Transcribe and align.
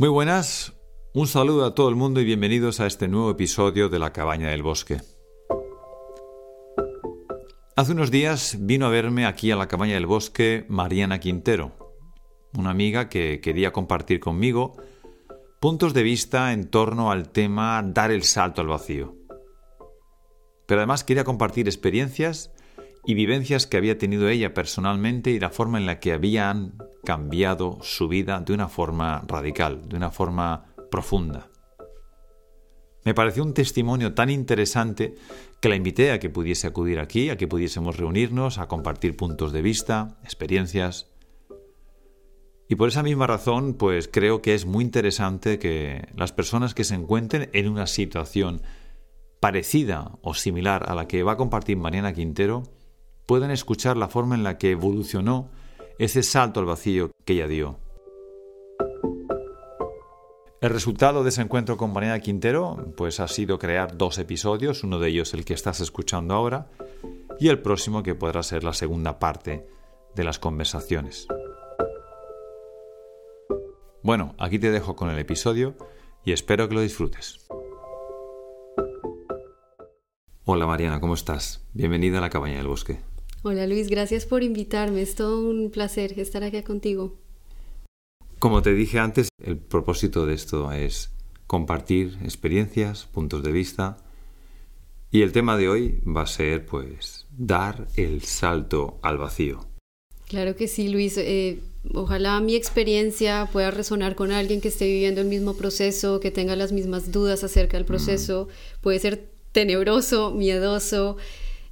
Muy 0.00 0.10
buenas, 0.10 0.74
un 1.12 1.26
saludo 1.26 1.64
a 1.64 1.74
todo 1.74 1.88
el 1.88 1.96
mundo 1.96 2.20
y 2.20 2.24
bienvenidos 2.24 2.78
a 2.78 2.86
este 2.86 3.08
nuevo 3.08 3.32
episodio 3.32 3.88
de 3.88 3.98
La 3.98 4.12
Cabaña 4.12 4.48
del 4.48 4.62
Bosque. 4.62 5.00
Hace 7.74 7.92
unos 7.92 8.12
días 8.12 8.58
vino 8.60 8.86
a 8.86 8.90
verme 8.90 9.26
aquí 9.26 9.50
a 9.50 9.56
la 9.56 9.66
Cabaña 9.66 9.94
del 9.94 10.06
Bosque 10.06 10.64
Mariana 10.68 11.18
Quintero, 11.18 11.96
una 12.56 12.70
amiga 12.70 13.08
que 13.08 13.40
quería 13.40 13.72
compartir 13.72 14.20
conmigo 14.20 14.80
puntos 15.58 15.94
de 15.94 16.04
vista 16.04 16.52
en 16.52 16.70
torno 16.70 17.10
al 17.10 17.30
tema 17.30 17.82
dar 17.84 18.12
el 18.12 18.22
salto 18.22 18.60
al 18.60 18.68
vacío. 18.68 19.16
Pero 20.68 20.80
además 20.80 21.02
quería 21.02 21.24
compartir 21.24 21.66
experiencias 21.66 22.52
y 23.04 23.14
vivencias 23.14 23.66
que 23.66 23.76
había 23.76 23.98
tenido 23.98 24.28
ella 24.28 24.54
personalmente 24.54 25.32
y 25.32 25.40
la 25.40 25.50
forma 25.50 25.76
en 25.76 25.86
la 25.86 25.98
que 25.98 26.12
habían 26.12 26.78
cambiado 27.08 27.78
su 27.80 28.06
vida 28.06 28.38
de 28.40 28.52
una 28.52 28.68
forma 28.68 29.24
radical, 29.26 29.88
de 29.88 29.96
una 29.96 30.10
forma 30.10 30.66
profunda. 30.90 31.48
Me 33.02 33.14
pareció 33.14 33.42
un 33.44 33.54
testimonio 33.54 34.12
tan 34.12 34.28
interesante 34.28 35.14
que 35.58 35.70
la 35.70 35.76
invité 35.76 36.12
a 36.12 36.18
que 36.18 36.28
pudiese 36.28 36.66
acudir 36.66 37.00
aquí, 37.00 37.30
a 37.30 37.38
que 37.38 37.48
pudiésemos 37.48 37.96
reunirnos, 37.96 38.58
a 38.58 38.68
compartir 38.68 39.16
puntos 39.16 39.54
de 39.54 39.62
vista, 39.62 40.18
experiencias. 40.22 41.06
Y 42.68 42.74
por 42.74 42.90
esa 42.90 43.02
misma 43.02 43.26
razón, 43.26 43.72
pues 43.72 44.06
creo 44.12 44.42
que 44.42 44.52
es 44.52 44.66
muy 44.66 44.84
interesante 44.84 45.58
que 45.58 46.08
las 46.14 46.32
personas 46.32 46.74
que 46.74 46.84
se 46.84 46.94
encuentren 46.94 47.48
en 47.54 47.70
una 47.70 47.86
situación 47.86 48.60
parecida 49.40 50.18
o 50.20 50.34
similar 50.34 50.84
a 50.90 50.94
la 50.94 51.08
que 51.08 51.22
va 51.22 51.32
a 51.32 51.36
compartir 51.38 51.78
Mariana 51.78 52.12
Quintero 52.12 52.64
puedan 53.24 53.50
escuchar 53.50 53.96
la 53.96 54.08
forma 54.08 54.34
en 54.34 54.44
la 54.44 54.58
que 54.58 54.72
evolucionó 54.72 55.48
ese 55.98 56.22
salto 56.22 56.60
al 56.60 56.66
vacío 56.66 57.10
que 57.24 57.34
ella 57.34 57.48
dio. 57.48 57.78
El 60.60 60.70
resultado 60.70 61.22
de 61.22 61.28
ese 61.28 61.42
encuentro 61.42 61.76
con 61.76 61.92
Mariana 61.92 62.20
Quintero 62.20 62.92
pues 62.96 63.20
ha 63.20 63.28
sido 63.28 63.58
crear 63.58 63.96
dos 63.96 64.18
episodios, 64.18 64.82
uno 64.82 64.98
de 64.98 65.08
ellos 65.08 65.34
el 65.34 65.44
que 65.44 65.54
estás 65.54 65.80
escuchando 65.80 66.34
ahora 66.34 66.68
y 67.38 67.48
el 67.48 67.60
próximo 67.60 68.02
que 68.02 68.14
podrá 68.14 68.42
ser 68.42 68.64
la 68.64 68.72
segunda 68.72 69.18
parte 69.18 69.66
de 70.14 70.24
las 70.24 70.38
conversaciones. 70.38 71.28
Bueno, 74.02 74.34
aquí 74.38 74.58
te 74.58 74.70
dejo 74.70 74.96
con 74.96 75.10
el 75.10 75.18
episodio 75.18 75.74
y 76.24 76.32
espero 76.32 76.68
que 76.68 76.74
lo 76.74 76.80
disfrutes. 76.80 77.46
Hola 80.44 80.66
Mariana, 80.66 80.98
¿cómo 81.00 81.14
estás? 81.14 81.64
Bienvenida 81.72 82.18
a 82.18 82.22
la 82.22 82.30
cabaña 82.30 82.56
del 82.56 82.68
bosque. 82.68 83.07
Hola 83.44 83.68
Luis, 83.68 83.88
gracias 83.88 84.26
por 84.26 84.42
invitarme. 84.42 85.00
Es 85.00 85.14
todo 85.14 85.48
un 85.48 85.70
placer 85.70 86.18
estar 86.18 86.42
aquí 86.42 86.60
contigo. 86.62 87.14
Como 88.40 88.62
te 88.62 88.74
dije 88.74 88.98
antes, 88.98 89.28
el 89.40 89.56
propósito 89.56 90.26
de 90.26 90.34
esto 90.34 90.72
es 90.72 91.10
compartir 91.46 92.18
experiencias, 92.24 93.04
puntos 93.04 93.44
de 93.44 93.52
vista. 93.52 93.98
Y 95.12 95.22
el 95.22 95.30
tema 95.30 95.56
de 95.56 95.68
hoy 95.68 96.00
va 96.04 96.22
a 96.22 96.26
ser, 96.26 96.66
pues, 96.66 97.26
dar 97.30 97.86
el 97.96 98.22
salto 98.22 98.98
al 99.02 99.18
vacío. 99.18 99.64
Claro 100.26 100.56
que 100.56 100.66
sí, 100.66 100.88
Luis. 100.88 101.16
Eh, 101.16 101.60
ojalá 101.94 102.40
mi 102.40 102.56
experiencia 102.56 103.48
pueda 103.52 103.70
resonar 103.70 104.16
con 104.16 104.32
alguien 104.32 104.60
que 104.60 104.68
esté 104.68 104.86
viviendo 104.86 105.20
el 105.20 105.28
mismo 105.28 105.54
proceso, 105.54 106.18
que 106.18 106.32
tenga 106.32 106.56
las 106.56 106.72
mismas 106.72 107.12
dudas 107.12 107.44
acerca 107.44 107.76
del 107.76 107.86
proceso. 107.86 108.48
Puede 108.82 108.98
ser 108.98 109.24
tenebroso, 109.52 110.32
miedoso, 110.32 111.16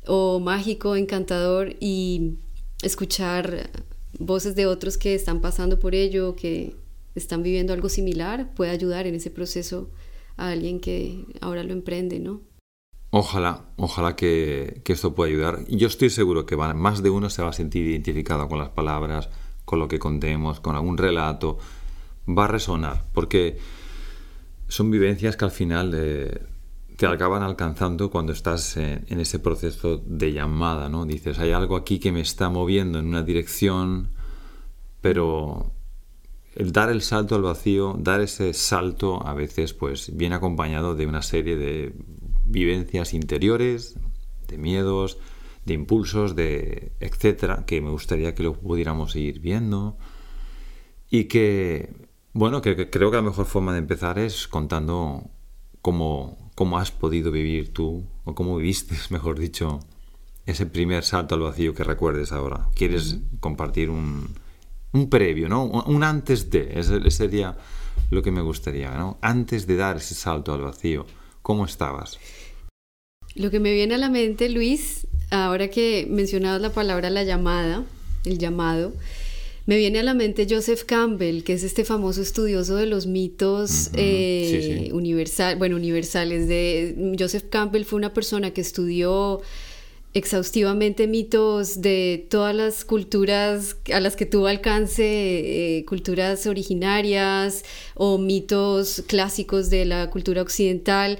o 0.06 0.40
mágico, 0.40 0.96
encantador 0.96 1.74
y 1.80 2.38
escuchar 2.82 3.70
voces 4.18 4.54
de 4.56 4.66
otros 4.66 4.98
que 4.98 5.14
están 5.14 5.40
pasando 5.40 5.78
por 5.78 5.94
ello, 5.94 6.36
que 6.36 6.76
están 7.14 7.42
viviendo 7.42 7.72
algo 7.72 7.88
similar, 7.88 8.52
puede 8.54 8.70
ayudar 8.70 9.06
en 9.06 9.14
ese 9.14 9.30
proceso 9.30 9.90
a 10.36 10.50
alguien 10.50 10.80
que 10.80 11.24
ahora 11.40 11.64
lo 11.64 11.72
emprende, 11.72 12.20
¿no? 12.20 12.40
Ojalá, 13.10 13.64
ojalá 13.76 14.16
que, 14.16 14.82
que 14.84 14.92
esto 14.92 15.14
pueda 15.14 15.30
ayudar. 15.30 15.64
Yo 15.68 15.86
estoy 15.86 16.10
seguro 16.10 16.44
que 16.44 16.56
más 16.56 17.02
de 17.02 17.10
uno 17.10 17.30
se 17.30 17.42
va 17.42 17.50
a 17.50 17.52
sentir 17.52 17.86
identificado 17.86 18.48
con 18.48 18.58
las 18.58 18.70
palabras, 18.70 19.30
con 19.64 19.78
lo 19.78 19.88
que 19.88 19.98
contemos, 19.98 20.60
con 20.60 20.76
algún 20.76 20.98
relato. 20.98 21.58
Va 22.28 22.44
a 22.44 22.48
resonar, 22.48 23.04
porque 23.14 23.58
son 24.68 24.90
vivencias 24.90 25.36
que 25.36 25.44
al 25.44 25.50
final... 25.50 25.92
Eh, 25.94 26.40
te 26.96 27.06
acaban 27.06 27.42
alcanzando 27.42 28.10
cuando 28.10 28.32
estás 28.32 28.76
en, 28.76 29.20
ese 29.20 29.38
proceso 29.38 29.98
de 29.98 30.32
llamada, 30.32 30.88
¿no? 30.88 31.04
Dices, 31.04 31.38
hay 31.38 31.52
algo 31.52 31.76
aquí 31.76 31.98
que 31.98 32.10
me 32.10 32.20
está 32.20 32.48
moviendo 32.48 32.98
en 32.98 33.06
una 33.06 33.22
dirección, 33.22 34.10
pero 35.02 35.72
el 36.54 36.72
dar 36.72 36.88
el 36.90 37.02
salto 37.02 37.34
al 37.34 37.42
vacío, 37.42 37.96
dar 37.98 38.22
ese 38.22 38.54
salto 38.54 39.26
a 39.26 39.34
veces 39.34 39.74
pues 39.74 40.16
viene 40.16 40.36
acompañado 40.36 40.94
de 40.94 41.06
una 41.06 41.20
serie 41.20 41.56
de 41.56 41.94
vivencias 42.46 43.12
interiores, 43.12 43.98
de 44.48 44.56
miedos, 44.56 45.18
de 45.66 45.74
impulsos, 45.74 46.34
de 46.34 46.92
etcétera, 47.00 47.64
que 47.66 47.82
me 47.82 47.90
gustaría 47.90 48.34
que 48.34 48.42
lo 48.42 48.54
pudiéramos 48.54 49.16
ir 49.16 49.40
viendo 49.40 49.98
y 51.10 51.24
que 51.24 52.06
bueno, 52.32 52.62
que 52.62 52.90
creo 52.90 53.10
que 53.10 53.16
la 53.16 53.22
mejor 53.22 53.46
forma 53.46 53.72
de 53.72 53.78
empezar 53.78 54.18
es 54.18 54.46
contando 54.46 55.30
cómo 55.82 56.45
cómo 56.56 56.78
has 56.78 56.90
podido 56.90 57.30
vivir 57.30 57.72
tú, 57.72 58.02
o 58.24 58.34
cómo 58.34 58.56
viviste, 58.56 58.96
mejor 59.10 59.38
dicho, 59.38 59.78
ese 60.46 60.66
primer 60.66 61.04
salto 61.04 61.36
al 61.36 61.42
vacío 61.42 61.74
que 61.74 61.84
recuerdes 61.84 62.32
ahora. 62.32 62.68
¿Quieres 62.74 63.18
compartir 63.38 63.90
un, 63.90 64.34
un, 64.92 65.08
previo, 65.08 65.48
¿no? 65.48 65.64
Un 65.64 66.02
antes 66.02 66.50
de, 66.50 66.72
ese 66.80 67.10
sería 67.10 67.56
lo 68.10 68.22
que 68.22 68.30
me 68.30 68.40
gustaría, 68.40 68.90
¿no? 68.92 69.18
Antes 69.20 69.66
de 69.66 69.76
dar 69.76 69.98
ese 69.98 70.14
salto 70.14 70.52
al 70.54 70.62
vacío, 70.62 71.06
¿cómo 71.42 71.64
estabas? 71.64 72.18
Lo 73.34 73.50
que 73.50 73.60
me 73.60 73.74
viene 73.74 73.96
a 73.96 73.98
la 73.98 74.08
mente, 74.08 74.48
Luis, 74.48 75.06
ahora 75.30 75.68
que 75.68 76.06
mencionabas 76.08 76.62
la 76.62 76.70
palabra 76.70 77.10
la 77.10 77.24
llamada, 77.24 77.84
el 78.24 78.38
llamado, 78.38 78.94
me 79.66 79.76
viene 79.76 79.98
a 79.98 80.02
la 80.04 80.14
mente 80.14 80.46
Joseph 80.48 80.84
Campbell, 80.84 81.42
que 81.42 81.54
es 81.54 81.64
este 81.64 81.84
famoso 81.84 82.22
estudioso 82.22 82.76
de 82.76 82.86
los 82.86 83.06
mitos 83.06 83.90
eh, 83.94 84.88
bueno, 85.58 85.76
universales. 85.76 86.48
De, 86.48 87.16
Joseph 87.18 87.46
Campbell 87.50 87.84
fue 87.84 87.98
una 87.98 88.14
persona 88.14 88.52
que 88.52 88.60
estudió 88.60 89.42
exhaustivamente 90.14 91.08
mitos 91.08 91.82
de 91.82 92.26
todas 92.30 92.54
las 92.54 92.84
culturas 92.84 93.76
a 93.92 94.00
las 94.00 94.14
que 94.14 94.24
tuvo 94.24 94.46
alcance, 94.46 95.78
eh, 95.78 95.84
culturas 95.84 96.46
originarias 96.46 97.64
o 97.94 98.18
mitos 98.18 99.02
clásicos 99.08 99.68
de 99.68 99.84
la 99.84 100.10
cultura 100.10 100.42
occidental. 100.42 101.18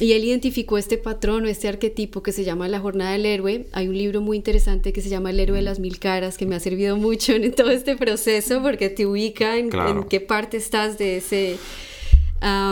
Y 0.00 0.12
él 0.12 0.24
identificó 0.24 0.78
este 0.78 0.96
patrón 0.96 1.44
o 1.44 1.48
este 1.48 1.66
arquetipo 1.66 2.22
que 2.22 2.30
se 2.30 2.44
llama 2.44 2.68
la 2.68 2.78
jornada 2.78 3.12
del 3.12 3.26
héroe. 3.26 3.66
Hay 3.72 3.88
un 3.88 3.98
libro 3.98 4.20
muy 4.20 4.36
interesante 4.36 4.92
que 4.92 5.00
se 5.00 5.08
llama 5.08 5.30
El 5.30 5.40
héroe 5.40 5.56
de 5.56 5.62
las 5.62 5.80
mil 5.80 5.98
caras 5.98 6.38
que 6.38 6.46
me 6.46 6.54
ha 6.54 6.60
servido 6.60 6.96
mucho 6.96 7.32
en 7.32 7.52
todo 7.52 7.70
este 7.70 7.96
proceso 7.96 8.62
porque 8.62 8.90
te 8.90 9.06
ubica 9.06 9.56
en, 9.56 9.70
qué 10.08 10.20
parte 10.20 10.56
estás 10.56 10.98
de 10.98 11.16
ese, 11.16 11.56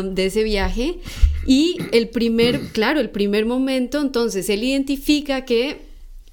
de 0.05 0.27
ese 0.27 0.45
viaje. 0.45 0.99
Y 1.47 1.79
el 1.93 2.09
primer, 2.09 2.61
claro, 2.73 3.01
el 3.01 3.11
primer 3.11 3.45
momento, 3.45 4.01
entonces 4.01 4.49
él 4.49 4.63
identifica 4.63 5.45
que 5.45 5.86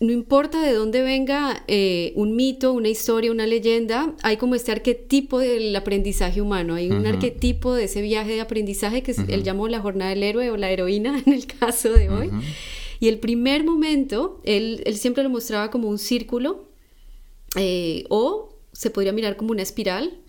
no 0.03 0.11
importa 0.11 0.61
de 0.61 0.73
dónde 0.73 1.01
venga 1.01 1.63
eh, 1.67 2.11
un 2.15 2.35
mito, 2.35 2.73
una 2.73 2.89
historia, 2.89 3.31
una 3.31 3.47
leyenda, 3.47 4.13
hay 4.21 4.37
como 4.37 4.55
este 4.55 4.71
arquetipo 4.71 5.39
del 5.39 5.73
aprendizaje 5.75 6.41
humano, 6.41 6.75
hay 6.75 6.91
un 6.91 7.07
arquetipo 7.07 7.73
de 7.73 7.85
ese 7.85 8.01
viaje 8.01 8.33
de 8.33 8.41
aprendizaje 8.41 9.01
que 9.01 9.15
él 9.29 9.43
llamó 9.43 9.69
la 9.69 9.79
jornada 9.79 10.09
del 10.09 10.23
héroe 10.23 10.51
o 10.51 10.57
la 10.57 10.69
heroína 10.69 11.17
en 11.25 11.33
el 11.33 11.47
caso 11.47 11.93
de 11.93 12.09
hoy. 12.09 12.29
Y 12.99 13.07
el 13.07 13.19
primer 13.19 13.63
momento, 13.63 14.41
él, 14.43 14.83
siempre 14.93 15.23
lo 15.23 15.29
mostraba 15.29 15.71
como 15.71 15.87
un 15.87 15.97
círculo 15.97 16.69
eh, 17.55 18.03
o 18.09 18.59
se 18.73 18.89
podría 18.89 19.13
mirar 19.13 19.37
como 19.37 19.51
una 19.51 19.61
espiral, 19.61 20.19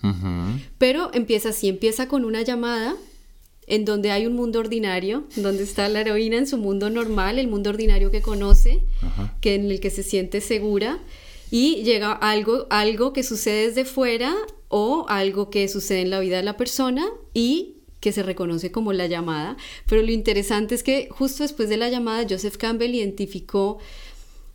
pero 0.78 1.10
empieza 1.14 1.48
así, 1.48 1.68
empieza 1.68 2.08
con 2.08 2.24
una 2.24 2.42
llamada 2.42 2.94
en 3.66 3.84
donde 3.84 4.10
hay 4.10 4.26
un 4.26 4.34
mundo 4.34 4.60
ordinario, 4.60 5.24
donde 5.36 5.62
está 5.62 5.88
la 5.88 6.00
heroína 6.00 6.38
en 6.38 6.46
su 6.46 6.58
mundo 6.58 6.90
normal, 6.90 7.38
el 7.38 7.48
mundo 7.48 7.70
ordinario 7.70 8.10
que 8.10 8.22
conoce, 8.22 8.82
que 9.40 9.54
en 9.54 9.70
el 9.70 9.80
que 9.80 9.90
se 9.90 10.02
siente 10.02 10.40
segura, 10.40 10.98
y 11.50 11.82
llega 11.84 12.12
algo, 12.12 12.66
algo 12.70 13.12
que 13.12 13.22
sucede 13.22 13.68
desde 13.68 13.84
fuera 13.84 14.34
o 14.68 15.06
algo 15.08 15.50
que 15.50 15.68
sucede 15.68 16.00
en 16.00 16.10
la 16.10 16.20
vida 16.20 16.38
de 16.38 16.42
la 16.42 16.56
persona 16.56 17.06
y 17.32 17.76
que 18.00 18.12
se 18.12 18.22
reconoce 18.22 18.70
como 18.70 18.92
la 18.92 19.06
llamada. 19.06 19.56
Pero 19.88 20.02
lo 20.02 20.10
interesante 20.10 20.74
es 20.74 20.82
que 20.82 21.08
justo 21.10 21.42
después 21.42 21.68
de 21.68 21.76
la 21.76 21.88
llamada, 21.88 22.26
Joseph 22.28 22.56
Campbell 22.56 22.94
identificó 22.94 23.78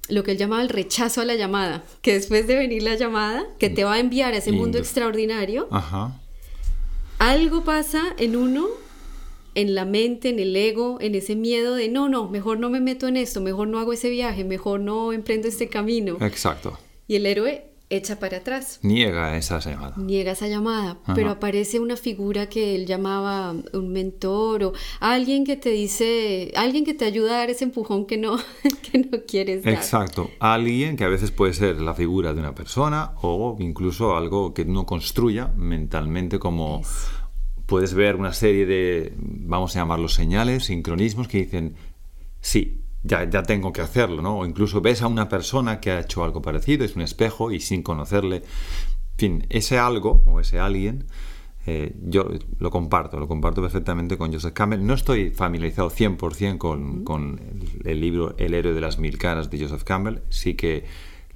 lo 0.10 0.24
que 0.24 0.32
él 0.32 0.38
llamaba 0.38 0.62
el 0.62 0.70
rechazo 0.70 1.22
a 1.22 1.26
la 1.26 1.36
llamada, 1.36 1.84
que 2.02 2.14
después 2.14 2.48
de 2.48 2.56
venir 2.56 2.84
la 2.84 2.96
llamada, 2.96 3.46
que 3.60 3.70
te 3.70 3.84
va 3.84 3.94
a 3.94 4.00
enviar 4.00 4.34
a 4.34 4.38
ese 4.38 4.52
mundo 4.52 4.78
extraordinario, 4.78 5.68
algo 7.20 7.64
pasa 7.64 8.14
en 8.18 8.36
uno 8.36 8.68
en 9.56 9.76
la 9.76 9.86
mente, 9.86 10.30
en 10.30 10.40
el 10.40 10.56
ego, 10.56 10.98
en 11.02 11.16
ese 11.16 11.36
miedo 11.36 11.76
de 11.76 11.90
no, 11.90 12.10
no, 12.10 12.30
mejor 12.30 12.60
no 12.60 12.70
me 12.70 12.80
meto 12.80 13.08
en 13.08 13.18
esto, 13.18 13.42
mejor 13.42 13.68
no 13.68 13.80
hago 13.80 13.94
ese 13.94 14.10
viaje, 14.10 14.44
mejor 14.44 14.80
no 14.80 15.14
emprendo 15.14 15.48
este 15.48 15.68
camino. 15.68 16.18
Exacto. 16.22 16.78
Y 17.08 17.16
el 17.16 17.26
héroe 17.26 17.70
echa 17.90 18.20
para 18.20 18.38
atrás. 18.38 18.80
Niega 18.84 19.36
esa 19.36 19.60
llamada. 19.60 19.94
Niega 19.98 20.34
esa 20.34 20.48
llamada, 20.48 21.00
pero 21.16 21.32
aparece 21.32 21.80
una 21.80 21.98
figura 21.98 22.48
que 22.48 22.76
él 22.76 22.86
llamaba 22.86 23.56
un 23.74 23.92
mentor 23.92 24.64
o 24.64 24.74
alguien 25.00 25.44
que 25.44 25.58
te 25.58 25.72
dice, 25.72 26.52
alguien 26.56 26.86
que 26.86 26.94
te 26.94 27.06
ayuda 27.06 27.36
a 27.36 27.38
dar 27.40 27.50
ese 27.50 27.64
empujón 27.64 28.06
que 28.06 28.18
no, 28.18 28.38
que 28.92 29.00
no 29.00 29.20
quieres 29.28 29.64
dar. 29.64 29.74
Exacto, 29.74 30.30
alguien 30.40 30.96
que 30.96 31.04
a 31.04 31.10
veces 31.10 31.32
puede 31.32 31.54
ser 31.54 31.82
la 31.82 31.96
figura 31.96 32.34
de 32.34 32.40
una 32.40 32.54
persona 32.54 33.14
o 33.22 33.58
incluso 33.60 34.16
algo 34.16 34.54
que 34.54 34.64
uno 34.64 34.86
construya 34.86 35.52
mentalmente 35.56 36.40
como... 36.40 36.82
Puedes 37.70 37.94
ver 37.94 38.16
una 38.16 38.34
serie 38.34 38.66
de, 38.66 39.14
vamos 39.16 39.76
a 39.76 39.80
llamarlos 39.80 40.16
señales, 40.16 40.66
sincronismos 40.66 41.28
que 41.28 41.38
dicen, 41.38 41.76
sí, 42.42 42.82
ya, 43.04 43.30
ya 43.30 43.44
tengo 43.44 43.72
que 43.72 43.82
hacerlo, 43.82 44.24
¿no? 44.24 44.40
O 44.40 44.46
incluso 44.48 44.82
ves 44.82 45.04
a 45.04 45.08
una 45.08 45.30
persona 45.30 45.80
que 45.80 45.92
ha 45.92 46.00
hecho 46.00 46.24
algo 46.24 46.42
parecido, 46.42 46.84
es 46.84 46.96
un 46.96 47.04
espejo 47.04 47.52
y 47.52 47.60
sin 47.60 47.84
conocerle. 47.84 48.38
En 48.38 49.18
fin, 49.18 49.46
ese 49.50 49.78
algo 49.78 50.24
o 50.26 50.40
ese 50.40 50.58
alguien, 50.58 51.06
eh, 51.68 51.96
yo 52.02 52.28
lo 52.58 52.72
comparto, 52.72 53.20
lo 53.20 53.28
comparto 53.28 53.62
perfectamente 53.62 54.18
con 54.18 54.34
Joseph 54.34 54.54
Campbell. 54.54 54.84
No 54.84 54.96
estoy 54.96 55.30
familiarizado 55.30 55.92
100% 55.92 56.58
con, 56.58 57.04
con 57.04 57.40
el, 57.86 58.02
libro 58.02 58.34
El 58.40 58.56
héroe 58.56 58.74
de 58.74 58.82
las 58.82 58.98
mil 58.98 59.20
caras 59.20 59.52
de 59.52 59.62
Joseph 59.62 59.84
Campbell, 59.84 60.22
sí 60.30 60.56
que 60.56 60.86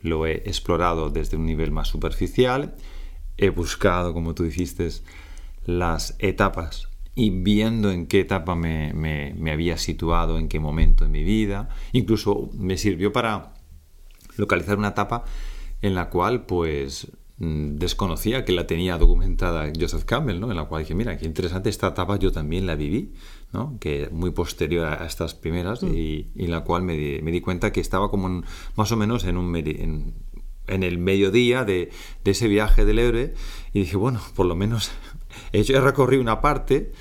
lo 0.01 0.25
he 0.25 0.37
explorado 0.49 1.11
desde 1.11 1.37
un 1.37 1.45
nivel 1.45 1.71
más 1.71 1.89
superficial, 1.89 2.73
he 3.37 3.49
buscado, 3.49 4.13
como 4.13 4.33
tú 4.33 4.43
dijiste, 4.43 4.89
las 5.65 6.15
etapas 6.19 6.89
y 7.15 7.29
viendo 7.29 7.91
en 7.91 8.07
qué 8.07 8.21
etapa 8.21 8.55
me, 8.55 8.93
me, 8.93 9.51
había 9.51 9.77
situado, 9.77 10.39
en 10.39 10.47
qué 10.47 10.59
momento 10.59 11.05
en 11.05 11.11
mi 11.11 11.23
vida. 11.23 11.69
Incluso 11.91 12.49
me 12.53 12.77
sirvió 12.77 13.11
para 13.11 13.53
localizar 14.37 14.77
una 14.77 14.89
etapa 14.89 15.23
en 15.81 15.93
la 15.93 16.09
cual 16.09 16.45
pues 16.45 17.11
mm, 17.37 17.75
desconocía 17.75 18.45
que 18.45 18.51
la 18.51 18.65
tenía 18.65 18.97
documentada 18.97 19.71
Joseph 19.79 20.05
Campbell, 20.05 20.39
¿no? 20.39 20.49
En 20.49 20.57
la 20.57 20.65
cual 20.65 20.83
dije, 20.83 20.95
mira, 20.95 21.17
qué 21.17 21.25
interesante, 21.25 21.69
esta 21.69 21.89
etapa 21.89 22.17
yo 22.17 22.31
también 22.31 22.65
la 22.65 22.75
viví, 22.75 23.13
¿no? 23.51 23.77
Que 23.79 24.09
muy 24.11 24.31
posterior 24.31 24.87
a 24.87 25.05
estas 25.05 25.35
primeras 25.35 25.83
mm. 25.83 25.93
y, 25.93 26.31
en 26.35 26.49
la 26.49 26.63
cual 26.63 26.81
me 26.81 26.97
di, 26.97 27.21
me 27.21 27.31
di, 27.31 27.41
cuenta 27.41 27.71
que 27.71 27.81
estaba 27.81 28.09
como 28.09 28.43
más 28.75 28.91
o 28.91 28.97
menos 28.97 29.23
en 29.25 29.37
un... 29.37 29.55
En, 29.55 30.13
en 30.65 30.83
el 30.83 30.97
mediodía 30.97 31.65
de, 31.65 31.91
de, 32.23 32.31
ese 32.31 32.47
viaje 32.47 32.85
del 32.85 32.97
héroe 32.97 33.33
y 33.73 33.81
dije, 33.81 33.97
bueno, 33.97 34.21
por 34.33 34.45
lo 34.45 34.55
menos 34.55 34.91
He, 35.51 35.63
recorrido 35.79 36.21
una 36.21 36.41
parte, 36.41 36.91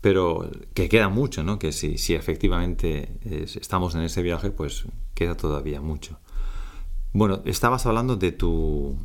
pero 0.00 0.50
que 0.74 0.88
queda 0.88 1.08
mucho, 1.08 1.42
¿no? 1.42 1.58
Que 1.58 1.72
si, 1.72 1.98
si 1.98 2.14
efectivamente 2.14 3.18
estamos 3.24 3.94
en 3.94 4.02
ese 4.02 4.22
viaje, 4.22 4.50
pues 4.50 4.84
queda 5.14 5.36
todavía 5.36 5.80
mucho. 5.80 6.18
Bueno, 7.12 7.42
estabas 7.44 7.84
hablando 7.86 8.16
de 8.16 8.32
tu, 8.32 8.96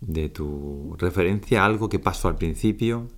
de 0.00 0.28
tu 0.28 0.96
referencia 0.98 1.62
a 1.62 1.66
algo 1.66 1.88
que 1.88 1.98
pasó 1.98 2.28
al 2.28 2.36
principio 2.36 3.08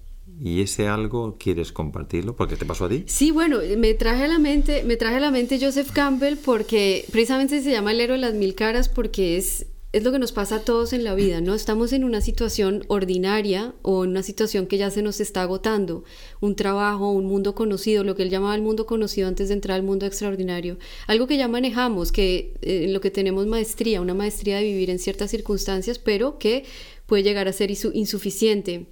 y 0.40 0.60
ese 0.60 0.88
algo 0.88 1.36
quieres 1.38 1.72
compartirlo 1.72 2.34
porque 2.34 2.56
te 2.56 2.64
pasó 2.64 2.86
a 2.86 2.88
ti. 2.88 3.04
Sí, 3.06 3.30
bueno, 3.30 3.58
me 3.78 3.94
traje 3.94 4.24
a 4.24 4.28
la 4.28 4.38
mente, 4.38 4.82
me 4.82 4.96
traje 4.96 5.16
a 5.16 5.20
la 5.20 5.30
mente 5.30 5.58
Joseph 5.60 5.90
Campbell 5.92 6.36
porque 6.36 7.04
precisamente 7.12 7.62
se 7.62 7.70
llama 7.70 7.92
el 7.92 8.00
héroe 8.00 8.16
de 8.16 8.22
las 8.22 8.34
mil 8.34 8.54
caras 8.54 8.88
porque 8.88 9.36
es 9.36 9.66
es 9.92 10.02
lo 10.04 10.10
que 10.10 10.18
nos 10.18 10.32
pasa 10.32 10.56
a 10.56 10.64
todos 10.64 10.94
en 10.94 11.04
la 11.04 11.14
vida, 11.14 11.42
¿no? 11.42 11.54
Estamos 11.54 11.92
en 11.92 12.04
una 12.04 12.22
situación 12.22 12.82
ordinaria 12.88 13.74
o 13.82 14.04
en 14.04 14.10
una 14.10 14.22
situación 14.22 14.66
que 14.66 14.78
ya 14.78 14.90
se 14.90 15.02
nos 15.02 15.20
está 15.20 15.42
agotando, 15.42 16.04
un 16.40 16.56
trabajo, 16.56 17.12
un 17.12 17.26
mundo 17.26 17.54
conocido, 17.54 18.02
lo 18.02 18.16
que 18.16 18.22
él 18.22 18.30
llamaba 18.30 18.54
el 18.54 18.62
mundo 18.62 18.86
conocido 18.86 19.28
antes 19.28 19.48
de 19.48 19.54
entrar 19.54 19.76
al 19.76 19.82
mundo 19.82 20.06
extraordinario, 20.06 20.78
algo 21.06 21.26
que 21.26 21.36
ya 21.36 21.46
manejamos, 21.46 22.10
que 22.10 22.54
eh, 22.62 22.84
en 22.84 22.94
lo 22.94 23.02
que 23.02 23.10
tenemos 23.10 23.46
maestría, 23.46 24.00
una 24.00 24.14
maestría 24.14 24.56
de 24.56 24.64
vivir 24.64 24.88
en 24.88 24.98
ciertas 24.98 25.30
circunstancias, 25.30 25.98
pero 25.98 26.38
que 26.38 26.64
puede 27.06 27.22
llegar 27.22 27.46
a 27.46 27.52
ser 27.52 27.70
insuficiente 27.70 28.86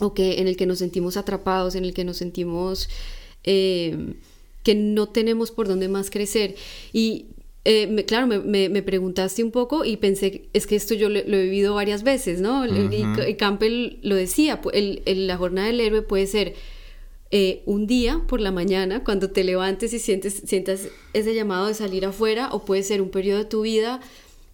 o 0.00 0.14
que 0.14 0.40
en 0.40 0.48
el 0.48 0.56
que 0.56 0.64
nos 0.64 0.78
sentimos 0.78 1.18
atrapados, 1.18 1.74
en 1.74 1.84
el 1.84 1.92
que 1.92 2.04
nos 2.04 2.16
sentimos 2.16 2.88
eh, 3.44 4.14
que 4.62 4.74
no 4.74 5.08
tenemos 5.08 5.50
por 5.50 5.68
dónde 5.68 5.88
más 5.88 6.10
crecer. 6.10 6.54
Y 6.92 7.26
eh, 7.64 8.04
claro, 8.06 8.26
me, 8.26 8.82
preguntaste 8.82 9.44
un 9.44 9.52
poco 9.52 9.84
y 9.84 9.96
pensé, 9.96 10.48
es 10.52 10.66
que 10.66 10.74
esto 10.74 10.94
yo 10.94 11.08
lo, 11.08 11.18
he 11.18 11.42
vivido 11.44 11.74
varias 11.74 12.02
veces, 12.02 12.40
¿no? 12.40 12.66
y, 12.66 13.34
Campbell 13.34 13.98
lo 14.02 14.16
decía, 14.16 14.60
la 15.06 15.36
jornada 15.36 15.68
del 15.68 15.80
héroe 15.80 16.02
puede 16.02 16.26
ser 16.26 16.54
eh, 17.30 17.62
un 17.64 17.86
día 17.86 18.20
por 18.26 18.40
la 18.40 18.50
mañana, 18.50 19.04
cuando 19.04 19.30
te 19.30 19.44
levantes 19.44 19.92
y 19.94 20.00
sientes, 20.00 20.42
sientas 20.44 20.88
ese 21.14 21.34
llamado 21.34 21.68
de 21.68 21.74
salir 21.74 22.04
afuera, 22.04 22.48
o 22.52 22.64
puede 22.64 22.82
ser 22.82 23.00
un 23.00 23.10
periodo 23.10 23.38
de 23.38 23.44
tu 23.44 23.62
vida, 23.62 24.00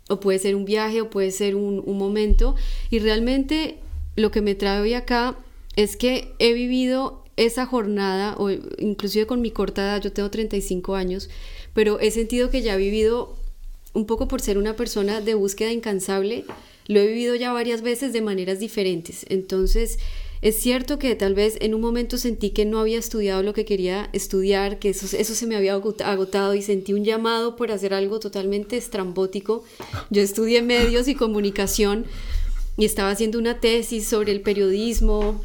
o 0.09 0.21
puede 0.21 0.39
ser 0.39 0.55
un 0.55 0.65
viaje, 0.65 1.01
o 1.01 1.11
puede 1.11 1.31
ser 1.31 1.57
un, 1.57 1.83
un 1.85 1.99
momento. 1.99 2.57
Y 2.91 2.99
realmente 2.99 3.79
lo 4.17 4.31
que 4.31 4.43
me 4.43 4.55
trae 4.55 4.81
hoy 4.81 4.95
acá 4.95 5.37
es 5.77 5.97
que 5.97 6.35
he 6.39 6.53
vivido 6.53 7.25
esa 7.39 7.67
jornada, 7.67 8.37
o 8.37 8.51
inclusive 8.51 9.27
con 9.27 9.41
mi 9.41 9.51
corta 9.51 9.83
edad, 9.83 10.03
yo 10.03 10.13
tengo 10.13 10.31
35 10.31 10.95
años, 10.95 11.31
pero 11.79 12.01
he 12.01 12.11
sentido 12.11 12.51
que 12.51 12.61
ya 12.61 12.75
he 12.75 12.77
vivido, 12.77 13.37
un 13.93 14.05
poco 14.05 14.27
por 14.27 14.41
ser 14.41 14.59
una 14.59 14.75
persona 14.75 15.21
de 15.21 15.35
búsqueda 15.35 15.71
incansable, 15.71 16.45
lo 16.89 16.99
he 16.99 17.07
vivido 17.07 17.37
ya 17.37 17.53
varias 17.53 17.83
veces 17.83 18.13
de 18.13 18.21
maneras 18.21 18.59
diferentes. 18.59 19.25
Entonces, 19.29 20.01
es 20.43 20.57
cierto 20.57 20.99
que 20.99 21.15
tal 21.15 21.35
vez 21.35 21.57
en 21.61 21.75
un 21.75 21.81
momento 21.81 22.19
sentí 22.19 22.51
que 22.51 22.65
no 22.65 22.81
había 22.81 22.99
estudiado 22.99 23.45
lo 23.45 23.55
que 23.55 23.65
quería 23.65 24.11
estudiar, 24.13 24.81
que 24.81 24.89
eso, 24.89 25.17
eso 25.17 25.37
se 25.37 25.47
me 25.47 25.55
había 25.55 25.75
agotado 25.75 26.57
y 26.57 26.63
sentí 26.63 26.95
un 26.95 27.05
llamado 27.05 27.55
por 27.55 27.71
hacer 27.71 27.95
algo 27.95 28.19
totalmente 28.19 28.77
estrambótico. 28.77 29.63
Yo 30.11 30.21
estudié 30.21 30.63
medios 30.63 31.07
y 31.07 31.15
comunicación 31.15 32.07
y 32.77 32.87
estaba 32.87 33.11
haciendo 33.11 33.39
una 33.39 33.61
tesis 33.61 34.09
sobre 34.09 34.33
el 34.33 34.41
periodismo 34.41 35.41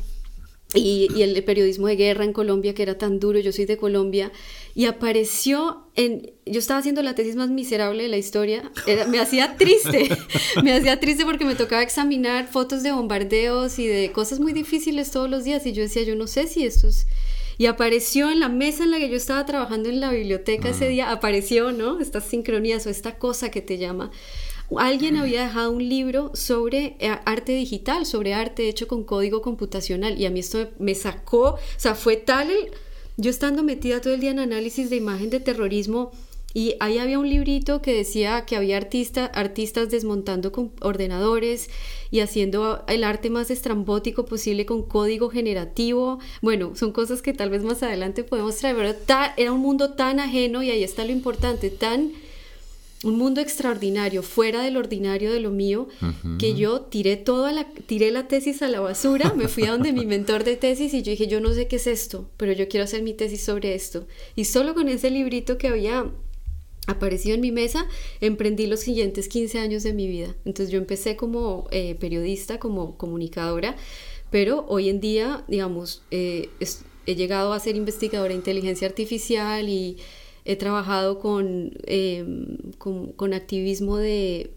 y, 0.73 1.07
y 1.15 1.21
el 1.21 1.43
periodismo 1.43 1.87
de 1.87 1.95
guerra 1.95 2.23
en 2.23 2.33
Colombia, 2.33 2.73
que 2.73 2.83
era 2.83 2.97
tan 2.97 3.19
duro. 3.19 3.39
Yo 3.39 3.51
soy 3.51 3.65
de 3.65 3.77
Colombia 3.77 4.31
y 4.75 4.85
apareció 4.85 5.87
en... 5.95 6.31
Yo 6.45 6.59
estaba 6.59 6.79
haciendo 6.79 7.01
la 7.01 7.15
tesis 7.15 7.35
más 7.35 7.49
miserable 7.49 8.03
de 8.03 8.09
la 8.09 8.17
historia, 8.17 8.71
me 9.07 9.19
hacía 9.19 9.55
triste, 9.55 10.09
me 10.63 10.73
hacía 10.73 10.99
triste 10.99 11.25
porque 11.25 11.45
me 11.45 11.55
tocaba 11.55 11.81
examinar 11.81 12.47
fotos 12.47 12.83
de 12.83 12.91
bombardeos 12.91 13.79
y 13.79 13.87
de 13.87 14.11
cosas 14.11 14.39
muy 14.39 14.51
difíciles 14.51 15.11
todos 15.11 15.29
los 15.29 15.43
días 15.43 15.65
y 15.65 15.73
yo 15.73 15.83
decía, 15.83 16.03
yo 16.03 16.15
no 16.15 16.27
sé 16.27 16.47
si 16.47 16.65
esto 16.65 16.87
es... 16.87 17.07
Y 17.55 17.67
apareció 17.67 18.31
en 18.31 18.39
la 18.39 18.49
mesa 18.49 18.83
en 18.83 18.89
la 18.89 18.97
que 18.97 19.09
yo 19.09 19.15
estaba 19.15 19.45
trabajando 19.45 19.87
en 19.87 19.99
la 19.99 20.11
biblioteca 20.11 20.69
ese 20.69 20.87
día, 20.87 21.11
apareció, 21.11 21.71
¿no? 21.71 21.99
Estas 21.99 22.25
sincronías 22.25 22.87
o 22.87 22.89
esta 22.89 23.19
cosa 23.19 23.51
que 23.51 23.61
te 23.61 23.77
llama. 23.77 24.09
Alguien 24.77 25.17
había 25.17 25.43
dejado 25.43 25.71
un 25.71 25.87
libro 25.87 26.31
sobre 26.33 26.95
eh, 26.99 27.17
arte 27.25 27.53
digital, 27.53 28.05
sobre 28.05 28.33
arte 28.33 28.67
hecho 28.69 28.87
con 28.87 29.03
código 29.03 29.41
computacional 29.41 30.19
y 30.19 30.25
a 30.25 30.31
mí 30.31 30.39
esto 30.39 30.69
me 30.79 30.95
sacó, 30.95 31.51
o 31.51 31.59
sea, 31.77 31.95
fue 31.95 32.17
tal 32.17 32.49
yo 33.15 33.29
estando 33.29 33.61
metida 33.61 34.01
todo 34.01 34.15
el 34.15 34.21
día 34.21 34.31
en 34.31 34.39
análisis 34.39 34.89
de 34.89 34.95
imagen 34.95 35.29
de 35.29 35.39
terrorismo 35.39 36.11
y 36.55 36.75
ahí 36.79 36.99
había 36.99 37.17
un 37.17 37.27
librito 37.27 37.81
que 37.81 37.93
decía 37.93 38.45
que 38.45 38.55
había 38.55 38.77
artistas 38.77 39.89
desmontando 39.89 40.51
con 40.51 40.71
ordenadores 40.81 41.69
y 42.11 42.19
haciendo 42.19 42.83
el 42.87 43.03
arte 43.03 43.31
más 43.31 43.49
estrambótico 43.49 44.25
posible 44.25 44.67
con 44.67 44.83
código 44.83 45.29
generativo. 45.29 46.19
Bueno, 46.43 46.75
son 46.75 46.91
cosas 46.91 47.23
que 47.23 47.33
tal 47.33 47.49
vez 47.49 47.63
más 47.63 47.81
adelante 47.81 48.23
podemos 48.23 48.55
traer, 48.57 48.75
pero 48.75 49.33
era 49.35 49.51
un 49.51 49.61
mundo 49.61 49.93
tan 49.93 50.19
ajeno 50.19 50.61
y 50.61 50.69
ahí 50.69 50.83
está 50.83 51.03
lo 51.05 51.11
importante, 51.11 51.71
tan 51.71 52.11
un 53.03 53.17
mundo 53.17 53.41
extraordinario, 53.41 54.23
fuera 54.23 54.63
del 54.63 54.77
ordinario 54.77 55.31
de 55.31 55.39
lo 55.39 55.51
mío, 55.51 55.87
que 56.39 56.55
yo 56.55 56.81
tiré 56.81 57.17
toda 57.17 57.51
la, 57.51 57.67
tiré 57.85 58.11
la 58.11 58.27
tesis 58.27 58.61
a 58.61 58.69
la 58.69 58.79
basura, 58.79 59.33
me 59.33 59.47
fui 59.47 59.65
a 59.65 59.71
donde 59.71 59.91
mi 59.91 60.05
mentor 60.05 60.43
de 60.43 60.55
tesis 60.55 60.93
y 60.93 61.03
yo 61.03 61.11
dije, 61.11 61.27
yo 61.27 61.41
no 61.41 61.53
sé 61.53 61.67
qué 61.67 61.75
es 61.75 61.87
esto, 61.87 62.29
pero 62.37 62.53
yo 62.53 62.67
quiero 62.69 62.85
hacer 62.85 63.03
mi 63.03 63.13
tesis 63.13 63.43
sobre 63.43 63.75
esto. 63.75 64.07
Y 64.35 64.45
solo 64.45 64.73
con 64.73 64.87
ese 64.87 65.11
librito 65.11 65.57
que 65.57 65.67
había 65.67 66.09
aparecido 66.87 67.35
en 67.35 67.41
mi 67.41 67.51
mesa, 67.51 67.85
emprendí 68.21 68.67
los 68.67 68.79
siguientes 68.79 69.27
15 69.27 69.59
años 69.59 69.83
de 69.83 69.93
mi 69.93 70.07
vida. 70.07 70.35
Entonces 70.45 70.71
yo 70.71 70.79
empecé 70.79 71.15
como 71.15 71.67
eh, 71.71 71.95
periodista, 71.95 72.59
como 72.59 72.97
comunicadora, 72.97 73.75
pero 74.31 74.65
hoy 74.67 74.89
en 74.89 74.99
día, 74.99 75.43
digamos, 75.47 76.03
eh, 76.11 76.49
he 77.05 77.15
llegado 77.15 77.53
a 77.53 77.59
ser 77.59 77.75
investigadora 77.75 78.29
de 78.29 78.35
inteligencia 78.35 78.87
artificial 78.87 79.67
y 79.69 79.97
he 80.45 80.55
trabajado 80.55 81.19
con, 81.19 81.71
em, 81.85 82.57
con, 82.77 83.33
activismo 83.33 83.97
de, 83.97 84.53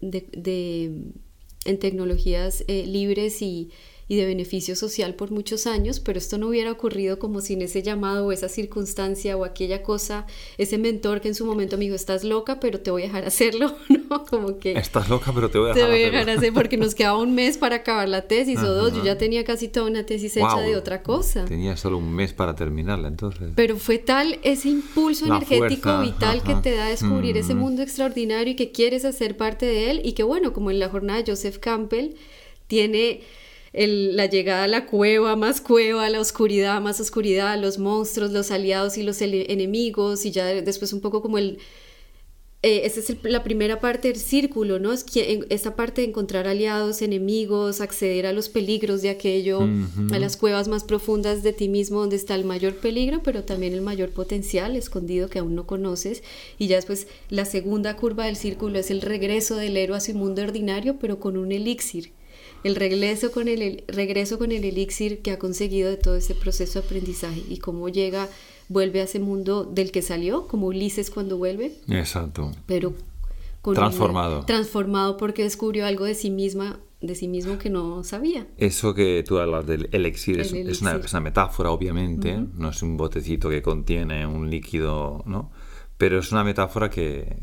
en 1.65 1.79
tecnologías 1.79 2.63
eh, 2.67 2.85
libres 2.85 3.41
y, 3.41 3.69
y 4.07 4.15
de 4.15 4.25
beneficio 4.25 4.75
social 4.75 5.15
por 5.15 5.31
muchos 5.31 5.67
años, 5.67 5.99
pero 5.99 6.17
esto 6.17 6.37
no 6.37 6.47
hubiera 6.47 6.71
ocurrido 6.71 7.19
como 7.19 7.41
sin 7.41 7.61
ese 7.61 7.83
llamado 7.83 8.25
o 8.25 8.31
esa 8.31 8.47
circunstancia 8.49 9.35
o 9.35 9.43
aquella 9.43 9.83
cosa, 9.83 10.25
ese 10.57 10.77
mentor 10.77 11.19
que 11.19 11.27
en 11.27 11.35
su 11.35 11.45
momento 11.45 11.77
me 11.77 11.83
dijo, 11.85 11.95
estás 11.95 12.23
loca, 12.23 12.59
pero 12.59 12.79
te 12.79 12.89
voy 12.91 13.03
a 13.03 13.05
dejar 13.05 13.25
hacerlo, 13.25 13.75
¿no? 14.09 14.25
Como 14.25 14.59
que... 14.59 14.73
Estás 14.73 15.09
loca, 15.09 15.31
pero 15.33 15.49
te 15.49 15.57
voy 15.59 15.71
a 15.71 15.73
Te 15.73 15.79
dejar 15.79 15.91
voy 15.91 16.03
a 16.03 16.11
dejar 16.11 16.29
hacer 16.29 16.53
porque 16.53 16.77
nos 16.77 16.95
quedaba 16.95 17.17
un 17.19 17.35
mes 17.35 17.57
para 17.57 17.77
acabar 17.77 18.07
la 18.07 18.21
tesis 18.27 18.59
o 18.59 18.73
dos, 18.73 18.93
yo 18.93 19.03
ya 19.03 19.17
tenía 19.17 19.43
casi 19.43 19.67
toda 19.67 19.87
una 19.87 20.05
tesis 20.05 20.37
hecha 20.37 20.59
de 20.61 20.75
otra 20.75 21.03
cosa. 21.03 21.45
Tenía 21.45 21.75
solo 21.75 21.97
un 21.97 22.13
mes 22.13 22.33
para 22.33 22.55
terminarla, 22.55 23.09
entonces. 23.09 23.49
Pero 23.55 23.77
fue 23.77 23.97
tal 23.97 24.39
ese 24.43 24.69
impulso 24.69 25.25
La 25.25 25.37
energético 25.37 25.89
fuerza, 25.89 26.01
vital 26.01 26.43
que 26.43 26.55
te 26.55 26.75
da 26.75 26.85
a 26.85 26.89
descubrir 26.89 27.35
ese 27.37 27.53
Mm. 27.55 27.57
mundo 27.59 27.81
extraordinario 27.81 28.53
y 28.53 28.55
que 28.55 28.71
quieres 28.71 29.03
hacer 29.03 29.35
parte 29.35 29.65
de 29.65 29.91
él 29.91 30.01
y 30.03 30.13
que 30.13 30.23
bueno, 30.23 30.53
como 30.53 30.71
en 30.71 30.79
la 30.79 30.89
jornada 30.89 31.21
de 31.21 31.31
Joseph 31.31 31.57
Campbell, 31.57 32.15
tiene 32.67 33.21
el- 33.73 34.15
la 34.15 34.25
llegada 34.27 34.63
a 34.63 34.67
la 34.67 34.85
cueva, 34.85 35.35
más 35.35 35.61
cueva, 35.61 36.09
la 36.09 36.19
oscuridad, 36.19 36.81
más 36.81 36.99
oscuridad, 36.99 37.59
los 37.59 37.77
monstruos, 37.79 38.31
los 38.31 38.51
aliados 38.51 38.97
y 38.97 39.03
los 39.03 39.21
enemigos 39.21 40.25
y 40.25 40.31
ya 40.31 40.45
después 40.45 40.93
un 40.93 41.01
poco 41.01 41.21
como 41.21 41.37
el... 41.37 41.57
eh, 42.63 42.81
esa 42.85 42.99
es 43.01 43.09
el- 43.11 43.19
la 43.23 43.43
primera 43.43 43.79
parte 43.79 44.07
del 44.07 44.17
círculo, 44.17 44.79
¿no? 44.79 44.91
Es 44.91 45.03
que 45.03 45.45
esta 45.49 45.75
parte 45.75 46.01
de 46.01 46.07
encontrar 46.07 46.47
aliados, 46.47 47.03
enemigos, 47.03 47.81
acceder 47.81 48.25
a 48.25 48.33
los 48.33 48.49
peligros 48.49 49.03
de 49.03 49.09
aquello, 49.11 49.59
a 50.11 50.17
las 50.19 50.37
cuevas 50.37 50.67
más 50.67 50.83
profundas 50.83 51.43
de 51.43 51.53
ti 51.53 51.69
mismo 51.69 51.99
donde 51.99 52.15
está 52.15 52.33
el 52.33 52.45
mayor 52.45 52.73
peligro, 52.77 53.21
pero 53.23 53.43
también 53.43 53.73
el 53.73 53.81
mayor 53.81 54.09
potencial 54.09 54.75
escondido 54.75 55.29
que 55.29 55.37
aún 55.39 55.53
no 55.53 55.67
conoces. 55.67 56.23
Y 56.57 56.65
ya 56.67 56.77
después 56.77 57.07
la 57.29 57.45
segunda 57.45 57.95
curva 57.95 58.25
del 58.25 58.35
círculo 58.35 58.79
es 58.79 58.89
el 58.89 59.01
regreso 59.01 59.55
del 59.55 59.77
héroe 59.77 59.97
a 59.97 60.01
su 60.01 60.15
mundo 60.15 60.41
ordinario, 60.41 60.97
pero 60.99 61.19
con 61.19 61.37
un 61.37 61.51
elixir. 61.51 62.11
El 62.63 62.75
regreso 62.75 63.31
con 63.31 63.47
el, 63.47 63.61
el 63.61 63.83
regreso 63.87 64.37
con 64.37 64.51
el 64.51 64.63
elixir 64.63 65.21
que 65.21 65.31
ha 65.31 65.39
conseguido 65.39 65.89
de 65.89 65.97
todo 65.97 66.15
ese 66.15 66.35
proceso 66.35 66.79
de 66.81 66.85
aprendizaje 66.85 67.41
y 67.47 67.57
cómo 67.57 67.87
llega, 67.89 68.27
vuelve 68.67 68.99
a 69.01 69.03
ese 69.03 69.19
mundo 69.19 69.63
del 69.63 69.91
que 69.91 70.01
salió, 70.01 70.47
como 70.47 70.67
Ulises 70.67 71.09
cuando 71.09 71.37
vuelve, 71.37 71.73
Exacto. 71.89 72.51
pero 72.65 72.93
con 73.61 73.75
Transformado. 73.75 74.37
una- 74.37 74.45
transformado 74.45 75.17
porque 75.17 75.43
descubrió 75.43 75.85
algo 75.85 76.05
de 76.05 76.15
sí 76.15 76.29
misma, 76.29 76.79
de 76.99 77.15
sí 77.15 77.27
mismo 77.27 77.57
que 77.57 77.69
no 77.69 78.03
sabía. 78.03 78.47
Eso 78.57 78.93
que 78.93 79.23
tú 79.25 79.37
hablas 79.39 79.65
del 79.67 79.87
elixir 79.91 80.39
es, 80.39 80.51
El 80.51 80.69
es 80.69 80.81
una, 80.81 80.91
elixir. 80.91 81.05
es 81.05 81.13
una 81.13 81.21
metáfora, 81.21 81.71
obviamente, 81.71 82.37
no 82.55 82.69
es 82.69 82.81
un 82.81 82.97
botecito 82.97 83.49
que 83.49 83.61
contiene 83.61 84.25
un 84.25 84.49
líquido, 84.49 85.23
¿no? 85.25 85.51
Pero 85.97 86.19
es 86.19 86.31
una 86.31 86.43
metáfora 86.43 86.89
que, 86.89 87.37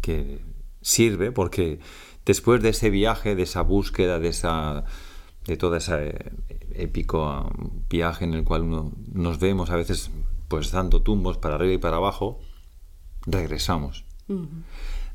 que 0.00 0.40
sirve 0.82 1.30
porque 1.32 1.78
después 2.30 2.62
de 2.62 2.68
ese 2.68 2.90
viaje, 2.90 3.34
de 3.34 3.42
esa 3.42 3.62
búsqueda, 3.62 4.20
de 4.20 4.28
esa 4.28 4.84
de 5.46 5.56
todo 5.56 5.74
ese 5.74 6.30
épico 6.74 7.18
um, 7.26 7.88
viaje 7.88 8.24
en 8.24 8.34
el 8.34 8.44
cual 8.44 8.62
uno, 8.62 8.92
nos 9.12 9.40
vemos 9.40 9.70
a 9.70 9.76
veces 9.76 10.12
pues 10.46 10.70
dando 10.70 11.02
tumbos 11.02 11.38
para 11.38 11.56
arriba 11.56 11.74
y 11.74 11.78
para 11.78 11.96
abajo, 11.96 12.38
regresamos. 13.26 14.04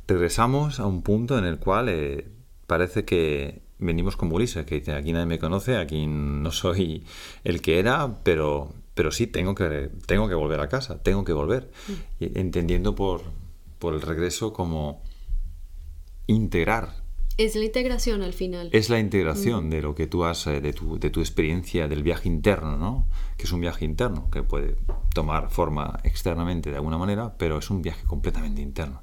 Regresamos 0.08 0.82
a 0.82 0.88
un 0.88 1.04
punto 1.04 1.38
en 1.38 1.46
el 1.46 1.58
cual 1.58 1.88
eh, 1.88 2.28
parece 2.68 3.06
que 3.06 3.62
venimos 3.80 4.18
como 4.18 4.36
Ulises, 4.36 4.66
que 4.66 4.76
dice, 4.76 4.92
aquí 4.94 5.14
nadie 5.14 5.26
me 5.26 5.40
conoce, 5.40 5.78
aquí 5.78 6.08
no 6.08 6.52
soy 6.52 7.06
el 7.46 7.62
que 7.62 7.80
era, 7.80 8.18
pero, 8.24 8.74
pero 8.94 9.12
sí 9.12 9.26
tengo 9.26 9.56
que, 9.56 9.90
tengo 10.06 10.28
que 10.28 10.36
volver 10.36 10.60
a 10.60 10.68
casa, 10.68 11.02
tengo 11.02 11.24
que 11.24 11.34
volver. 11.34 11.72
Entendiendo 12.20 12.94
por, 12.94 13.22
por 13.80 13.94
el 13.94 14.02
regreso 14.02 14.52
como 14.52 15.02
integrar. 16.28 17.05
Es 17.38 17.56
la 17.56 17.66
integración 17.66 18.22
al 18.22 18.34
final. 18.34 18.70
Es 18.72 18.90
la 18.90 19.00
integración 19.00 19.70
de 19.70 19.82
lo 19.82 19.94
que 19.94 20.08
tú 20.08 20.24
has, 20.24 20.48
eh, 20.48 20.62
de 20.62 20.72
tu, 20.72 20.98
de 20.98 21.10
tu 21.10 21.20
experiencia 21.20 21.88
del 21.90 22.02
viaje 22.02 22.30
interno, 22.30 22.78
¿no? 22.78 23.08
Que 23.38 23.44
es 23.44 23.52
un 23.52 23.60
viaje 23.60 23.84
interno, 23.84 24.30
que 24.32 24.42
puede 24.42 24.78
tomar 25.14 25.50
forma 25.52 26.00
externamente 26.04 26.70
de 26.70 26.78
alguna 26.78 26.98
manera, 26.98 27.36
pero 27.38 27.58
es 27.60 27.70
un 27.70 27.82
viaje 27.82 28.06
completamente 28.08 28.62
interno. 28.62 29.02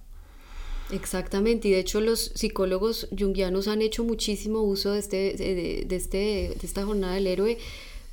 Exactamente, 0.90 1.68
y 1.68 1.70
de 1.72 1.80
hecho 1.80 2.00
los 2.00 2.32
psicólogos 2.34 3.08
junguianos 3.18 3.68
han 3.68 3.80
hecho 3.82 4.04
muchísimo 4.04 4.60
uso 4.60 4.92
de, 4.92 4.98
este, 4.98 5.16
de, 5.34 5.84
de 5.86 5.96
este, 5.96 6.16
de 6.16 6.60
esta 6.62 6.84
jornada 6.84 7.14
del 7.14 7.26
héroe, 7.26 7.58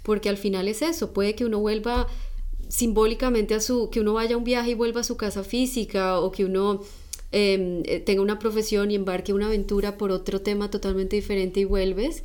porque 0.03 0.29
al 0.29 0.38
final 0.38 0.67
es 0.67 0.81
eso, 0.81 1.11
puede 1.11 1.35
que 1.35 1.45
uno 1.45 1.59
vuelva 1.59 2.07
simbólicamente 2.69 3.55
a 3.55 3.59
su, 3.59 3.89
que 3.89 3.99
uno 3.99 4.13
vaya 4.13 4.35
a 4.35 4.38
un 4.38 4.43
viaje 4.43 4.71
y 4.71 4.73
vuelva 4.75 5.01
a 5.01 5.03
su 5.03 5.17
casa 5.17 5.43
física, 5.43 6.19
o 6.19 6.31
que 6.31 6.45
uno 6.45 6.81
eh, 7.31 7.83
eh, 7.86 8.00
tenga 8.00 8.21
una 8.21 8.39
profesión 8.39 8.89
y 8.89 8.95
embarque 8.95 9.33
una 9.33 9.48
aventura 9.48 9.98
por 9.98 10.12
otro 10.12 10.41
tema 10.41 10.71
totalmente 10.71 11.15
diferente 11.15 11.59
y 11.59 11.65
vuelves, 11.65 12.24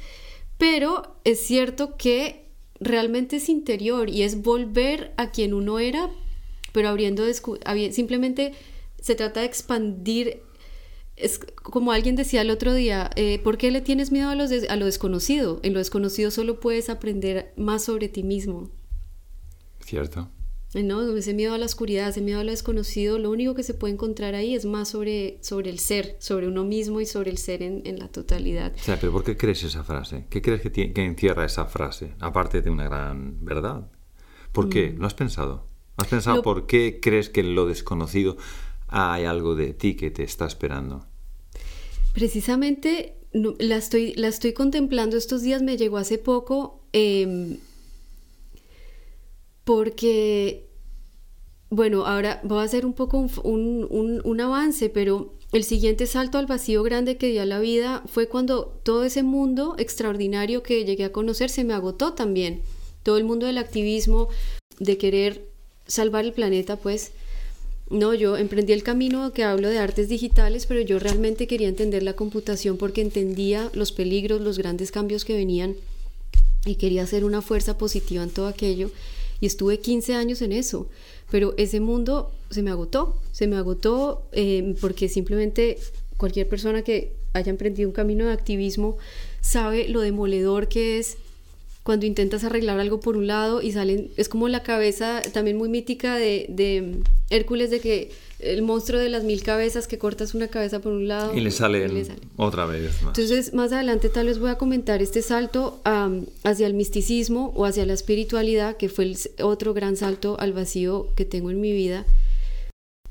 pero 0.57 1.17
es 1.25 1.41
cierto 1.41 1.97
que 1.97 2.45
realmente 2.81 3.37
es 3.37 3.49
interior 3.49 4.09
y 4.09 4.23
es 4.23 4.43
volver 4.43 5.13
a 5.17 5.31
quien 5.31 5.55
uno 5.55 5.79
era, 5.79 6.11
pero 6.73 6.89
abriendo, 6.89 7.25
simplemente 7.91 8.53
se 9.01 9.15
trata 9.15 9.41
de 9.41 9.47
expandir. 9.47 10.43
Es 11.17 11.39
como 11.39 11.93
alguien 11.93 12.17
decía 12.17 12.41
el 12.41 12.51
otro 12.51 12.75
día, 12.75 13.11
eh, 13.15 13.39
¿por 13.39 13.59
qué 13.59 13.71
le 13.71 13.81
tienes 13.81 14.11
miedo 14.11 14.31
a, 14.31 14.35
los 14.35 14.51
a 14.51 14.77
lo 14.77 14.87
desconocido? 14.87 15.61
En 15.63 15.73
lo 15.73 15.79
desconocido 15.79 16.31
solo 16.31 16.59
puedes 16.59 16.89
aprender 16.89 17.53
más 17.57 17.85
sobre 17.85 18.09
ti 18.09 18.23
mismo. 18.23 18.71
¿Cierto? 19.81 20.31
¿No? 20.83 21.17
Ese 21.17 21.35
miedo 21.35 21.55
a 21.55 21.59
la 21.59 21.67
oscuridad, 21.67 22.09
ese 22.09 22.21
miedo 22.21 22.41
a 22.41 22.45
lo 22.45 22.51
desconocido, 22.51 23.19
lo 23.19 23.31
único 23.31 23.55
que 23.55 23.63
se 23.63 23.75
puede 23.75 23.95
encontrar 23.95 24.35
ahí 24.35 24.55
es 24.55 24.65
más 24.65 24.89
sobre, 24.89 25.39
sobre 25.41 25.71
el 25.71 25.79
ser, 25.79 26.17
sobre 26.19 26.49
uno 26.49 26.65
mismo 26.65 27.01
y 27.01 27.07
sobre 27.07 27.31
el 27.31 27.39
ser 27.39 27.63
en, 27.63 27.83
en 27.85 27.99
la 28.01 28.09
totalidad. 28.09 28.73
O 28.75 28.83
sea, 28.83 28.99
pero 28.99 29.13
¿por 29.13 29.23
qué 29.23 29.37
crees 29.37 29.63
esa 29.63 29.85
frase? 29.85 30.25
¿Qué 30.31 30.43
crees 30.43 30.61
que, 30.63 30.73
que 30.93 31.05
encierra 31.05 31.45
esa 31.45 31.67
frase? 31.67 32.13
Aparte 32.19 32.61
de 32.63 32.71
una 32.71 32.85
gran 32.85 33.45
verdad. 33.45 33.89
¿Por 34.53 34.69
qué? 34.69 34.95
¿Lo 34.99 35.07
has 35.07 35.15
pensado? 35.15 35.67
¿Has 35.97 36.09
pensado 36.09 36.37
Lo- 36.39 36.43
por 36.43 36.67
qué 36.67 36.99
crees 37.01 37.29
que 37.29 37.41
en 37.41 37.55
lo 37.55 37.67
desconocido 37.67 38.37
hay 38.89 39.25
algo 39.25 39.55
de 39.55 39.75
ti 39.75 39.95
que 39.95 40.11
te 40.11 40.25
está 40.25 40.47
esperando? 40.47 41.07
Precisamente 42.15 43.17
no- 43.33 43.55
la, 43.59 43.77
estoy, 43.77 44.13
la 44.15 44.29
estoy 44.29 44.53
contemplando 44.53 45.17
estos 45.17 45.43
días, 45.43 45.63
me 45.63 45.77
llegó 45.77 45.99
hace 45.99 46.19
poco, 46.19 46.83
em, 46.93 47.59
porque, 49.65 50.64
bueno, 51.71 52.07
ahora 52.07 52.41
voy 52.45 52.59
a 52.61 52.63
hacer 52.63 52.87
un 52.87 52.93
poco 52.93 53.19
un, 53.19 53.31
un- 53.43 53.87
un- 53.91 54.21
un 54.25 54.41
avance, 54.41 54.89
pero 54.91 55.33
el 55.53 55.65
siguiente 55.65 56.07
salto 56.07 56.39
al 56.39 56.47
vacío 56.47 56.83
grande 56.83 57.17
que 57.17 57.29
dio 57.31 57.43
a 57.43 57.47
la 57.47 57.59
vida 57.61 58.03
fue 58.07 58.29
cuando 58.29 58.67
todo 58.83 59.05
ese 59.05 59.23
mundo 59.23 59.75
extraordinario 59.79 60.63
que 60.63 60.85
llegué 60.85 61.05
a 61.05 61.13
conocer 61.13 61.51
se 61.51 61.65
me 61.65 61.75
agotó 61.75 62.13
también. 62.13 62.63
Todo 63.03 63.17
el 63.19 63.25
mundo 63.25 63.47
del 63.47 63.59
activismo, 63.59 64.29
de 64.79 64.99
querer 64.99 65.47
salvar 65.87 66.25
el 66.25 66.33
planeta, 66.33 66.77
pues 66.77 67.13
no, 67.91 68.15
yo 68.15 68.37
emprendí 68.37 68.73
el 68.73 68.83
camino 68.83 69.33
que 69.33 69.45
hablo 69.45 69.69
de 69.69 69.79
artes 69.79 70.09
digitales, 70.09 70.67
pero 70.67 70.81
yo 70.81 70.99
realmente 70.99 71.47
quería 71.47 71.69
entender 71.69 72.03
la 72.03 72.15
computación 72.15 72.77
porque 72.79 73.03
entendía 73.03 73.71
los 73.75 73.93
peligros, 73.93 74.41
los 74.41 74.59
grandes 74.59 74.91
cambios 74.91 75.25
que 75.25 75.35
venían 75.35 75.77
y 76.65 76.77
quería 76.77 77.07
ser 77.07 77.25
una 77.25 77.43
fuerza 77.43 77.77
positiva 77.77 78.23
en 78.23 78.31
todo 78.31 78.47
aquello. 78.47 78.91
Y 79.41 79.47
estuve 79.47 79.79
15 79.81 80.15
años 80.15 80.41
en 80.41 80.53
eso, 80.53 80.89
pero 81.31 81.55
ese 81.57 81.81
mundo 81.81 82.31
se 82.51 82.63
me 82.63 82.71
agotó, 82.71 83.17
se 83.33 83.47
me 83.47 83.57
agotó 83.57 84.23
eh, 84.33 84.75
porque 84.81 85.09
simplemente 85.09 85.79
cualquier 86.17 86.49
persona 86.49 86.83
que 86.83 87.13
haya 87.33 87.51
emprendido 87.51 87.89
un 87.89 87.95
camino 87.95 88.27
de 88.27 88.33
activismo 88.33 88.97
sabe 89.41 89.89
lo 89.89 90.01
demoledor 90.01 90.69
que 90.69 90.99
es 90.99 91.19
cuando 91.83 92.07
intentas 92.07 92.45
arreglar 92.45 92.81
algo 92.81 93.01
por 93.01 93.17
un 93.17 93.27
lado 93.27 93.61
y 93.61 93.73
salen, 93.73 94.11
es 94.17 94.29
como 94.29 94.49
la 94.49 94.63
cabeza 94.63 95.21
también 95.33 95.59
muy 95.59 95.69
mítica 95.69 96.17
de, 96.17 96.47
de 96.49 97.01
Hércules, 97.29 97.71
de 97.71 97.81
que 97.81 98.11
el 98.45 98.63
monstruo 98.63 99.01
de 99.01 99.09
las 99.09 99.25
mil 99.25 99.43
cabezas, 99.43 99.89
que 99.89 99.99
cortas 99.99 100.35
una 100.35 100.49
cabeza 100.49 100.81
por 100.81 100.93
un 100.93 101.09
lado 101.09 101.35
Y 101.35 101.41
le 101.41 101.51
sale, 101.51 101.87
otra 102.37 102.67
vez 102.67 103.03
más. 103.03 103.19
Entonces, 103.19 103.55
más 103.55 103.73
adelante 103.73 104.09
tal 104.09 104.27
vez 104.27 104.39
voy 104.39 104.51
a 104.51 104.59
comentar 104.59 105.03
este 105.03 105.23
salto 105.23 105.81
hacia 106.43 106.67
el 106.67 106.75
misticismo 106.75 107.53
o 107.57 107.65
hacia 107.65 107.87
la 107.87 107.95
espiritualidad, 107.95 108.77
que 108.77 108.89
fue 108.89 109.05
el 109.05 109.17
otro 109.43 109.75
gran 109.75 109.97
salto 109.97 110.37
al 110.39 110.53
vacío 110.53 111.09
que 111.17 111.25
tengo 111.25 111.51
en 111.51 111.61
mi 111.61 111.73
vida. 111.73 112.05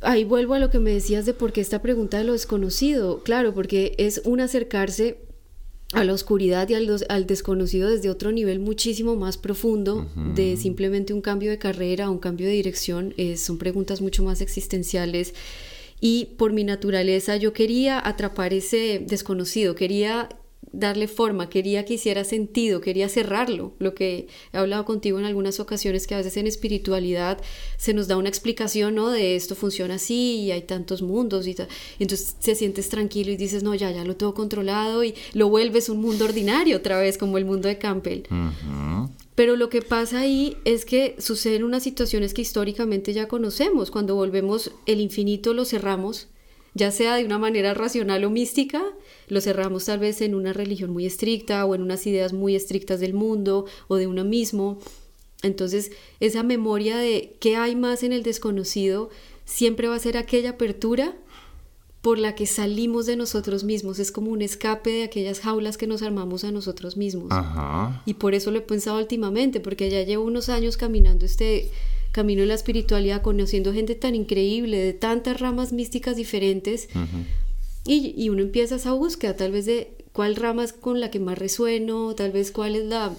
Ahí 0.01 0.25
vuelvo 0.25 0.53
a 0.53 0.59
lo 0.59 0.69
que 0.69 0.79
me 0.79 0.91
decías 0.91 1.25
de 1.25 1.33
por 1.33 1.53
qué 1.53 1.61
esta 1.61 1.81
pregunta 1.81 2.17
de 2.17 2.25
lo 2.25 2.33
desconocido. 2.33 3.23
Claro, 3.23 3.53
porque 3.53 3.95
es 3.97 4.21
un 4.25 4.41
acercarse 4.41 5.17
a 5.93 6.03
la 6.03 6.13
oscuridad 6.13 6.67
y 6.69 6.73
al, 6.73 7.05
al 7.09 7.25
desconocido 7.25 7.89
desde 7.89 8.09
otro 8.09 8.31
nivel 8.31 8.59
muchísimo 8.59 9.15
más 9.15 9.37
profundo 9.37 10.07
de 10.35 10.57
simplemente 10.57 11.13
un 11.13 11.21
cambio 11.21 11.51
de 11.51 11.57
carrera, 11.57 12.09
un 12.09 12.19
cambio 12.19 12.47
de 12.47 12.53
dirección. 12.53 13.13
eh, 13.17 13.37
son 13.37 13.57
preguntas 13.57 14.01
mucho 14.01 14.23
más 14.23 14.41
existenciales 14.41 15.33
y 15.99 16.25
por 16.37 16.51
mi 16.51 16.63
naturaleza 16.63 17.37
yo 17.37 17.53
quería 17.53 18.05
atrapar 18.05 18.53
ese 18.53 19.03
desconocido, 19.07 19.75
quería 19.75 20.29
darle 20.73 21.07
forma, 21.07 21.49
quería 21.49 21.85
que 21.85 21.93
hiciera 21.93 22.23
sentido, 22.23 22.81
quería 22.81 23.07
cerrarlo. 23.07 23.73
Lo 23.79 23.93
que 23.93 24.27
he 24.51 24.57
hablado 24.57 24.83
contigo 24.85 25.19
en 25.19 25.25
algunas 25.25 25.59
ocasiones, 25.59 26.07
que 26.07 26.15
a 26.15 26.17
veces 26.17 26.35
en 26.35 26.47
espiritualidad 26.47 27.39
se 27.77 27.93
nos 27.93 28.07
da 28.07 28.17
una 28.17 28.29
explicación, 28.29 28.95
¿no? 28.95 29.09
De 29.09 29.35
esto 29.35 29.55
funciona 29.55 29.95
así 29.95 30.41
y 30.41 30.51
hay 30.51 30.63
tantos 30.63 31.01
mundos 31.03 31.47
y, 31.47 31.55
entonces 31.99 32.35
te 32.43 32.55
sientes 32.55 32.89
tranquilo 32.89 33.31
y 33.31 33.37
dices, 33.37 33.63
no, 33.63 33.75
ya, 33.75 33.91
ya 33.91 34.03
lo 34.03 34.15
tengo 34.15 34.33
controlado 34.33 35.03
y 35.03 35.13
lo 35.33 35.47
vuelves 35.47 35.89
un 35.89 36.01
mundo 36.01 36.25
ordinario 36.25 36.77
otra 36.77 36.99
vez, 36.99 37.17
como 37.17 37.37
el 37.37 37.45
mundo 37.45 37.67
de 37.67 37.77
Campbell. 37.77 38.23
Pero 39.35 39.55
lo 39.55 39.69
que 39.69 39.81
pasa 39.81 40.21
ahí 40.21 40.57
es 40.65 40.85
que 40.85 41.15
suceden 41.19 41.63
unas 41.63 41.83
situaciones 41.83 42.33
que 42.33 42.41
históricamente 42.41 43.13
ya 43.13 43.27
conocemos. 43.27 43.91
Cuando 43.91 44.15
volvemos 44.15 44.71
el 44.85 45.01
infinito 45.01 45.53
lo 45.53 45.65
cerramos, 45.65 46.27
ya 46.73 46.91
sea 46.91 47.15
de 47.15 47.25
una 47.25 47.37
manera 47.37 47.73
racional 47.73 48.23
o 48.23 48.29
mística, 48.29 48.83
lo 49.27 49.41
cerramos 49.41 49.85
tal 49.85 49.99
vez 49.99 50.21
en 50.21 50.35
una 50.35 50.53
religión 50.53 50.91
muy 50.91 51.05
estricta 51.05 51.65
o 51.65 51.75
en 51.75 51.81
unas 51.81 52.05
ideas 52.07 52.33
muy 52.33 52.55
estrictas 52.55 52.99
del 52.99 53.13
mundo 53.13 53.65
o 53.87 53.95
de 53.95 54.07
uno 54.07 54.23
mismo. 54.23 54.79
Entonces, 55.43 55.91
esa 56.19 56.41
memoria 56.41 56.97
de 56.97 57.35
qué 57.39 57.57
hay 57.57 57.75
más 57.75 58.03
en 58.03 58.13
el 58.13 58.23
desconocido 58.23 59.09
siempre 59.45 59.87
va 59.87 59.95
a 59.95 59.99
ser 59.99 60.17
aquella 60.17 60.51
apertura 60.51 61.15
por 62.01 62.19
la 62.19 62.35
que 62.35 62.47
salimos 62.47 63.05
de 63.05 63.15
nosotros 63.15 63.63
mismos. 63.63 63.97
Es 63.97 64.11
como 64.11 64.31
un 64.31 64.41
escape 64.41 64.89
de 64.89 65.03
aquellas 65.03 65.39
jaulas 65.39 65.77
que 65.77 65.87
nos 65.87 66.01
armamos 66.01 66.43
a 66.43 66.51
nosotros 66.51 66.97
mismos. 66.97 67.29
Y 68.05 68.15
por 68.15 68.33
eso 68.33 68.51
lo 68.51 68.59
he 68.59 68.61
pensado 68.61 68.97
últimamente, 68.97 69.61
porque 69.61 69.89
ya 69.89 70.03
llevo 70.03 70.25
unos 70.25 70.49
años 70.49 70.75
caminando 70.75 71.25
este 71.25 71.71
camino 72.13 72.41
de 72.41 72.47
la 72.47 72.53
espiritualidad, 72.53 73.21
conociendo 73.21 73.73
gente 73.73 73.95
tan 73.95 74.15
increíble, 74.15 74.77
de 74.77 74.93
tantas 74.93 75.41
ramas 75.41 75.73
místicas 75.73 76.15
diferentes. 76.15 76.87
y, 77.85 78.13
y, 78.15 78.29
uno 78.29 78.41
empieza 78.41 78.75
esa 78.75 78.93
búsqueda, 78.93 79.35
tal 79.35 79.51
vez 79.51 79.65
de 79.65 79.91
cuál 80.13 80.37
rama 80.37 80.63
es 80.63 80.71
con 80.71 81.01
la 81.01 81.11
que 81.11 81.19
más 81.19 81.37
resueno, 81.37 82.15
tal 82.15 82.31
vez 82.31 82.51
cuál 82.51 82.77
es 82.77 82.85
la 82.85 83.13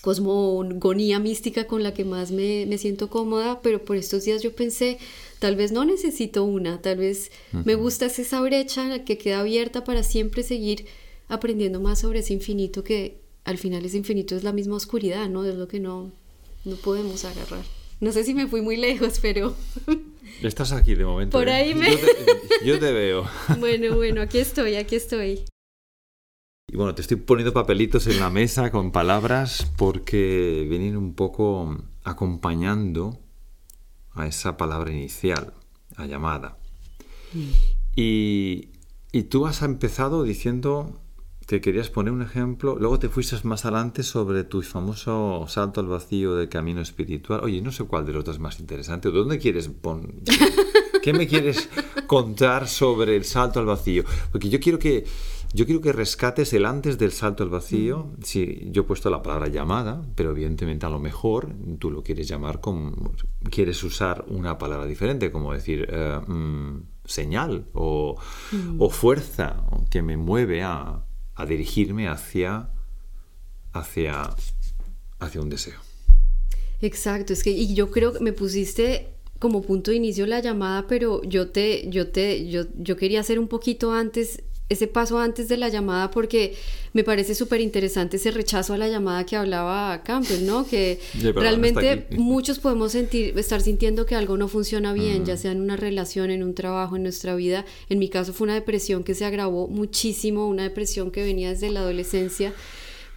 cosmogonía 0.00 1.18
mística 1.18 1.66
con 1.66 1.82
la 1.82 1.92
que 1.92 2.04
más 2.04 2.30
me, 2.30 2.64
me 2.66 2.78
siento 2.78 3.10
cómoda, 3.10 3.60
pero 3.60 3.84
por 3.84 3.96
estos 3.96 4.24
días 4.24 4.42
yo 4.42 4.54
pensé, 4.54 4.98
Tal 5.38 5.54
vez 5.54 5.70
no 5.70 5.84
necesito 5.84 6.44
una, 6.44 6.80
tal 6.80 6.98
vez 6.98 7.30
me 7.64 7.74
gusta 7.74 8.06
esa 8.06 8.40
brecha 8.40 9.04
que 9.04 9.18
queda 9.18 9.40
abierta 9.40 9.84
para 9.84 10.02
siempre 10.02 10.42
seguir 10.42 10.86
aprendiendo 11.28 11.80
más 11.80 12.00
sobre 12.00 12.20
ese 12.20 12.32
infinito 12.32 12.82
que 12.82 13.20
al 13.44 13.58
final 13.58 13.84
ese 13.84 13.98
infinito 13.98 14.34
es 14.34 14.44
la 14.44 14.52
misma 14.52 14.76
oscuridad, 14.76 15.28
¿no? 15.28 15.44
Es 15.44 15.54
lo 15.56 15.68
que 15.68 15.78
no, 15.78 16.10
no 16.66 16.76
podemos 16.76 17.24
agarrar. 17.24 17.64
No 18.00 18.12
sé 18.12 18.24
si 18.24 18.34
me 18.34 18.46
fui 18.46 18.60
muy 18.60 18.76
lejos, 18.76 19.20
pero... 19.22 19.54
Estás 20.42 20.72
aquí 20.72 20.94
de 20.94 21.04
momento. 21.04 21.38
Por 21.38 21.48
¿eh? 21.48 21.52
ahí 21.52 21.74
me... 21.74 21.88
Yo 22.64 22.78
te, 22.78 22.92
veo. 22.92 23.24
Bueno, 23.58 23.94
bueno, 23.94 24.20
aquí 24.20 24.38
estoy, 24.38 24.74
aquí 24.74 24.96
estoy. 24.96 25.44
Y 26.68 26.76
bueno, 26.76 26.94
te 26.94 27.02
estoy 27.02 27.16
poniendo 27.18 27.54
papelitos 27.54 28.08
en 28.08 28.18
la 28.18 28.28
mesa 28.28 28.70
con 28.72 28.90
palabras 28.90 29.70
porque 29.78 30.66
vienen 30.68 30.96
un 30.96 31.14
poco 31.14 31.78
acompañando 32.02 33.18
a 34.12 34.26
esa 34.26 34.56
palabra 34.56 34.90
inicial, 34.90 35.54
a 35.96 36.06
llamada. 36.06 36.58
Mm. 37.32 37.50
Y, 37.94 38.70
y, 39.12 39.22
tú 39.24 39.46
has 39.46 39.62
empezado 39.62 40.24
diciendo 40.24 41.00
que 41.46 41.60
querías 41.60 41.90
poner 41.90 42.12
un 42.12 42.22
ejemplo, 42.22 42.76
luego 42.78 42.98
te 42.98 43.08
fuiste 43.08 43.36
más 43.44 43.64
adelante 43.64 44.02
sobre 44.02 44.42
tu 44.42 44.62
famoso 44.62 45.44
salto 45.48 45.80
al 45.80 45.86
vacío 45.86 46.34
del 46.34 46.48
camino 46.48 46.80
espiritual. 46.80 47.40
Oye, 47.44 47.62
no 47.62 47.70
sé 47.70 47.84
cuál 47.84 48.04
de 48.04 48.12
los 48.12 48.24
dos 48.24 48.36
es 48.36 48.40
más 48.40 48.58
interesante. 48.58 49.10
¿Dónde 49.10 49.38
quieres 49.38 49.68
poner? 49.68 50.10
¿Qué 51.02 51.12
me 51.12 51.28
quieres 51.28 51.68
contar 52.08 52.66
sobre 52.66 53.14
el 53.14 53.24
salto 53.24 53.60
al 53.60 53.66
vacío? 53.66 54.04
Porque 54.32 54.48
yo 54.48 54.58
quiero 54.58 54.80
que 54.80 55.04
yo 55.54 55.64
quiero 55.64 55.80
que 55.80 55.92
rescates 55.92 56.52
el 56.52 56.66
antes 56.66 56.98
del 56.98 57.12
salto 57.12 57.44
al 57.44 57.48
vacío. 57.48 58.10
Sí, 58.22 58.68
yo 58.72 58.82
he 58.82 58.84
puesto 58.84 59.08
la 59.08 59.22
palabra 59.22 59.46
llamada, 59.46 60.02
pero 60.16 60.32
evidentemente 60.32 60.84
a 60.84 60.90
lo 60.90 60.98
mejor 60.98 61.54
tú 61.78 61.92
lo 61.92 62.02
quieres 62.02 62.26
llamar 62.26 62.60
como. 62.60 63.12
quieres 63.50 63.82
usar 63.84 64.24
una 64.28 64.58
palabra 64.58 64.84
diferente, 64.84 65.30
como 65.30 65.52
decir 65.52 65.86
eh, 65.88 66.20
mm, 66.26 66.80
señal 67.04 67.66
o, 67.72 68.16
o, 68.78 68.90
fuerza 68.90 69.64
que 69.88 70.02
me 70.02 70.16
mueve 70.16 70.62
a, 70.64 71.05
a 71.36 71.46
dirigirme 71.46 72.08
hacia, 72.08 72.70
hacia, 73.72 74.34
hacia 75.20 75.40
un 75.40 75.48
deseo. 75.48 75.78
Exacto, 76.80 77.32
es 77.32 77.42
que 77.42 77.50
y 77.50 77.74
yo 77.74 77.90
creo 77.90 78.12
que 78.12 78.20
me 78.20 78.32
pusiste 78.32 79.08
como 79.38 79.62
punto 79.62 79.90
de 79.90 79.98
inicio 79.98 80.26
la 80.26 80.40
llamada, 80.40 80.86
pero 80.86 81.22
yo 81.22 81.50
te, 81.50 81.88
yo 81.90 82.10
te, 82.10 82.48
yo, 82.48 82.64
yo 82.76 82.96
quería 82.96 83.20
hacer 83.20 83.38
un 83.38 83.48
poquito 83.48 83.92
antes 83.92 84.42
ese 84.68 84.86
paso 84.88 85.18
antes 85.18 85.48
de 85.48 85.56
la 85.56 85.68
llamada 85.68 86.10
porque 86.10 86.56
me 86.92 87.04
parece 87.04 87.34
súper 87.34 87.60
interesante 87.60 88.16
ese 88.16 88.30
rechazo 88.30 88.74
a 88.74 88.78
la 88.78 88.88
llamada 88.88 89.24
que 89.24 89.36
hablaba 89.36 90.02
Campbell, 90.02 90.44
¿no? 90.44 90.66
Que 90.66 90.98
realmente 91.34 92.06
muchos 92.16 92.58
podemos 92.58 92.92
sentir, 92.92 93.38
estar 93.38 93.60
sintiendo 93.60 94.06
que 94.06 94.14
algo 94.14 94.36
no 94.36 94.48
funciona 94.48 94.92
bien, 94.92 95.24
ya 95.24 95.36
sea 95.36 95.52
en 95.52 95.60
una 95.60 95.76
relación, 95.76 96.30
en 96.30 96.42
un 96.42 96.54
trabajo, 96.54 96.96
en 96.96 97.02
nuestra 97.02 97.34
vida. 97.36 97.64
En 97.88 97.98
mi 97.98 98.08
caso 98.08 98.32
fue 98.32 98.46
una 98.46 98.54
depresión 98.54 99.04
que 99.04 99.14
se 99.14 99.24
agravó 99.24 99.68
muchísimo, 99.68 100.48
una 100.48 100.64
depresión 100.64 101.10
que 101.10 101.22
venía 101.22 101.50
desde 101.50 101.70
la 101.70 101.80
adolescencia 101.80 102.52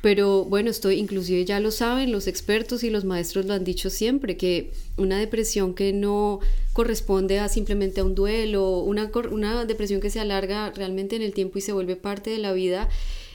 pero 0.01 0.45
bueno, 0.45 0.69
estoy, 0.69 0.95
inclusive 0.95 1.43
ya 1.43 1.59
lo 1.59 1.71
saben, 1.71 2.11
los 2.11 2.27
expertos 2.27 2.83
y 2.83 2.89
los 2.89 3.03
maestros 3.03 3.45
lo 3.45 3.53
han 3.53 3.65
dicho 3.65 3.89
siempre, 3.89 4.37
que 4.37 4.71
una 4.95 5.19
depresión 5.19 5.73
que 5.73 5.91
no 5.91 6.39
corresponde 6.71 7.39
a 7.39 7.49
simplemente 7.49 7.99
a 7.99 8.05
un 8.05 8.15
duelo, 8.15 8.79
una, 8.79 9.11
una 9.31 9.65
depresión 9.65 9.99
que 9.99 10.09
se 10.09 10.21
alarga 10.21 10.71
realmente 10.71 11.17
en 11.17 11.21
el 11.21 11.33
tiempo 11.33 11.57
y 11.57 11.61
se 11.61 11.73
vuelve 11.73 11.97
parte 11.97 12.29
de 12.29 12.37
la 12.37 12.53
vida, 12.53 12.87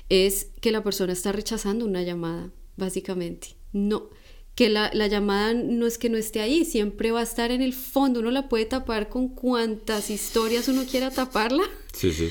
es 0.09 0.49
que 0.61 0.73
la 0.73 0.83
persona 0.83 1.13
está 1.13 1.33
rechazando 1.33 1.85
una 1.85 2.03
llamada, 2.03 2.51
básicamente. 2.77 3.49
No, 3.73 4.09
que 4.55 4.71
la, 4.71 4.91
la, 4.95 5.07
llamada 5.07 5.53
no 5.53 5.87
es 5.87 5.99
que 5.99 6.09
no 6.09 6.17
esté 6.17 6.41
ahí, 6.41 6.65
siempre 6.65 7.11
va 7.11 7.21
a 7.21 7.25
estar 7.25 7.51
en 7.51 7.61
el 7.61 7.75
fondo, 7.75 8.21
uno 8.21 8.31
la 8.31 8.49
puede 8.49 8.65
tapar 8.65 9.11
con 9.11 9.29
cuantas 9.29 10.09
historias 10.09 10.69
uno 10.69 10.85
quiera 10.91 11.11
taparla. 11.11 11.65
Sí, 11.93 12.11
sí. 12.13 12.31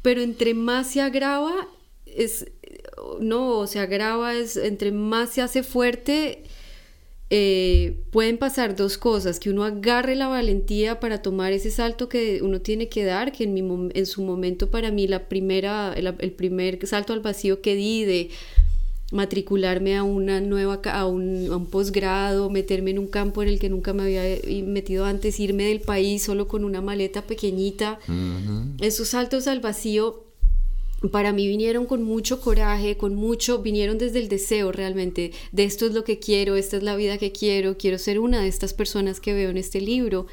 Pero 0.00 0.20
entre 0.20 0.54
más 0.54 0.90
se 0.90 1.00
agrava, 1.00 1.68
es, 2.06 2.46
no, 3.20 3.66
se 3.66 3.78
agrava, 3.78 4.34
es, 4.34 4.56
entre 4.56 4.92
más 4.92 5.30
se 5.30 5.42
hace 5.42 5.62
fuerte, 5.62 6.42
eh, 7.34 7.96
pueden 8.10 8.36
pasar 8.36 8.76
dos 8.76 8.98
cosas, 8.98 9.40
que 9.40 9.48
uno 9.48 9.64
agarre 9.64 10.16
la 10.16 10.28
valentía 10.28 11.00
para 11.00 11.22
tomar 11.22 11.54
ese 11.54 11.70
salto 11.70 12.08
que 12.08 12.42
uno 12.42 12.60
tiene 12.60 12.90
que 12.90 13.04
dar, 13.04 13.32
que 13.32 13.44
en, 13.44 13.54
mi, 13.54 13.90
en 13.94 14.06
su 14.06 14.22
momento 14.22 14.70
para 14.70 14.90
mí 14.90 15.06
la 15.06 15.28
primera, 15.28 15.94
el, 15.94 16.32
primer 16.32 16.86
salto 16.86 17.14
al 17.14 17.20
vacío 17.20 17.62
que 17.62 17.74
di 17.74 18.04
de 18.04 18.30
matricularme 19.12 19.96
a 19.96 20.02
una 20.02 20.42
nueva 20.42 20.80
a 20.84 21.06
un, 21.06 21.68
posgrado, 21.70 22.50
meterme 22.50 22.90
en 22.90 22.98
un 22.98 23.06
campo 23.06 23.42
en 23.42 23.48
el 23.48 23.58
que 23.58 23.70
nunca 23.70 23.94
me 23.94 24.02
había 24.02 24.38
metido 24.64 25.06
antes, 25.06 25.40
irme 25.40 25.64
del 25.64 25.80
país 25.80 26.22
solo 26.22 26.48
con 26.48 26.66
una 26.66 26.82
maleta 26.82 27.22
pequeñita. 27.22 27.98
Esos 28.80 29.08
saltos 29.08 29.46
al 29.46 29.60
vacío 29.60 30.31
para 31.10 31.32
mí 31.32 31.46
vinieron 31.48 31.86
con 31.86 32.02
mucho 32.02 32.40
coraje, 32.40 32.96
con 32.96 33.14
mucho, 33.14 33.62
vinieron 33.62 33.98
desde 33.98 34.18
el 34.18 34.28
deseo 34.28 34.72
realmente, 34.72 35.32
de 35.50 35.64
esto 35.64 35.86
es 35.86 35.92
lo 35.92 36.04
que 36.04 36.18
quiero, 36.18 36.56
esta 36.56 36.76
es 36.76 36.82
la 36.82 36.96
vida 36.96 37.18
que 37.18 37.32
quiero, 37.32 37.76
quiero 37.76 37.98
ser 37.98 38.18
una 38.18 38.42
de 38.42 38.48
estas 38.48 38.74
personas 38.74 39.20
que 39.20 39.32
veo 39.32 39.50
en 39.50 39.56
este 39.56 39.80
libro, 39.80 40.26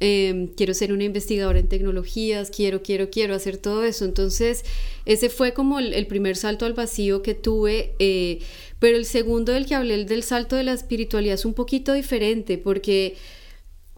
em, 0.00 0.48
quiero 0.48 0.74
ser 0.74 0.92
una 0.92 1.04
investigadora 1.04 1.60
en 1.60 1.68
tecnologías, 1.68 2.50
quiero, 2.50 2.82
quiero, 2.82 3.10
quiero 3.10 3.34
hacer 3.34 3.56
todo 3.56 3.84
eso. 3.84 4.04
Entonces, 4.04 4.64
ese 5.06 5.28
fue 5.28 5.54
como 5.54 5.78
el, 5.78 6.06
primer 6.08 6.36
salto 6.36 6.66
al 6.66 6.74
vacío 6.74 7.22
que 7.22 7.34
tuve, 7.34 7.94
eh, 8.00 8.40
pero 8.80 8.96
el 8.96 9.04
segundo 9.04 9.52
del 9.52 9.66
que 9.66 9.76
hablé, 9.76 9.94
el 9.94 10.06
del 10.06 10.24
salto 10.24 10.56
de 10.56 10.64
la 10.64 10.72
espiritualidad, 10.72 11.34
es 11.34 11.44
un 11.44 11.54
poquito 11.54 11.92
diferente 11.92 12.58
porque 12.58 13.14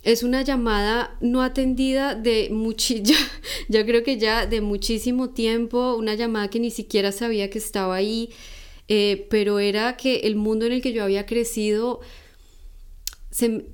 es 0.05 0.23
una 0.23 0.43
llamada 0.43 1.17
no 1.21 1.43
atendida 1.43 2.15
de 2.15 2.49
muchísimo, 2.51 3.19
yo 3.69 3.85
creo 3.85 4.05
que 4.05 4.19
ya 4.19 4.47
de 4.47 4.61
muchísimo 4.61 5.31
tiempo, 5.31 5.95
una 5.97 6.15
llamada 6.15 6.49
que 6.49 6.61
ni 6.61 6.71
siquiera 6.71 7.11
sabía 7.11 7.51
que 7.51 7.59
estaba 7.59 7.97
ahí, 7.97 8.31
eh, 8.89 9.27
pero 9.31 9.59
era 9.59 9.97
que 9.97 10.21
el 10.21 10.37
mundo 10.37 10.67
en 10.67 10.73
el 10.73 10.83
que 10.83 10.93
yo 10.93 11.03
había 11.03 11.25
crecido 11.25 12.01
se, 13.31 13.65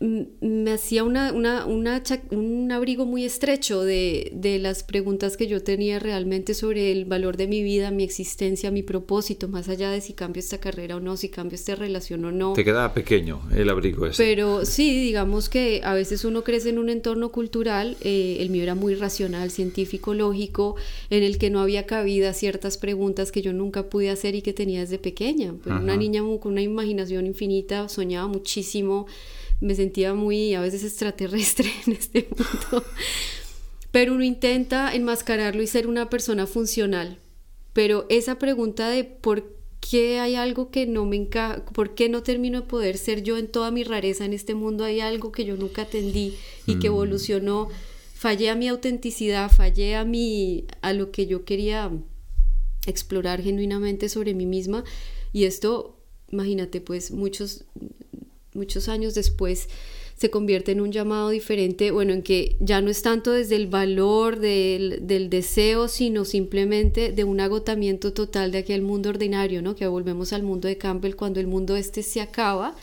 me 0.00 0.72
hacía 0.72 1.04
una, 1.04 1.32
una, 1.32 1.64
un 1.66 2.72
abrigo 2.72 3.06
muy 3.06 3.24
estrecho 3.24 3.84
de, 3.84 4.32
de, 4.34 4.58
las 4.58 4.82
preguntas 4.82 5.36
que 5.36 5.46
yo 5.46 5.62
tenía 5.62 6.00
realmente 6.00 6.52
sobre 6.54 6.90
el 6.90 7.04
valor 7.04 7.36
de 7.36 7.46
mi 7.46 7.62
vida, 7.62 7.92
mi 7.92 8.02
existencia, 8.02 8.72
mi 8.72 8.82
propósito, 8.82 9.48
más 9.48 9.68
allá 9.68 9.90
de 9.90 10.00
si 10.00 10.12
cambio 10.12 10.40
esta 10.40 10.58
carrera 10.58 10.96
o 10.96 11.00
no, 11.00 11.16
si 11.16 11.28
cambio 11.28 11.54
esta 11.54 11.76
relación 11.76 12.24
o 12.24 12.32
no. 12.32 12.54
Te 12.54 12.64
quedaba 12.64 12.92
pequeño 12.92 13.42
el 13.54 13.70
abrigo 13.70 14.06
ese. 14.06 14.22
Pero 14.22 14.64
sí, 14.64 14.98
digamos 14.98 15.48
que 15.48 15.80
a 15.84 15.94
veces 15.94 16.24
uno 16.24 16.42
crece 16.42 16.70
en 16.70 16.78
un 16.78 16.90
entorno 16.90 17.30
cultural, 17.30 17.96
eh, 18.00 18.38
el 18.40 18.50
mío 18.50 18.64
era 18.64 18.74
muy 18.74 18.96
racional, 18.96 19.52
científico, 19.52 20.12
lógico, 20.12 20.74
en 21.08 21.22
el 21.22 21.38
que 21.38 21.50
no 21.50 21.60
había 21.60 21.86
cabida 21.86 22.32
ciertas 22.32 22.78
preguntas 22.78 23.30
que 23.30 23.42
yo 23.42 23.52
nunca 23.52 23.88
pude 23.88 24.10
hacer 24.10 24.34
y 24.34 24.42
que 24.42 24.52
tenía 24.52 24.80
desde 24.80 24.98
pequeña. 24.98 25.54
Pues 25.62 25.76
una 25.76 25.96
niña 25.96 26.22
con 26.40 26.52
una 26.52 26.62
imaginación 26.62 27.26
infinita, 27.26 27.88
soñaba 27.88 28.26
muchísimo 28.26 29.06
me 29.60 29.74
sentía 29.74 30.14
muy 30.14 30.54
a 30.54 30.60
veces 30.60 30.84
extraterrestre 30.84 31.70
en 31.86 31.94
este 31.94 32.28
mundo. 32.30 32.84
pero 33.90 34.14
uno 34.14 34.24
intenta 34.24 34.94
enmascararlo 34.94 35.62
y 35.62 35.66
ser 35.66 35.86
una 35.86 36.10
persona 36.10 36.46
funcional. 36.46 37.18
Pero 37.72 38.06
esa 38.08 38.38
pregunta 38.38 38.88
de 38.88 39.04
por 39.04 39.52
qué 39.80 40.18
hay 40.20 40.34
algo 40.34 40.70
que 40.70 40.86
no 40.86 41.04
me 41.04 41.16
encaja, 41.16 41.64
por 41.66 41.94
qué 41.94 42.08
no 42.08 42.22
termino 42.22 42.62
de 42.62 42.66
poder 42.66 42.98
ser 42.98 43.22
yo 43.22 43.36
en 43.36 43.48
toda 43.48 43.70
mi 43.70 43.84
rareza 43.84 44.24
en 44.24 44.32
este 44.32 44.54
mundo, 44.54 44.84
hay 44.84 45.00
algo 45.00 45.32
que 45.32 45.44
yo 45.44 45.56
nunca 45.56 45.82
atendí 45.82 46.34
y 46.66 46.78
que 46.78 46.88
mm. 46.88 46.92
evolucionó, 46.92 47.68
fallé 48.14 48.50
a 48.50 48.54
mi 48.54 48.68
autenticidad, 48.68 49.50
fallé 49.50 49.96
a 49.96 50.04
mi 50.04 50.64
a 50.80 50.92
lo 50.92 51.10
que 51.10 51.26
yo 51.26 51.44
quería 51.44 51.90
explorar 52.86 53.42
genuinamente 53.42 54.08
sobre 54.08 54.34
mí 54.34 54.46
misma 54.46 54.84
y 55.32 55.44
esto, 55.44 55.98
imagínate, 56.30 56.80
pues 56.80 57.10
muchos 57.10 57.64
muchos 58.54 58.88
años 58.88 59.14
después 59.14 59.68
se 60.16 60.30
convierte 60.30 60.72
en 60.72 60.80
un 60.80 60.92
llamado 60.92 61.30
diferente, 61.30 61.90
bueno, 61.90 62.12
en 62.12 62.22
que 62.22 62.56
ya 62.60 62.80
no 62.80 62.90
es 62.90 63.02
tanto 63.02 63.32
desde 63.32 63.56
el 63.56 63.66
valor 63.66 64.38
del, 64.38 65.28
deseo, 65.28 65.88
sino 65.88 66.24
simplemente 66.24 67.10
de 67.10 67.24
un 67.24 67.40
agotamiento 67.40 68.12
total 68.12 68.52
de 68.52 68.58
aquel 68.58 68.82
mundo 68.82 69.10
ordinario, 69.10 69.60
¿no? 69.60 69.74
Que 69.74 69.88
volvemos 69.88 70.32
al 70.32 70.44
mundo 70.44 70.68
de 70.68 70.78
Campbell 70.78 71.16
cuando 71.16 71.40
el 71.40 71.48
mundo 71.48 71.74
este 71.74 72.02
se 72.02 72.20
acaba 72.20 72.76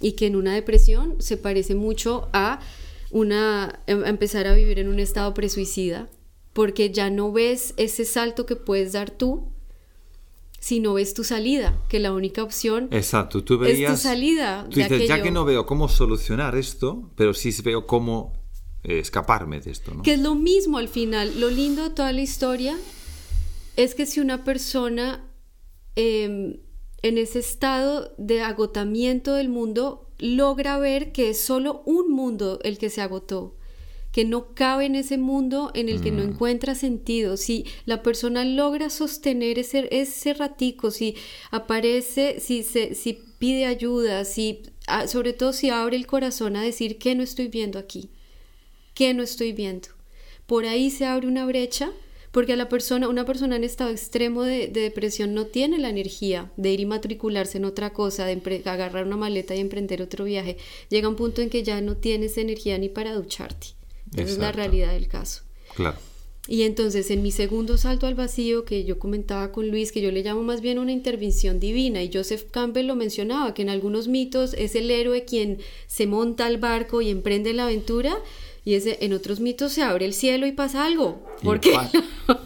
y 0.00 0.12
que 0.12 0.26
en 0.26 0.34
una 0.34 0.54
depresión 0.54 1.16
se 1.20 1.36
parece 1.36 1.74
mucho 1.74 2.28
a 2.32 2.60
una 3.12 3.80
em, 3.86 4.04
empezar 4.04 4.48
a 4.48 4.54
vivir 4.54 4.80
en 4.80 4.88
un 4.88 4.98
estado 4.98 5.32
presuicida, 5.34 6.08
porque 6.52 6.90
ya 6.90 7.10
no 7.10 7.30
ves 7.30 7.74
ese 7.76 8.04
salto 8.04 8.44
que 8.44 8.56
puedes 8.56 8.92
dar 8.92 9.10
tú 9.10 9.52
si 10.66 10.80
no 10.80 10.94
ves 10.94 11.14
tu 11.14 11.22
salida, 11.22 11.80
que 11.88 12.00
la 12.00 12.12
única 12.12 12.42
opción 12.42 12.88
Exacto, 12.90 13.44
tú 13.44 13.56
veías, 13.56 13.92
es 13.92 13.98
tu 13.98 14.02
salida. 14.02 14.66
Tú 14.68 14.80
dices, 14.80 15.06
ya 15.06 15.22
que 15.22 15.30
no 15.30 15.44
veo 15.44 15.64
cómo 15.64 15.88
solucionar 15.88 16.56
esto, 16.56 17.08
pero 17.14 17.34
sí 17.34 17.54
veo 17.62 17.86
cómo 17.86 18.32
eh, 18.82 18.98
escaparme 18.98 19.60
de 19.60 19.70
esto. 19.70 19.94
¿no? 19.94 20.02
Que 20.02 20.14
es 20.14 20.18
lo 20.18 20.34
mismo 20.34 20.78
al 20.78 20.88
final. 20.88 21.38
Lo 21.38 21.50
lindo 21.50 21.84
de 21.84 21.90
toda 21.90 22.10
la 22.10 22.20
historia 22.20 22.76
es 23.76 23.94
que 23.94 24.06
si 24.06 24.18
una 24.18 24.42
persona 24.42 25.30
em, 25.94 26.56
en 27.02 27.18
ese 27.18 27.38
estado 27.38 28.12
de 28.18 28.42
agotamiento 28.42 29.34
del 29.34 29.48
mundo 29.48 30.10
logra 30.18 30.80
ver 30.80 31.12
que 31.12 31.30
es 31.30 31.40
solo 31.44 31.82
un 31.86 32.10
mundo 32.10 32.58
el 32.64 32.76
que 32.78 32.90
se 32.90 33.02
agotó, 33.02 33.55
que 34.16 34.24
no 34.24 34.54
cabe 34.54 34.86
en 34.86 34.94
ese 34.94 35.18
mundo 35.18 35.70
en 35.74 35.90
el 35.90 36.00
que 36.00 36.10
no 36.10 36.24
mm. 36.24 36.28
encuentra 36.30 36.74
sentido. 36.74 37.36
Si 37.36 37.66
la 37.84 38.02
persona 38.02 38.46
logra 38.46 38.88
sostener 38.88 39.58
ese, 39.58 39.88
ese 39.90 40.32
ratico, 40.32 40.90
si 40.90 41.16
aparece, 41.50 42.40
si, 42.40 42.62
se, 42.62 42.94
si 42.94 43.18
pide 43.38 43.66
ayuda, 43.66 44.24
si, 44.24 44.62
ah, 44.86 45.06
sobre 45.06 45.34
todo 45.34 45.52
si 45.52 45.68
abre 45.68 45.98
el 45.98 46.06
corazón 46.06 46.56
a 46.56 46.62
decir 46.62 46.96
que 46.96 47.14
no 47.14 47.22
estoy 47.22 47.48
viendo 47.48 47.78
aquí, 47.78 48.08
que 48.94 49.12
no 49.12 49.22
estoy 49.22 49.52
viendo. 49.52 49.88
Por 50.46 50.64
ahí 50.64 50.88
se 50.88 51.04
abre 51.04 51.28
una 51.28 51.44
brecha 51.44 51.92
porque 52.30 52.54
a 52.54 52.56
la 52.56 52.70
persona, 52.70 53.10
una 53.10 53.26
persona 53.26 53.56
en 53.56 53.64
estado 53.64 53.90
extremo 53.90 54.44
de, 54.44 54.68
depresión 54.68 55.34
no 55.34 55.44
tiene 55.44 55.76
la 55.76 55.90
energía 55.90 56.50
de 56.56 56.72
ir 56.72 56.80
y 56.80 56.86
matricularse 56.86 57.58
en 57.58 57.66
otra 57.66 57.92
cosa, 57.92 58.24
de 58.24 58.62
agarrar 58.64 59.04
una 59.04 59.18
maleta 59.18 59.54
y 59.54 59.60
emprender 59.60 60.00
otro 60.00 60.24
viaje. 60.24 60.56
Llega 60.88 61.06
un 61.06 61.16
punto 61.16 61.42
en 61.42 61.50
que 61.50 61.62
ya 61.62 61.82
no 61.82 61.98
tienes 61.98 62.38
energía 62.38 62.78
ni 62.78 62.88
para 62.88 63.12
ducharte. 63.12 63.75
Esa 64.14 64.22
es 64.22 64.38
la 64.38 64.52
realidad 64.52 64.92
del 64.92 65.08
caso. 65.08 65.42
Claro. 65.74 65.98
Y 66.48 66.62
entonces 66.62 67.10
en 67.10 67.22
mi 67.22 67.32
segundo 67.32 67.76
salto 67.76 68.06
al 68.06 68.14
vacío 68.14 68.64
que 68.64 68.84
yo 68.84 68.98
comentaba 68.98 69.50
con 69.50 69.68
Luis, 69.68 69.90
que 69.90 70.00
yo 70.00 70.12
le 70.12 70.22
llamo 70.22 70.42
más 70.42 70.60
bien 70.60 70.78
una 70.78 70.92
intervención 70.92 71.58
divina, 71.58 72.02
y 72.02 72.10
Joseph 72.12 72.44
Campbell 72.50 72.86
lo 72.86 72.94
mencionaba, 72.94 73.52
que 73.52 73.62
en 73.62 73.68
algunos 73.68 74.06
mitos 74.06 74.54
es 74.54 74.74
el 74.76 74.90
héroe 74.90 75.24
quien 75.24 75.58
se 75.88 76.06
monta 76.06 76.46
al 76.46 76.58
barco 76.58 77.00
y 77.02 77.10
emprende 77.10 77.52
la 77.52 77.64
aventura, 77.64 78.16
y 78.64 78.74
ese, 78.74 78.98
en 79.00 79.12
otros 79.12 79.38
mitos 79.38 79.72
se 79.72 79.82
abre 79.82 80.06
el 80.06 80.12
cielo 80.12 80.44
y 80.46 80.52
pasa 80.52 80.84
algo. 80.84 81.24
¿Por 81.42 81.60
qué? 81.60 81.72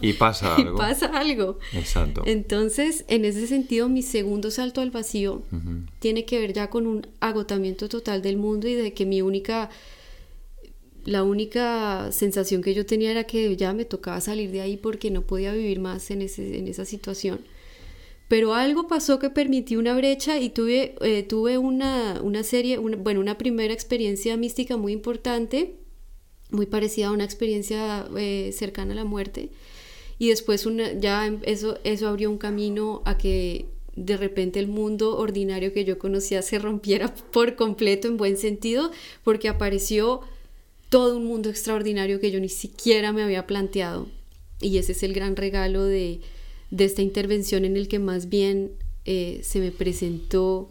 y 0.01 0.13
pasa 0.13 0.55
algo. 0.55 0.75
y 0.75 0.77
pasa 0.77 1.05
algo. 1.07 1.59
Exacto. 1.73 2.21
Entonces, 2.25 3.05
en 3.07 3.25
ese 3.25 3.47
sentido, 3.47 3.89
mi 3.89 4.03
segundo 4.03 4.51
salto 4.51 4.81
al 4.81 4.91
vacío 4.91 5.41
tiene 5.97 6.25
que 6.25 6.39
ver 6.39 6.53
ya 6.53 6.69
con 6.69 6.85
un 6.85 7.07
agotamiento 7.21 7.89
total 7.89 8.21
del 8.21 8.37
mundo 8.37 8.67
y 8.67 8.75
de 8.75 8.93
que 8.93 9.07
mi 9.07 9.23
única 9.23 9.71
la 11.05 11.23
única 11.23 12.11
sensación 12.11 12.61
que 12.61 12.73
yo 12.73 12.85
tenía 12.85 13.11
era 13.11 13.23
que 13.23 13.55
ya 13.55 13.73
me 13.73 13.85
tocaba 13.85 14.21
salir 14.21 14.51
de 14.51 14.61
ahí 14.61 14.77
porque 14.77 15.11
no 15.11 15.23
podía 15.23 15.53
vivir 15.53 15.79
más 15.79 16.11
en, 16.11 16.21
ese, 16.21 16.59
en 16.59 16.67
esa 16.67 16.85
situación. 16.85 17.41
Pero 18.27 18.53
algo 18.53 18.87
pasó 18.87 19.19
que 19.19 19.29
permitió 19.29 19.77
una 19.77 19.93
brecha 19.93 20.39
y 20.39 20.49
tuve, 20.49 20.95
eh, 21.01 21.23
tuve 21.23 21.57
una, 21.57 22.21
una 22.23 22.43
serie, 22.43 22.77
bueno, 22.77 23.19
una 23.19 23.37
primera 23.37 23.73
experiencia 23.73 24.37
mística 24.37 24.77
muy 24.77 24.93
importante, 24.93 25.75
muy 26.49 26.65
parecida 26.65 27.07
a 27.07 27.11
una 27.11 27.25
experiencia 27.25 28.07
eh, 28.17 28.51
cercana 28.53 28.93
a 28.93 28.95
la 28.95 29.03
muerte. 29.03 29.49
Y 30.17 30.29
después 30.29 30.65
una, 30.65 30.93
ya 30.93 31.25
em, 31.27 31.39
eso, 31.43 31.79
eso 31.83 32.07
abrió 32.07 32.29
un 32.29 32.37
camino 32.37 33.01
a 33.05 33.17
que 33.17 33.65
de 33.95 34.15
repente 34.15 34.59
el 34.59 34.67
mundo 34.67 35.17
ordinario 35.17 35.73
que 35.73 35.83
yo 35.83 35.99
conocía 35.99 36.41
se 36.41 36.59
rompiera 36.59 37.13
por 37.33 37.55
completo 37.55 38.07
en 38.07 38.17
buen 38.17 38.37
sentido, 38.37 38.91
porque 39.23 39.49
apareció 39.49 40.21
todo 40.91 41.15
un 41.15 41.25
mundo 41.25 41.49
extraordinario 41.49 42.19
que 42.19 42.31
yo 42.31 42.41
ni 42.41 42.49
siquiera 42.49 43.13
me 43.13 43.23
había 43.23 43.47
planteado. 43.47 44.09
Y 44.59 44.77
ese 44.77 44.91
es 44.91 45.03
el 45.03 45.13
gran 45.13 45.37
regalo 45.37 45.85
de, 45.85 46.19
esta 46.77 47.01
intervención 47.01 47.63
en 47.63 47.77
el 47.77 47.87
que 47.87 47.97
más 47.97 48.27
bien 48.27 48.73
eh, 49.05 49.39
se 49.41 49.61
me 49.61 49.71
presentó. 49.71 50.69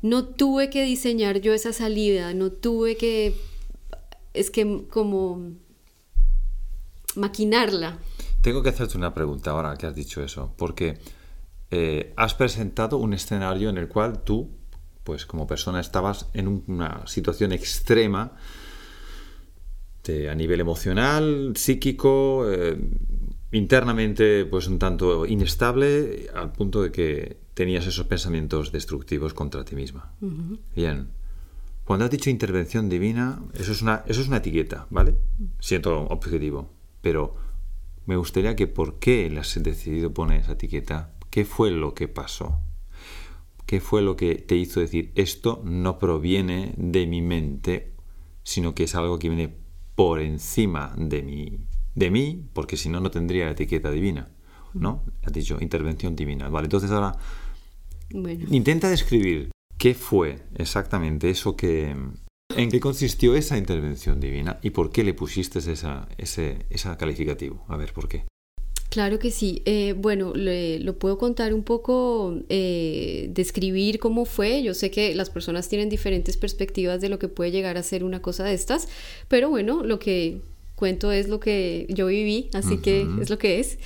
No 0.00 0.24
tuve 0.24 0.70
que 0.70 0.82
diseñar 0.84 1.42
yo 1.42 1.52
esa 1.52 1.74
salida, 1.74 2.32
no 2.32 2.52
tuve 2.52 2.96
que, 2.96 3.34
es 4.32 4.50
que 4.50 4.86
como 4.88 5.50
maquinarla. 7.14 7.98
Tengo 8.40 8.62
que 8.62 8.70
hacerte 8.70 8.96
una 8.96 9.12
pregunta 9.12 9.50
ahora 9.50 9.76
que 9.76 9.86
has 9.86 9.94
dicho 9.94 10.22
eso, 10.22 10.54
porque 10.56 10.96
eh, 11.70 12.14
has 12.16 12.32
presentado 12.32 12.96
un 12.96 13.12
escenario 13.12 13.68
en 13.68 13.76
el 13.76 13.88
cual 13.88 14.24
tú, 14.24 14.48
pues 15.04 15.26
como 15.26 15.46
persona, 15.46 15.80
estabas 15.80 16.30
en 16.32 16.64
una 16.66 17.06
situación 17.06 17.52
extrema 17.52 18.38
este, 20.02 20.28
a 20.28 20.34
nivel 20.34 20.58
emocional, 20.58 21.52
psíquico, 21.54 22.50
eh, 22.50 22.76
internamente 23.52 24.44
pues 24.46 24.66
un 24.66 24.80
tanto 24.80 25.26
inestable 25.26 26.26
al 26.34 26.50
punto 26.50 26.82
de 26.82 26.90
que 26.90 27.36
tenías 27.54 27.86
esos 27.86 28.04
pensamientos 28.06 28.72
destructivos 28.72 29.32
contra 29.32 29.64
ti 29.64 29.76
misma. 29.76 30.12
Bien. 30.74 31.06
Cuando 31.84 32.04
has 32.04 32.10
dicho 32.10 32.30
intervención 32.30 32.88
divina, 32.88 33.44
eso 33.54 33.70
es 33.70 33.80
una, 33.80 34.02
eso 34.08 34.20
es 34.22 34.26
una 34.26 34.38
etiqueta, 34.38 34.88
¿vale? 34.90 35.14
Siento 35.60 36.08
objetivo. 36.08 36.68
Pero 37.00 37.36
me 38.04 38.16
gustaría 38.16 38.56
que 38.56 38.66
por 38.66 38.98
qué 38.98 39.30
le 39.30 39.38
has 39.38 39.62
decidido 39.62 40.12
poner 40.12 40.40
esa 40.40 40.54
etiqueta, 40.54 41.14
qué 41.30 41.44
fue 41.44 41.70
lo 41.70 41.94
que 41.94 42.08
pasó, 42.08 42.58
qué 43.66 43.80
fue 43.80 44.02
lo 44.02 44.16
que 44.16 44.34
te 44.34 44.56
hizo 44.56 44.80
decir 44.80 45.12
esto 45.14 45.62
no 45.64 46.00
proviene 46.00 46.74
de 46.76 47.06
mi 47.06 47.22
mente, 47.22 47.92
sino 48.42 48.74
que 48.74 48.84
es 48.84 48.96
algo 48.96 49.20
que 49.20 49.28
viene 49.28 49.61
por 49.94 50.20
encima 50.20 50.94
de 50.96 51.22
mí, 51.22 51.58
de 51.94 52.10
mí 52.10 52.48
porque 52.52 52.76
si 52.76 52.88
no, 52.88 53.00
no 53.00 53.10
tendría 53.10 53.50
etiqueta 53.50 53.90
divina. 53.90 54.30
¿No? 54.74 55.04
Has 55.22 55.32
dicho 55.34 55.58
intervención 55.60 56.16
divina. 56.16 56.48
Vale, 56.48 56.64
entonces 56.64 56.90
ahora 56.90 57.14
intenta 58.10 58.88
describir 58.88 59.50
qué 59.76 59.94
fue 59.94 60.46
exactamente 60.54 61.28
eso 61.28 61.56
que. 61.56 61.94
¿En 62.56 62.70
qué 62.70 62.80
consistió 62.80 63.34
esa 63.34 63.56
intervención 63.56 64.20
divina 64.20 64.58
y 64.62 64.70
por 64.70 64.90
qué 64.90 65.04
le 65.04 65.14
pusiste 65.14 65.58
esa, 65.58 66.08
ese 66.16 66.66
esa 66.70 66.96
calificativo? 66.96 67.64
A 67.68 67.76
ver, 67.76 67.92
¿por 67.92 68.08
qué? 68.08 68.24
Claro 68.92 69.18
que 69.18 69.30
sí. 69.30 69.62
Eh, 69.64 69.94
bueno, 69.96 70.34
lo 70.36 70.98
puedo 70.98 71.16
contar 71.16 71.54
un 71.54 71.62
poco, 71.62 72.38
eh, 72.50 73.30
describir 73.30 73.98
cómo 73.98 74.26
fue. 74.26 74.62
Yo 74.62 74.74
sé 74.74 74.90
que 74.90 75.14
las 75.14 75.30
personas 75.30 75.66
tienen 75.70 75.88
diferentes 75.88 76.36
perspectivas 76.36 77.00
de 77.00 77.08
lo 77.08 77.18
que 77.18 77.28
puede 77.28 77.50
llegar 77.52 77.78
a 77.78 77.82
ser 77.82 78.04
una 78.04 78.20
cosa 78.20 78.44
de 78.44 78.52
estas, 78.52 78.88
pero 79.28 79.48
bueno, 79.48 79.82
lo 79.82 79.98
que 79.98 80.42
cuento 80.74 81.10
es 81.10 81.30
lo 81.30 81.40
que 81.40 81.86
yo 81.88 82.08
viví, 82.08 82.50
así 82.52 82.82
que 82.82 83.06
es 83.22 83.30
lo 83.30 83.38
que 83.38 83.60
es. 83.60 83.78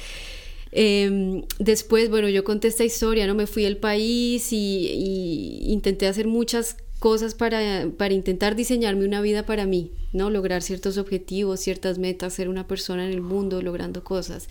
Em, 0.73 1.45
después, 1.61 2.11
bueno, 2.11 2.29
yo 2.29 2.43
conté 2.43 2.67
esta 2.67 2.83
historia, 2.83 3.29
¿no? 3.29 3.37
Me 3.37 3.47
fui 3.47 3.65
al 3.65 3.77
país 3.77 4.53
y, 4.53 4.91
y 4.93 5.73
intenté 5.73 6.09
hacer 6.09 6.27
muchas 6.27 6.79
cosas 6.99 7.35
para, 7.37 7.89
para, 7.97 8.13
intentar 8.13 8.57
diseñarme 8.57 9.05
una 9.05 9.21
vida 9.21 9.47
para 9.47 9.67
mí, 9.67 9.93
¿no? 10.13 10.31
Lograr 10.31 10.63
ciertos 10.63 10.99
objetivos, 10.99 11.61
ciertas 11.61 11.99
metas, 11.99 12.35
ser 12.35 12.49
una 12.49 12.67
persona 12.67 13.07
en 13.07 13.13
el 13.13 13.21
mundo, 13.21 13.63
logrando 13.63 14.03
cosas 14.03 14.49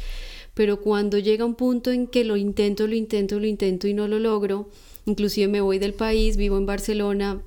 pero 0.56 0.82
cuando 0.82 1.20
llega 1.20 1.46
un 1.46 1.56
punto 1.56 1.92
en 1.92 2.08
que 2.08 2.24
lo 2.24 2.38
intento, 2.38 2.88
lo 2.88 2.96
intento, 2.96 3.40
lo 3.40 3.46
intento 3.46 3.88
y 3.88 3.94
no 3.94 4.08
lo 4.08 4.18
logro, 4.18 4.70
inclusive 5.06 5.48
me 5.48 5.62
voy 5.62 5.78
del 5.78 5.94
país, 5.94 6.38
vivo 6.38 6.58
en 6.58 6.66
Barcelona, 6.66 7.42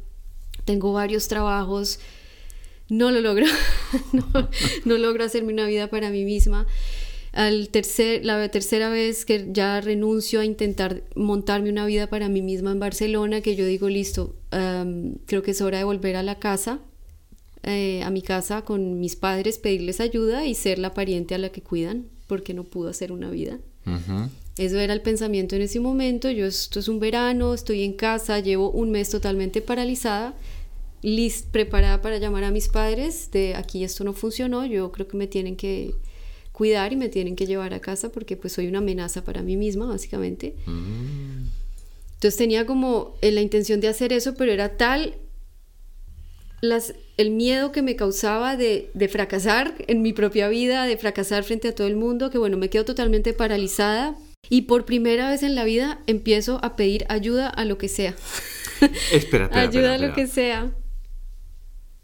tengo 0.64 0.92
varios 0.92 1.27
trabajos, 1.27 1.99
no 2.90 3.11
lo 3.11 3.21
logro, 3.21 3.47
no, 4.85 4.99
logro 4.99 5.25
hacerme 5.25 5.53
una 5.53 5.66
vida 5.66 5.88
para 5.88 6.11
mí 6.11 6.25
misma. 6.25 6.66
Al 7.33 7.68
tercer, 7.68 8.25
la 8.25 8.49
tercera 8.51 8.90
vez 8.90 9.25
que 9.25 9.49
ya 9.53 9.81
renuncio 9.81 10.40
a 10.40 10.44
intentar 10.44 11.03
montarme 11.14 11.71
una 11.71 11.87
vida 11.87 12.09
para 12.09 12.29
mí 12.29 12.42
misma 12.42 12.73
en 12.73 12.81
Barcelona, 12.81 13.40
que 13.40 13.57
yo 13.57 13.64
digo, 13.64 13.88
listo, 13.88 14.35
creo 14.51 15.42
que 15.42 15.53
es 15.53 15.61
hora 15.61 15.79
de 15.79 15.85
volver 15.85 16.16
a 16.16 16.23
la 16.23 16.38
casa, 16.38 16.81
eh, 17.62 18.03
a 18.03 18.11
mi 18.11 18.23
casa 18.23 18.62
con 18.62 19.01
mis 19.01 19.16
padres, 19.16 19.59
pedirles 19.59 20.01
ayuda 20.01 20.47
y 20.47 20.55
ser 20.55 20.79
la 20.79 20.94
pariente 20.94 21.35
a 21.35 21.38
la 21.38 21.51
que 21.51 21.62
cuidan, 21.62 22.07
porque 22.29 22.55
no 22.55 22.62
pudo 22.62 22.88
hacer 22.88 23.11
una 23.11 23.31
vida. 23.31 23.59
Eso 24.59 24.79
era 24.79 24.93
el 24.93 25.01
pensamiento 25.01 25.57
en 25.57 25.62
ese 25.62 25.81
momento. 25.81 26.31
Yo, 26.31 26.47
esto 26.47 26.79
es 26.79 26.88
un 26.88 27.01
verano, 27.01 27.55
estoy 27.55 27.83
en 27.83 27.95
casa, 27.95 28.38
llevo 28.38 28.71
un 28.71 28.91
mes 28.91 29.09
totalmente 29.09 29.62
paralizada, 29.62 30.35
list, 31.03 31.49
preparada 31.51 32.03
para 32.03 32.19
llamar 32.19 32.45
a 32.45 32.51
mis 32.51 32.69
padres 32.69 33.31
de 33.31 33.55
aquí 33.55 33.85
esto 33.85 34.05
no 34.05 34.12
funcionó, 34.12 34.67
yo 34.67 34.91
creo 34.93 35.07
que 35.07 35.17
me 35.17 35.27
tienen 35.27 35.57
que 35.57 35.95
cuidar 36.53 36.93
y 36.93 36.97
me 36.97 37.09
tienen 37.09 37.37
que 37.37 37.47
llevar 37.47 37.73
a 37.73 37.81
casa 37.81 38.11
porque 38.11 38.37
pues 38.37 38.53
soy 38.53 38.67
una 38.67 38.79
amenaza 38.79 39.25
para 39.25 39.43
mí 39.43 39.57
misma, 39.57 39.87
básicamente. 39.87 40.55
Mm. 40.67 41.47
Entonces 42.14 42.37
tenía 42.37 42.67
como 42.67 43.14
eh, 43.23 43.31
la 43.31 43.41
intención 43.41 43.81
de 43.81 43.88
hacer 43.88 44.12
eso, 44.12 44.35
pero 44.35 44.51
era 44.51 44.77
tal 44.77 45.14
las, 46.61 46.94
el 47.16 47.31
miedo 47.31 47.73
que 47.73 47.83
me 47.83 47.97
causaba 47.97 48.57
de, 48.57 48.90
de, 48.94 49.09
fracasar 49.09 49.75
en 49.87 50.03
mi 50.03 50.12
propia 50.12 50.49
vida, 50.49 50.87
de 50.87 50.97
fracasar 50.97 51.44
frente 51.44 51.68
a 51.68 51.75
todo 51.75 51.87
el 51.87 51.97
mundo, 51.97 52.31
que 52.31 52.38
bueno, 52.38 52.57
me 52.57 52.71
quedo 52.71 52.85
totalmente 52.85 53.33
paralizada 53.33 54.16
y 54.51 54.62
por 54.62 54.85
primera 54.85 55.29
vez 55.31 55.42
en 55.42 55.55
la 55.55 55.64
vida 55.64 56.01
empiezo 56.07 56.61
a 56.62 56.77
pedir 56.77 57.05
ayuda 57.09 57.49
a 57.49 57.64
lo 57.64 57.79
que 57.79 57.88
sea. 57.88 58.14
espera, 59.12 59.51
ayuda 59.53 59.94
a 59.94 59.99
lo 59.99 60.12
que 60.12 60.27
sea. 60.27 60.73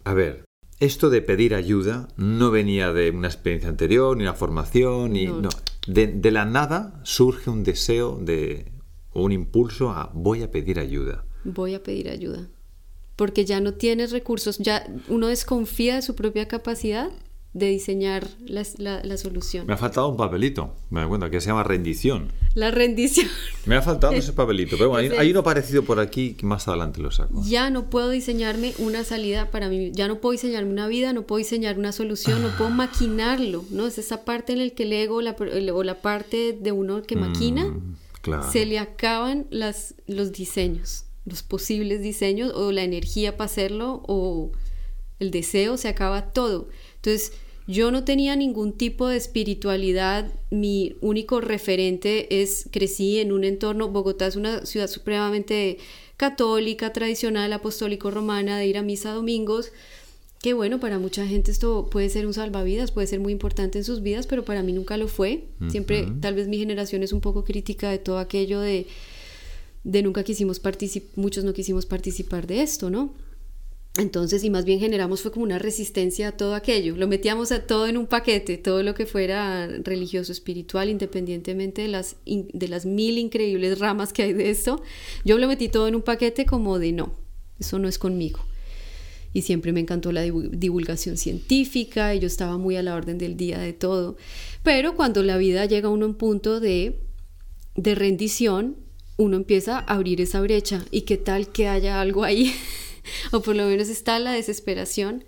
A 0.04 0.14
ver, 0.14 0.44
esto 0.80 1.08
de 1.10 1.22
pedir 1.22 1.54
ayuda 1.54 2.08
no 2.16 2.50
venía 2.50 2.92
de 2.92 3.10
una 3.10 3.28
experiencia 3.28 3.70
anterior, 3.70 4.16
ni 4.16 4.24
una 4.24 4.34
formación, 4.34 5.12
ni. 5.12 5.26
No. 5.26 5.48
De, 5.86 6.06
de, 6.06 6.30
la 6.30 6.44
nada 6.44 7.00
surge 7.04 7.50
un 7.50 7.64
deseo 7.64 8.18
de. 8.18 8.72
un 9.12 9.32
impulso 9.32 9.90
a 9.90 10.10
voy 10.14 10.42
a 10.42 10.50
pedir 10.50 10.78
ayuda. 10.78 11.24
Voy 11.44 11.74
a 11.74 11.82
pedir 11.82 12.08
ayuda. 12.08 12.48
Porque 13.16 13.44
ya 13.44 13.60
no 13.60 13.74
tienes 13.74 14.10
recursos, 14.10 14.58
ya 14.58 14.86
uno 15.08 15.28
desconfía 15.28 15.96
de 15.96 16.02
su 16.02 16.14
propia 16.14 16.48
capacidad 16.48 17.10
de 17.54 17.68
diseñar 17.68 18.26
la, 18.44 18.64
la, 18.78 19.16
solución. 19.16 19.64
Me 19.68 19.74
ha 19.74 19.76
faltado 19.76 20.08
un 20.08 20.16
papelito, 20.16 20.74
me 20.90 21.00
doy 21.00 21.08
cuenta, 21.08 21.30
que 21.30 21.40
se 21.40 21.46
llama 21.46 21.62
rendición. 21.62 22.32
La 22.54 22.72
rendición. 22.72 23.28
Me 23.66 23.76
ha 23.76 23.82
faltado 23.82 24.12
ese 24.12 24.32
papelito, 24.32 24.76
pero 24.76 24.90
bueno, 24.90 25.14
hay, 25.18 25.30
uno 25.30 25.42
parecido 25.44 25.84
por 25.84 26.00
aquí 26.00 26.34
que 26.34 26.44
más 26.46 26.66
adelante 26.66 27.00
lo 27.00 27.12
saco. 27.12 27.42
Ya 27.44 27.70
no 27.70 27.90
puedo 27.90 28.10
diseñarme 28.10 28.74
una 28.78 29.04
salida 29.04 29.52
para 29.52 29.68
mí, 29.68 29.92
ya 29.92 30.08
no 30.08 30.20
puedo 30.20 30.32
diseñarme 30.32 30.72
una 30.72 30.88
vida, 30.88 31.12
no 31.12 31.22
puedo 31.22 31.38
diseñar 31.38 31.78
una 31.78 31.92
solución, 31.92 32.42
no 32.42 32.48
puedo 32.58 32.70
maquinarlo, 32.70 33.64
¿no? 33.70 33.86
Es 33.86 33.98
esa 33.98 34.24
parte 34.24 34.52
en 34.52 34.58
la 34.58 34.70
que 34.70 34.82
el 34.82 34.92
ego 34.92 35.22
la, 35.22 35.36
o 35.38 35.82
la 35.84 36.02
parte 36.02 36.58
de 36.60 36.72
uno 36.72 37.02
que 37.02 37.14
maquina, 37.14 37.66
mm, 37.66 38.50
se 38.50 38.66
le 38.66 38.80
acaban 38.80 39.46
las, 39.50 39.94
los 40.08 40.32
diseños, 40.32 41.06
los 41.24 41.42
posibles 41.42 42.02
diseños, 42.02 42.52
o 42.54 42.72
la 42.72 42.82
energía 42.82 43.36
para 43.36 43.46
hacerlo, 43.46 44.02
o 44.06 44.52
el 45.18 45.30
deseo, 45.30 45.76
se 45.76 45.88
acaba 45.88 46.32
todo. 46.32 46.68
Entonces, 46.96 47.32
yo 47.66 47.90
no 47.90 48.04
tenía 48.04 48.36
ningún 48.36 48.72
tipo 48.72 49.08
de 49.08 49.16
espiritualidad, 49.16 50.30
mi 50.50 50.96
único 51.00 51.40
referente 51.40 52.42
es, 52.42 52.68
crecí 52.70 53.20
en 53.20 53.32
un 53.32 53.44
entorno, 53.44 53.88
Bogotá 53.88 54.26
es 54.26 54.36
una 54.36 54.66
ciudad 54.66 54.86
supremamente 54.86 55.78
católica, 56.18 56.92
tradicional, 56.92 57.52
apostólico 57.52 58.10
romana, 58.10 58.58
de 58.58 58.66
ir 58.66 58.76
a 58.76 58.82
misa 58.82 59.12
domingos, 59.12 59.72
que 60.42 60.52
bueno, 60.52 60.78
para 60.78 60.98
mucha 60.98 61.26
gente 61.26 61.50
esto 61.50 61.88
puede 61.90 62.10
ser 62.10 62.26
un 62.26 62.34
salvavidas, 62.34 62.92
puede 62.92 63.06
ser 63.06 63.18
muy 63.18 63.32
importante 63.32 63.78
en 63.78 63.84
sus 63.84 64.02
vidas, 64.02 64.26
pero 64.26 64.44
para 64.44 64.62
mí 64.62 64.74
nunca 64.74 64.98
lo 64.98 65.08
fue. 65.08 65.44
Siempre, 65.70 66.06
tal 66.20 66.34
vez 66.34 66.48
mi 66.48 66.58
generación 66.58 67.02
es 67.02 67.14
un 67.14 67.22
poco 67.22 67.44
crítica 67.44 67.90
de 67.90 67.96
todo 67.96 68.18
aquello 68.18 68.60
de, 68.60 68.86
de 69.84 70.02
nunca 70.02 70.24
quisimos 70.24 70.58
participar, 70.58 71.10
muchos 71.16 71.44
no 71.44 71.52
quisimos 71.52 71.86
participar 71.86 72.46
de 72.46 72.62
esto, 72.62 72.90
¿no? 72.90 73.14
Entonces, 73.96 74.42
y 74.42 74.50
más 74.50 74.64
bien 74.64 74.80
generamos 74.80 75.20
fue 75.20 75.30
como 75.30 75.44
una 75.44 75.60
resistencia 75.60 76.28
a 76.28 76.32
todo 76.32 76.56
aquello. 76.56 76.96
Lo 76.96 77.06
metíamos 77.06 77.52
a 77.52 77.64
todo 77.64 77.86
en 77.86 77.96
un 77.96 78.08
paquete, 78.08 78.58
todo 78.58 78.82
lo 78.82 78.92
que 78.94 79.06
fuera 79.06 79.68
religioso, 79.68 80.32
espiritual, 80.32 80.88
independientemente 80.88 81.82
de 81.82 81.88
las, 81.88 82.16
de 82.26 82.68
las 82.68 82.86
mil 82.86 83.18
increíbles 83.18 83.78
ramas 83.78 84.12
que 84.12 84.24
hay 84.24 84.32
de 84.32 84.50
esto. 84.50 84.82
Yo 85.24 85.38
lo 85.38 85.46
metí 85.46 85.68
todo 85.68 85.86
en 85.86 85.94
un 85.94 86.02
paquete 86.02 86.44
como 86.44 86.80
de 86.80 86.90
no, 86.90 87.14
eso 87.60 87.78
no 87.78 87.86
es 87.86 87.98
conmigo. 87.98 88.40
Y 89.32 89.42
siempre 89.42 89.72
me 89.72 89.80
encantó 89.80 90.10
la 90.10 90.22
divulgación 90.22 91.16
científica 91.16 92.16
y 92.16 92.20
yo 92.20 92.26
estaba 92.26 92.58
muy 92.58 92.74
a 92.76 92.82
la 92.82 92.96
orden 92.96 93.18
del 93.18 93.36
día 93.36 93.58
de 93.58 93.72
todo. 93.72 94.16
Pero 94.64 94.96
cuando 94.96 95.22
la 95.22 95.36
vida 95.36 95.66
llega 95.66 95.88
a 95.88 95.92
uno 95.92 96.06
un 96.06 96.14
punto 96.14 96.58
de, 96.58 97.00
de 97.76 97.94
rendición, 97.94 98.76
uno 99.16 99.36
empieza 99.36 99.78
a 99.78 99.94
abrir 99.94 100.20
esa 100.20 100.40
brecha. 100.40 100.84
¿Y 100.90 101.02
qué 101.02 101.16
tal 101.16 101.48
que 101.48 101.68
haya 101.68 102.00
algo 102.00 102.24
ahí? 102.24 102.54
o 103.32 103.40
por 103.40 103.56
lo 103.56 103.66
menos 103.66 103.88
está 103.88 104.18
la 104.18 104.32
desesperación, 104.32 105.24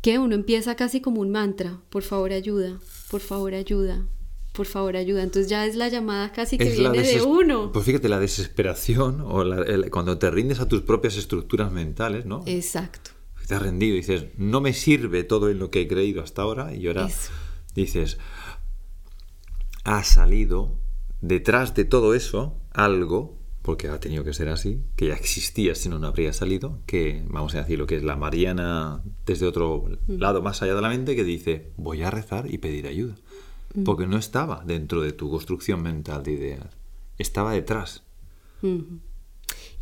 que 0.00 0.18
uno 0.18 0.34
empieza 0.34 0.74
casi 0.74 1.00
como 1.00 1.20
un 1.20 1.30
mantra, 1.30 1.80
por 1.88 2.02
favor 2.02 2.32
ayuda, 2.32 2.80
por 3.10 3.20
favor 3.20 3.54
ayuda, 3.54 4.04
por 4.52 4.66
favor 4.66 4.96
ayuda. 4.96 5.22
Entonces 5.22 5.48
ya 5.48 5.64
es 5.64 5.76
la 5.76 5.88
llamada 5.88 6.32
casi 6.32 6.58
que 6.58 6.70
viene 6.70 7.02
de 7.02 7.22
uno. 7.22 7.70
Pues 7.72 7.86
fíjate, 7.86 8.08
la 8.08 8.18
desesperación 8.18 9.20
o 9.20 9.44
cuando 9.90 10.18
te 10.18 10.30
rindes 10.30 10.60
a 10.60 10.66
tus 10.66 10.82
propias 10.82 11.16
estructuras 11.16 11.70
mentales, 11.70 12.26
¿no? 12.26 12.42
Exacto. 12.46 13.12
Te 13.46 13.54
has 13.54 13.62
rendido 13.62 13.94
y 13.94 13.98
dices, 13.98 14.26
no 14.36 14.60
me 14.60 14.72
sirve 14.72 15.24
todo 15.24 15.50
en 15.50 15.58
lo 15.58 15.70
que 15.70 15.82
he 15.82 15.88
creído 15.88 16.22
hasta 16.22 16.42
ahora 16.42 16.74
y 16.74 16.86
ahora 16.86 17.08
dices, 17.74 18.18
ha 19.84 20.02
salido 20.04 20.81
detrás 21.22 21.74
de 21.74 21.86
todo 21.86 22.14
eso 22.14 22.58
algo 22.72 23.38
porque 23.62 23.88
ha 23.88 24.00
tenido 24.00 24.24
que 24.24 24.34
ser 24.34 24.48
así, 24.48 24.82
que 24.96 25.06
ya 25.06 25.14
existía, 25.14 25.74
si 25.76 25.88
no, 25.88 26.00
no 26.00 26.08
habría 26.08 26.32
salido, 26.32 26.80
que 26.84 27.24
vamos 27.28 27.54
a 27.54 27.58
decir 27.58 27.78
lo 27.78 27.86
que 27.86 27.96
es 27.96 28.02
la 28.02 28.16
Mariana 28.16 29.02
desde 29.24 29.46
otro 29.46 29.84
mm. 30.08 30.16
lado 30.16 30.42
más 30.42 30.62
allá 30.62 30.74
de 30.74 30.82
la 30.82 30.88
mente, 30.88 31.14
que 31.14 31.22
dice, 31.22 31.70
voy 31.76 32.02
a 32.02 32.10
rezar 32.10 32.52
y 32.52 32.58
pedir 32.58 32.88
ayuda, 32.88 33.14
mm. 33.74 33.84
porque 33.84 34.08
no 34.08 34.18
estaba 34.18 34.64
dentro 34.66 35.00
de 35.00 35.12
tu 35.12 35.30
construcción 35.30 35.80
mental 35.80 36.24
de 36.24 36.32
ideas, 36.32 36.66
estaba 37.18 37.52
detrás. 37.52 38.02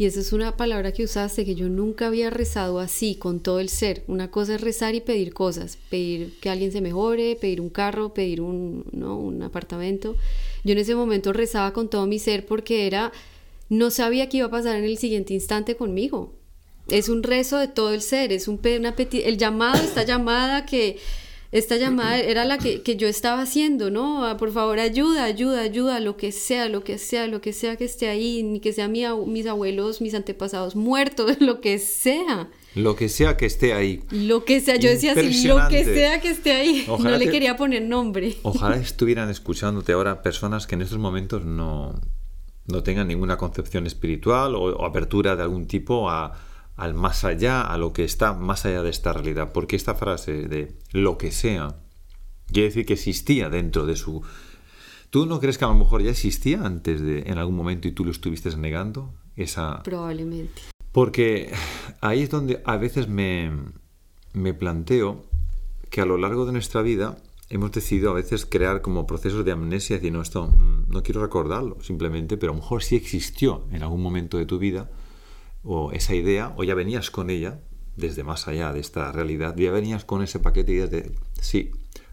Y 0.00 0.06
esa 0.06 0.20
es 0.20 0.32
una 0.32 0.56
palabra 0.56 0.92
que 0.92 1.04
usaste, 1.04 1.44
que 1.44 1.54
yo 1.54 1.68
nunca 1.68 2.06
había 2.06 2.30
rezado 2.30 2.78
así, 2.78 3.16
con 3.16 3.38
todo 3.38 3.60
el 3.60 3.68
ser. 3.68 4.02
Una 4.06 4.30
cosa 4.30 4.54
es 4.54 4.62
rezar 4.62 4.94
y 4.94 5.02
pedir 5.02 5.34
cosas, 5.34 5.76
pedir 5.90 6.32
que 6.40 6.48
alguien 6.48 6.72
se 6.72 6.80
mejore, 6.80 7.36
pedir 7.38 7.60
un 7.60 7.68
carro, 7.68 8.14
pedir 8.14 8.40
un, 8.40 8.86
¿no? 8.92 9.18
un 9.18 9.42
apartamento. 9.42 10.16
Yo 10.64 10.72
en 10.72 10.78
ese 10.78 10.94
momento 10.94 11.34
rezaba 11.34 11.74
con 11.74 11.90
todo 11.90 12.06
mi 12.06 12.18
ser 12.18 12.46
porque 12.46 12.86
era 12.86 13.12
no 13.68 13.90
sabía 13.90 14.30
qué 14.30 14.38
iba 14.38 14.46
a 14.46 14.50
pasar 14.50 14.76
en 14.76 14.84
el 14.84 14.96
siguiente 14.96 15.34
instante 15.34 15.76
conmigo. 15.76 16.32
Es 16.88 17.10
un 17.10 17.22
rezo 17.22 17.58
de 17.58 17.68
todo 17.68 17.92
el 17.92 18.00
ser, 18.00 18.32
es 18.32 18.48
un 18.48 18.58
una 18.78 18.94
el 18.96 19.36
llamado, 19.36 19.84
esta 19.84 20.04
llamada 20.04 20.64
que 20.64 20.96
esta 21.52 21.76
llamada 21.76 22.18
era 22.18 22.44
la 22.44 22.58
que, 22.58 22.80
yo 22.96 23.08
estaba 23.08 23.42
haciendo, 23.42 23.90
¿no? 23.90 24.24
Ah, 24.24 24.36
por 24.36 24.52
favor, 24.52 24.78
ayuda, 24.78 25.24
ayuda, 25.24 25.62
ayuda, 25.62 25.98
lo 25.98 26.16
que 26.16 26.30
sea, 26.30 26.68
lo 26.68 26.84
que 26.84 26.96
sea, 26.96 27.26
lo 27.26 27.40
que 27.40 27.52
sea 27.52 27.76
que 27.76 27.84
esté 27.84 28.08
ahí, 28.08 28.44
ni 28.44 28.60
que 28.60 28.72
sean 28.72 28.92
mis 28.92 29.46
abuelos, 29.46 30.00
mis 30.00 30.14
antepasados 30.14 30.76
muertos, 30.76 31.36
lo 31.40 31.60
que 31.60 31.78
sea. 31.78 32.48
Lo 32.76 32.94
que 32.94 33.08
sea 33.08 33.36
que 33.36 33.46
esté 33.46 33.72
ahí. 33.72 34.04
Lo 34.12 34.44
que 34.44 34.60
sea, 34.60 34.76
yo 34.76 34.88
decía 34.90 35.12
así, 35.12 35.48
lo 35.48 35.66
que 35.68 35.84
sea 35.84 36.20
que 36.20 36.30
esté 36.30 36.52
ahí. 36.52 36.86
no 37.00 37.18
le 37.18 37.28
quería 37.28 37.56
poner 37.56 37.82
nombre. 37.82 38.36
Ojalá 38.42 38.76
estuvieran 38.80 39.28
escuchándote 39.28 39.92
ahora 39.92 40.22
personas 40.22 40.68
que 40.68 40.76
en 40.76 40.82
estos 40.82 40.98
momentos 40.98 41.44
no, 41.44 42.00
no 42.68 42.82
tengan 42.84 43.08
ninguna 43.08 43.36
concepción 43.36 43.88
espiritual 43.88 44.54
o, 44.54 44.84
apertura 44.84 45.34
de 45.34 45.42
algún 45.42 45.66
tipo 45.66 46.08
a, 46.08 46.32
al 46.80 46.94
más 46.94 47.24
allá, 47.24 47.60
a 47.60 47.76
lo 47.76 47.92
que 47.92 48.04
está 48.04 48.32
más 48.32 48.64
allá 48.64 48.82
de 48.82 48.88
esta 48.88 49.12
realidad. 49.12 49.52
Porque 49.52 49.76
esta 49.76 49.94
frase 49.94 50.48
de 50.48 50.74
lo 50.92 51.18
que 51.18 51.30
sea 51.30 51.76
quiere 52.46 52.68
decir 52.68 52.86
que 52.86 52.94
existía 52.94 53.50
dentro 53.50 53.84
de 53.84 53.96
su... 53.96 54.22
¿Tú 55.10 55.26
no 55.26 55.40
crees 55.40 55.58
que 55.58 55.66
a 55.66 55.68
lo 55.68 55.74
mejor 55.74 56.02
ya 56.02 56.10
existía 56.10 56.64
antes 56.64 57.02
de 57.02 57.24
en 57.26 57.36
algún 57.36 57.54
momento 57.54 57.86
y 57.86 57.92
tú 57.92 58.04
lo 58.04 58.10
estuviste 58.10 58.54
negando? 58.56 59.12
Esa... 59.36 59.82
Probablemente. 59.82 60.62
Porque 60.90 61.52
ahí 62.00 62.22
es 62.22 62.30
donde 62.30 62.62
a 62.64 62.76
veces 62.78 63.08
me, 63.08 63.52
me 64.32 64.54
planteo 64.54 65.26
que 65.90 66.00
a 66.00 66.06
lo 66.06 66.16
largo 66.16 66.46
de 66.46 66.52
nuestra 66.52 66.80
vida 66.80 67.18
hemos 67.50 67.72
decidido 67.72 68.10
a 68.10 68.14
veces 68.14 68.46
crear 68.46 68.80
como 68.80 69.06
procesos 69.06 69.44
de 69.44 69.52
amnesia, 69.52 69.96
decir, 69.96 70.12
no, 70.12 70.22
esto 70.22 70.46
mm, 70.46 70.86
no 70.88 71.02
quiero 71.02 71.20
recordarlo 71.20 71.76
simplemente, 71.82 72.38
pero 72.38 72.52
a 72.52 72.54
lo 72.54 72.62
mejor 72.62 72.82
sí 72.82 72.96
existió 72.96 73.64
en 73.70 73.82
algún 73.82 74.02
momento 74.02 74.38
de 74.38 74.46
tu 74.46 74.58
vida 74.58 74.88
o 75.62 75.92
esa 75.92 76.14
idea, 76.14 76.54
o 76.56 76.64
ya 76.64 76.74
venías 76.74 77.10
con 77.10 77.30
ella 77.30 77.60
desde 77.96 78.24
más 78.24 78.48
allá 78.48 78.72
de 78.72 78.80
esta 78.80 79.12
realidad, 79.12 79.56
ya 79.56 79.70
venías 79.70 80.04
con 80.04 80.22
ese 80.22 80.38
paquete 80.38 80.72
de 80.72 80.76
ideas 80.76 80.90
de, 80.90 81.12
sí, 81.40 81.70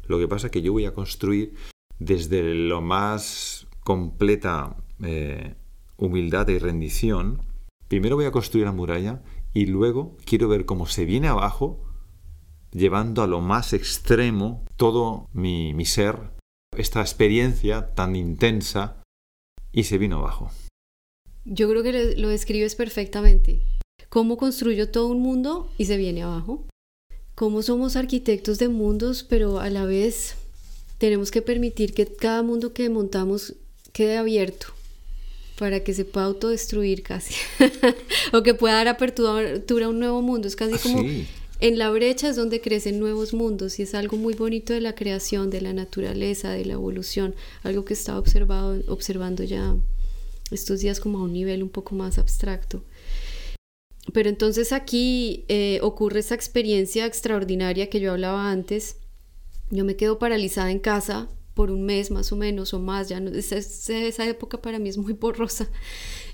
lo 0.07 0.19
que 0.19 0.27
pasa 0.27 0.47
es 0.47 0.51
que 0.51 0.61
yo 0.61 0.73
voy 0.73 0.85
a 0.85 0.93
construir 0.93 1.55
desde 1.99 2.43
lo 2.53 2.81
más 2.81 3.67
completa 3.83 4.75
eh, 5.03 5.55
humildad 5.97 6.47
y 6.49 6.57
rendición, 6.57 7.41
primero 7.87 8.15
voy 8.15 8.25
a 8.25 8.31
construir 8.31 8.65
la 8.65 8.71
muralla 8.71 9.21
y 9.53 9.65
luego 9.65 10.17
quiero 10.25 10.47
ver 10.49 10.65
cómo 10.65 10.87
se 10.87 11.05
viene 11.05 11.27
abajo 11.27 11.87
llevando 12.71 13.23
a 13.23 13.27
lo 13.27 13.41
más 13.41 13.73
extremo 13.73 14.63
todo 14.75 15.29
mi, 15.33 15.73
ser, 15.85 16.31
esta 16.75 17.01
experiencia 17.01 17.93
tan 17.95 18.15
intensa, 18.15 19.01
y 19.71 19.83
se 19.83 19.97
vino 19.97 20.17
abajo. 20.17 20.49
Yo 21.47 21.69
creo 21.69 21.81
que 21.81 22.15
lo 22.17 22.29
describes 22.29 22.75
perfectamente. 22.75 23.61
¿Cómo 24.09 24.37
construyo 24.37 24.89
todo 24.89 25.07
un 25.07 25.21
mundo 25.21 25.69
y 25.77 25.85
se 25.85 25.97
viene 25.97 26.23
abajo? 26.23 26.67
cómo 27.37 27.61
somos 27.61 27.95
arquitectos 27.95 28.57
de 28.57 28.67
mundos, 28.67 29.23
pero 29.23 29.59
a 29.59 29.69
la 29.69 29.85
vez 29.85 30.33
tenemos 30.97 31.29
que 31.29 31.43
permitir 31.43 31.93
que 31.93 32.07
cada 32.07 32.41
mundo 32.41 32.73
que 32.73 32.89
montamos 32.89 33.53
quede 33.93 34.17
abierto 34.17 34.65
para 35.59 35.83
que 35.83 35.93
se 35.93 36.03
pueda 36.03 36.25
autodestruir 36.25 37.03
casi 37.03 37.35
o 38.33 38.41
que 38.41 38.55
pueda 38.55 38.77
dar 38.77 38.87
apertura 38.87 39.85
a 39.85 39.89
un 39.89 39.99
nuevo 39.99 40.23
mundo. 40.23 40.47
Es 40.47 40.55
casi 40.55 40.79
como 40.79 41.07
en 41.59 41.77
la 41.77 41.91
brecha 41.91 42.29
es 42.29 42.35
donde 42.35 42.59
crecen 42.59 42.99
nuevos 42.99 43.35
mundos 43.35 43.77
y 43.77 43.83
es 43.83 43.93
algo 43.93 44.17
muy 44.17 44.33
bonito 44.33 44.73
de 44.73 44.81
la 44.81 44.95
creación, 44.95 45.51
de 45.51 45.61
la 45.61 45.73
naturaleza, 45.73 46.49
de 46.49 46.65
la 46.65 46.73
evolución, 46.73 47.35
algo 47.61 47.85
que 47.85 47.93
estaba 47.93 48.17
observado, 48.17 48.81
observando 48.87 49.43
ya 49.43 49.75
estos 50.51 50.79
días 50.79 50.99
como 50.99 51.19
a 51.19 51.23
un 51.23 51.33
nivel 51.33 51.63
un 51.63 51.69
poco 51.69 51.95
más 51.95 52.17
abstracto. 52.17 52.83
Pero 54.13 54.29
entonces 54.29 54.71
aquí 54.71 55.45
eh, 55.49 55.79
ocurre 55.81 56.21
esa 56.21 56.35
experiencia 56.35 57.05
extraordinaria 57.05 57.89
que 57.89 57.99
yo 57.99 58.11
hablaba 58.11 58.49
antes. 58.49 58.97
Yo 59.69 59.83
me 59.83 59.95
quedo 59.95 60.17
paralizada 60.17 60.71
en 60.71 60.79
casa 60.79 61.29
por 61.53 61.71
un 61.71 61.83
mes 61.83 62.11
más 62.11 62.31
o 62.31 62.35
menos 62.35 62.73
o 62.73 62.79
más, 62.79 63.09
ya 63.09 63.19
no, 63.19 63.31
esa, 63.31 63.57
esa 63.57 64.27
época 64.27 64.61
para 64.61 64.79
mí 64.79 64.89
es 64.89 64.97
muy 64.97 65.13
borrosa. 65.13 65.67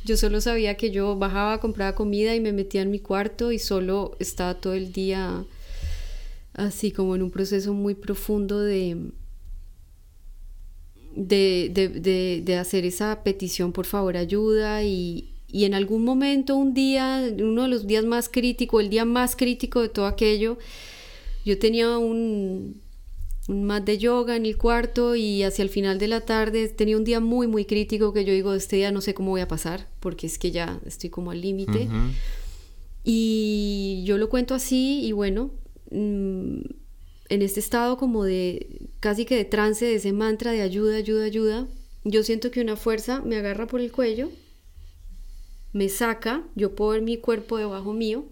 Yo 0.05 0.17
solo 0.17 0.41
sabía 0.41 0.75
que 0.75 0.91
yo 0.91 1.17
bajaba, 1.17 1.59
compraba 1.61 1.95
comida 1.95 2.35
y 2.35 2.41
me 2.41 2.51
metía 2.51 2.81
en 2.81 2.91
mi 2.91 2.99
cuarto 2.99 3.51
y 3.51 3.57
solo 3.57 4.15
estaba 4.19 4.59
todo 4.59 4.73
el 4.73 4.91
día 4.91 5.45
así 6.53 6.91
como 6.91 7.15
en 7.15 7.23
un 7.23 7.31
proceso 7.31 7.73
muy 7.73 7.95
profundo 7.95 8.59
de, 8.59 9.11
de, 11.15 12.41
de, 12.43 12.57
hacer 12.57 12.85
esa 12.85 13.23
petición, 13.23 13.71
por 13.71 13.85
favor, 13.85 14.17
ayuda 14.17 14.83
y, 14.83 15.29
y 15.47 15.65
en 15.65 15.73
algún 15.73 16.03
momento, 16.03 16.55
un 16.55 16.73
día, 16.73 17.23
uno 17.39 17.63
de 17.63 17.67
los 17.67 17.87
días 17.87 18.05
más 18.05 18.29
críticos, 18.29 18.83
el 18.83 18.89
día 18.89 19.05
más 19.05 19.35
crítico 19.35 19.81
de 19.81 19.89
todo 19.89 20.07
aquello, 20.07 20.57
yo 21.45 21.59
tenía 21.59 21.97
un, 21.97 22.81
un 23.47 23.63
mat 23.63 23.83
de 23.83 23.97
yoga 23.97 24.35
en 24.35 24.45
el 24.45 24.57
cuarto 24.57 25.15
y 25.15 25.43
hacia 25.43 25.63
el 25.63 25.69
final 25.69 25.99
de 25.99 26.07
la 26.07 26.21
tarde 26.21 26.69
tenía 26.69 26.97
un 26.97 27.03
día 27.03 27.19
muy, 27.19 27.47
muy 27.47 27.65
crítico 27.65 28.13
que 28.13 28.25
yo 28.25 28.33
digo, 28.33 28.53
este 28.53 28.77
día 28.77 28.91
no 28.91 29.01
sé 29.01 29.13
cómo 29.13 29.31
voy 29.31 29.41
a 29.41 29.47
pasar, 29.47 29.87
porque 29.99 30.27
es 30.27 30.37
que 30.37 30.51
ya 30.51 30.79
estoy 30.85 31.09
como 31.09 31.31
al 31.31 31.41
límite. 31.41 31.87
Y 33.03 34.03
yo 34.05 34.17
lo 34.17 34.29
cuento 34.29 34.55
así 34.55 35.01
y 35.03 35.11
bueno, 35.11 35.51
mm, 35.91 36.61
en 37.29 37.41
este 37.41 37.59
estado 37.59 37.97
como 37.97 38.23
de 38.23 38.89
casi 38.99 39.25
que 39.25 39.35
de 39.35 39.45
trance, 39.45 39.85
de 39.85 39.95
ese 39.95 40.13
mantra 40.13 40.51
de 40.51 40.61
ayuda, 40.61 40.95
ayuda, 40.97 41.25
ayuda, 41.25 41.67
yo 42.03 42.23
siento 42.23 42.51
que 42.51 42.61
una 42.61 42.75
fuerza 42.75 43.21
me 43.21 43.37
agarra 43.37 43.67
por 43.67 43.81
el 43.81 43.91
cuello, 43.91 44.29
me 45.71 45.89
saca, 45.89 46.43
yo 46.55 46.75
puedo 46.75 46.91
ver 46.91 47.01
mi 47.01 47.17
cuerpo 47.17 47.57
debajo 47.57 47.93
mío 47.93 48.25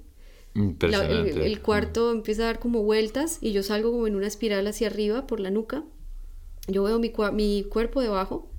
el, 0.54 1.62
cuarto 1.62 2.12
empieza 2.12 2.44
a 2.44 2.46
dar 2.48 2.60
como 2.60 2.84
vueltas 2.84 3.38
y 3.42 3.54
yo 3.54 3.64
salgo 3.64 3.92
como 3.92 4.08
en 4.08 4.16
una 4.16 4.28
espiral 4.28 4.68
hacia 4.68 4.88
arriba 4.88 5.26
por 5.26 5.40
la 5.40 5.50
nuca. 5.50 5.84
Yo 6.68 6.84
veo 6.84 7.00
mi, 7.00 7.14
mi 7.34 7.64
cuerpo 7.64 8.02
debajo, 8.02 8.50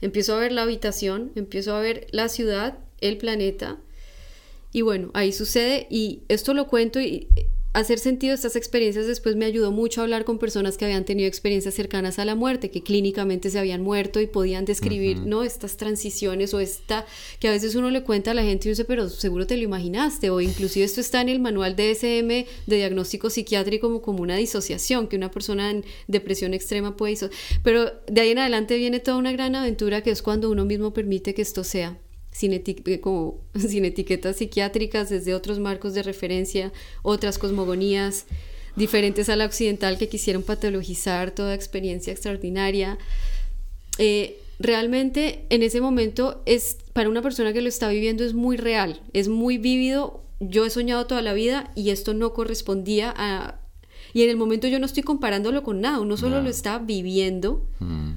empiezo 0.00 0.34
a 0.34 0.40
ver 0.40 0.52
la 0.52 0.62
habitación, 0.62 1.32
empiezo 1.34 1.74
a 1.74 1.80
ver 1.80 2.06
la 2.12 2.28
ciudad, 2.28 2.78
el 3.00 3.18
planeta. 3.18 3.78
Y 4.72 4.82
bueno, 4.82 5.10
ahí 5.14 5.32
sucede 5.32 5.86
y 5.90 6.22
esto 6.28 6.54
lo 6.54 6.68
cuento 6.68 7.00
y 7.00 7.28
hacer 7.72 7.98
sentido 7.98 8.34
estas 8.34 8.56
experiencias 8.56 9.06
después 9.06 9.36
me 9.36 9.44
ayudó 9.44 9.70
mucho 9.70 10.00
a 10.00 10.04
hablar 10.04 10.24
con 10.24 10.38
personas 10.38 10.76
que 10.76 10.84
habían 10.84 11.04
tenido 11.04 11.28
experiencias 11.28 11.74
cercanas 11.74 12.18
a 12.18 12.24
la 12.24 12.34
muerte, 12.34 12.70
que 12.70 12.82
clínicamente 12.82 13.50
se 13.50 13.58
habían 13.58 13.82
muerto 13.82 14.20
y 14.20 14.26
podían 14.26 14.64
describir, 14.64 15.18
¿no? 15.18 15.44
Estas 15.44 15.76
transiciones 15.76 16.52
o 16.54 16.60
esta, 16.60 17.06
que 17.38 17.48
a 17.48 17.52
veces 17.52 17.74
uno 17.74 17.90
le 17.90 18.02
cuenta 18.02 18.32
a 18.32 18.34
la 18.34 18.42
gente 18.42 18.68
y 18.68 18.70
dice, 18.72 18.84
pero 18.84 19.08
seguro 19.08 19.46
te 19.46 19.56
lo 19.56 19.62
imaginaste, 19.62 20.30
o 20.30 20.40
inclusive 20.40 20.84
esto 20.84 21.00
está 21.00 21.20
en 21.20 21.28
el 21.28 21.40
manual 21.40 21.76
DSM 21.76 22.28
de 22.28 22.76
diagnóstico 22.76 23.30
psiquiátrico 23.30 23.86
como, 23.86 24.02
como 24.02 24.22
una 24.22 24.36
disociación, 24.36 25.08
que 25.08 25.16
una 25.16 25.30
persona 25.30 25.70
en 25.70 25.84
depresión 26.08 26.52
extrema 26.54 26.96
puede 26.96 27.12
pero 27.62 27.92
de 28.06 28.20
ahí 28.20 28.30
en 28.30 28.38
adelante 28.38 28.76
viene 28.76 29.00
toda 29.00 29.16
una 29.16 29.32
gran 29.32 29.54
aventura 29.54 30.02
que 30.02 30.10
es 30.10 30.22
cuando 30.22 30.50
uno 30.50 30.64
mismo 30.64 30.92
permite 30.92 31.34
que 31.34 31.42
esto 31.42 31.64
sea 31.64 31.98
sin, 32.32 32.52
eh, 32.54 33.00
como, 33.00 33.40
sin 33.54 33.84
etiquetas 33.84 34.36
psiquiátricas, 34.36 35.10
desde 35.10 35.34
otros 35.34 35.60
marcos 35.60 35.94
de 35.94 36.02
referencia, 36.02 36.72
otras 37.02 37.38
cosmogonías 37.38 38.26
diferentes 38.74 39.28
a 39.28 39.36
la 39.36 39.44
occidental 39.44 39.98
que 39.98 40.08
quisieron 40.08 40.42
patologizar 40.42 41.30
toda 41.30 41.54
experiencia 41.54 42.12
extraordinaria. 42.12 42.98
Eh, 43.98 44.38
realmente 44.58 45.44
en 45.50 45.62
ese 45.62 45.80
momento 45.80 46.42
es 46.46 46.78
para 46.94 47.10
una 47.10 47.20
persona 47.20 47.52
que 47.52 47.60
lo 47.60 47.68
está 47.68 47.88
viviendo 47.88 48.24
es 48.24 48.32
muy 48.32 48.56
real, 48.56 49.02
es 49.12 49.28
muy 49.28 49.58
vívido. 49.58 50.24
Yo 50.40 50.64
he 50.64 50.70
soñado 50.70 51.06
toda 51.06 51.22
la 51.22 51.34
vida 51.34 51.70
y 51.76 51.90
esto 51.90 52.14
no 52.14 52.32
correspondía 52.32 53.12
a... 53.16 53.60
Y 54.14 54.24
en 54.24 54.30
el 54.30 54.36
momento 54.36 54.66
yo 54.66 54.78
no 54.78 54.86
estoy 54.86 55.02
comparándolo 55.02 55.62
con 55.62 55.80
nada, 55.80 56.00
uno 56.00 56.16
solo 56.16 56.42
lo 56.42 56.50
está 56.50 56.78
viviendo. 56.78 57.66
Mm 57.78 58.12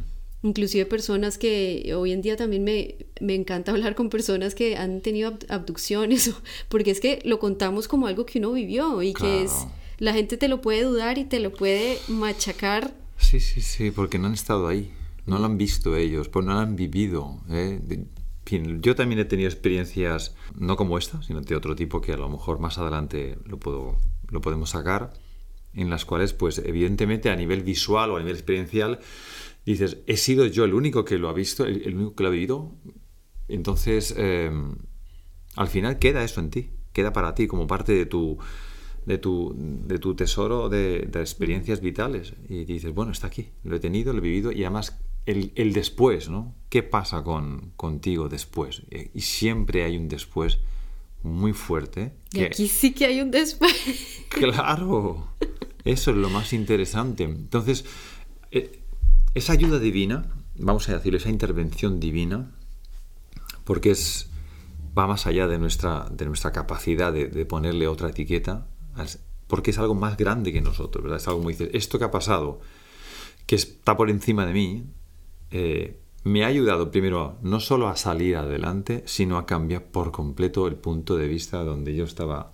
inclusive 0.46 0.86
personas 0.86 1.38
que 1.38 1.94
hoy 1.98 2.12
en 2.12 2.22
día 2.22 2.38
también 2.38 2.64
me, 2.64 2.96
encanta 3.34 3.72
hablar 3.72 3.96
con 3.96 4.10
personas 4.10 4.54
que 4.54 4.78
han 4.78 5.02
tenido 5.02 5.38
abducciones, 5.50 6.34
porque 6.70 6.92
es 6.92 7.00
que 7.00 7.20
lo 7.26 7.40
contamos 7.40 7.88
como 7.88 8.08
algo 8.08 8.26
que 8.26 8.40
uno 8.40 8.54
vivió 8.54 9.02
y 9.02 9.14
que 9.14 9.44
es, 9.44 9.66
la 9.98 10.14
gente 10.14 10.38
te 10.38 10.48
lo 10.48 10.62
puede 10.62 10.84
dudar 10.84 11.18
y 11.18 11.26
te 11.26 11.40
lo 11.40 11.52
puede 11.52 11.98
machacar. 12.08 12.94
Sí, 13.18 13.40
sí, 13.40 13.62
sí, 13.62 13.92
porque 13.92 14.20
no 14.20 14.28
han 14.28 14.34
estado 14.34 14.68
ahí, 14.68 14.94
no 15.26 15.40
lo 15.40 15.46
han 15.46 15.58
visto 15.58 15.96
ellos, 15.96 16.30
pues 16.30 16.46
no 16.46 16.54
lo 16.54 16.60
han 16.60 16.76
vivido. 16.76 17.42
¿eh? 17.50 17.82
yo 18.80 18.96
también 18.96 19.20
he 19.20 19.26
tenido 19.26 19.50
experiencias, 19.50 20.36
no 20.56 20.76
como 20.76 21.00
esta, 21.00 21.24
sino 21.24 21.42
de 21.42 21.56
otro 21.56 21.76
tipo 21.76 22.02
que 22.02 22.14
a 22.14 22.18
lo 22.18 22.30
mejor 22.30 22.60
más 22.60 22.78
adelante 22.78 23.40
lo, 23.46 23.58
puedo, 23.58 23.98
lo 24.30 24.42
podemos 24.42 24.70
sacar, 24.70 25.14
en 25.74 25.90
las 25.90 26.06
cuales, 26.06 26.34
pues 26.34 26.60
evidentemente 26.60 27.32
a 27.32 27.36
nivel 27.36 27.64
visual 27.64 28.12
o 28.12 28.18
a 28.18 28.20
nivel 28.20 28.36
experiencial, 28.36 29.00
dices, 29.72 29.98
he 30.08 30.18
sido 30.18 30.46
yo 30.46 30.64
el 30.64 30.74
único 30.74 31.06
que 31.06 31.18
lo 31.18 31.30
ha 31.30 31.34
visto, 31.34 31.66
el, 31.66 31.96
único 31.96 32.16
que 32.16 32.24
lo 32.24 32.30
ha 32.30 32.32
vivido. 32.32 32.72
Entonces, 33.48 34.14
em, 34.18 34.76
al 35.56 35.68
final 35.68 36.00
queda 36.00 36.24
eso 36.24 36.40
en 36.40 36.50
ti, 36.50 36.70
queda 36.94 37.14
para 37.14 37.36
ti 37.36 37.48
como 37.48 37.68
parte 37.68 37.94
de 37.94 38.06
tu, 38.06 38.38
de 39.06 39.18
tu, 39.18 39.56
de 39.58 40.00
tu 40.00 40.16
tesoro 40.16 40.70
de, 40.70 41.10
experiencias 41.14 41.82
vitales. 41.82 42.34
Y 42.50 42.66
dices, 42.66 42.94
bueno, 42.94 43.12
está 43.12 43.28
aquí, 43.28 43.50
lo 43.64 43.76
he 43.76 43.80
tenido, 43.80 44.14
lo 44.14 44.20
he 44.20 44.22
vivido 44.22 44.52
y 44.52 44.64
además 44.64 45.00
el, 45.26 45.52
el 45.56 45.74
después, 45.74 46.30
¿no? 46.30 46.56
¿Qué 46.70 46.84
pasa 46.84 47.24
con, 47.24 47.72
contigo 47.76 48.30
después? 48.30 48.84
Y 49.14 49.22
siempre 49.22 49.84
hay 49.84 49.98
un 49.98 50.08
después 50.08 50.60
muy 51.24 51.54
fuerte. 51.54 52.14
Y 52.32 52.44
aquí 52.44 52.68
sí 52.68 52.94
que 52.94 53.06
hay 53.06 53.22
un 53.22 53.32
después. 53.32 53.74
Claro, 54.30 55.28
eso 55.86 56.12
es 56.12 56.18
lo 56.18 56.30
más 56.30 56.52
interesante. 56.52 57.24
Entonces, 57.24 57.86
eh, 58.52 58.82
esa 59.36 59.54
ayuda 59.54 59.80
divina, 59.80 60.26
vamos 60.56 60.88
a 60.90 60.94
decirlo, 60.94 61.18
esa 61.18 61.30
intervención 61.30 62.00
divina, 62.00 62.52
porque 63.66 63.92
es, 63.92 64.30
va 64.98 65.08
más 65.08 65.28
allá 65.28 65.48
de 65.48 65.60
nuestra, 65.60 66.08
de 66.10 66.26
nuestra 66.26 66.52
capacidad 66.52 67.12
de, 67.12 67.46
ponerle 67.46 67.88
otra 67.88 68.10
etiqueta, 68.10 68.66
porque 69.48 69.72
es 69.72 69.78
algo 69.78 69.94
más 69.94 70.16
grande 70.16 70.54
que 70.54 70.62
nosotros, 70.62 71.04
¿verdad? 71.04 71.20
Es 71.20 71.28
algo 71.28 71.42
muy 71.42 71.54
dice, 71.54 71.70
esto 71.74 72.00
que 72.00 72.06
ha 72.06 72.12
pasado, 72.12 72.62
que 73.46 73.56
está 73.56 73.98
por 73.98 74.10
encima 74.10 74.46
de 74.46 74.54
mí, 74.54 74.86
eh, 75.52 76.00
me 76.24 76.44
ha 76.44 76.48
ayudado 76.48 76.90
primero 76.90 77.38
no 77.42 77.60
solo 77.60 77.88
a 77.88 77.98
salir 77.98 78.38
adelante, 78.38 79.04
sino 79.06 79.38
a 79.38 79.46
cambiar 79.46 79.84
por 79.84 80.12
completo 80.12 80.66
el 80.68 80.76
punto 80.76 81.18
de 81.18 81.28
vista 81.28 81.64
donde 81.64 81.94
yo 81.94 82.06
estaba 82.06 82.54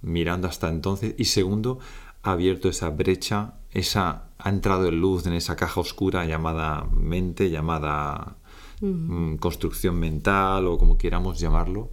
mirando 0.00 0.48
hasta 0.48 0.68
entonces, 0.68 1.14
y 1.18 1.26
segundo, 1.26 1.78
ha 2.22 2.32
abierto 2.32 2.68
esa 2.68 2.88
brecha, 2.90 3.54
esa, 3.78 4.30
ha 4.38 4.48
entrado 4.48 4.88
en 4.88 5.00
luz 5.00 5.26
en 5.26 5.32
esa 5.32 5.56
caja 5.56 5.80
oscura 5.80 6.24
llamada 6.26 6.84
mente, 6.92 7.50
llamada 7.50 8.36
mm, 8.80 9.36
construcción 9.36 9.98
mental 9.98 10.66
o 10.66 10.78
como 10.78 10.98
queramos 10.98 11.38
llamarlo. 11.38 11.90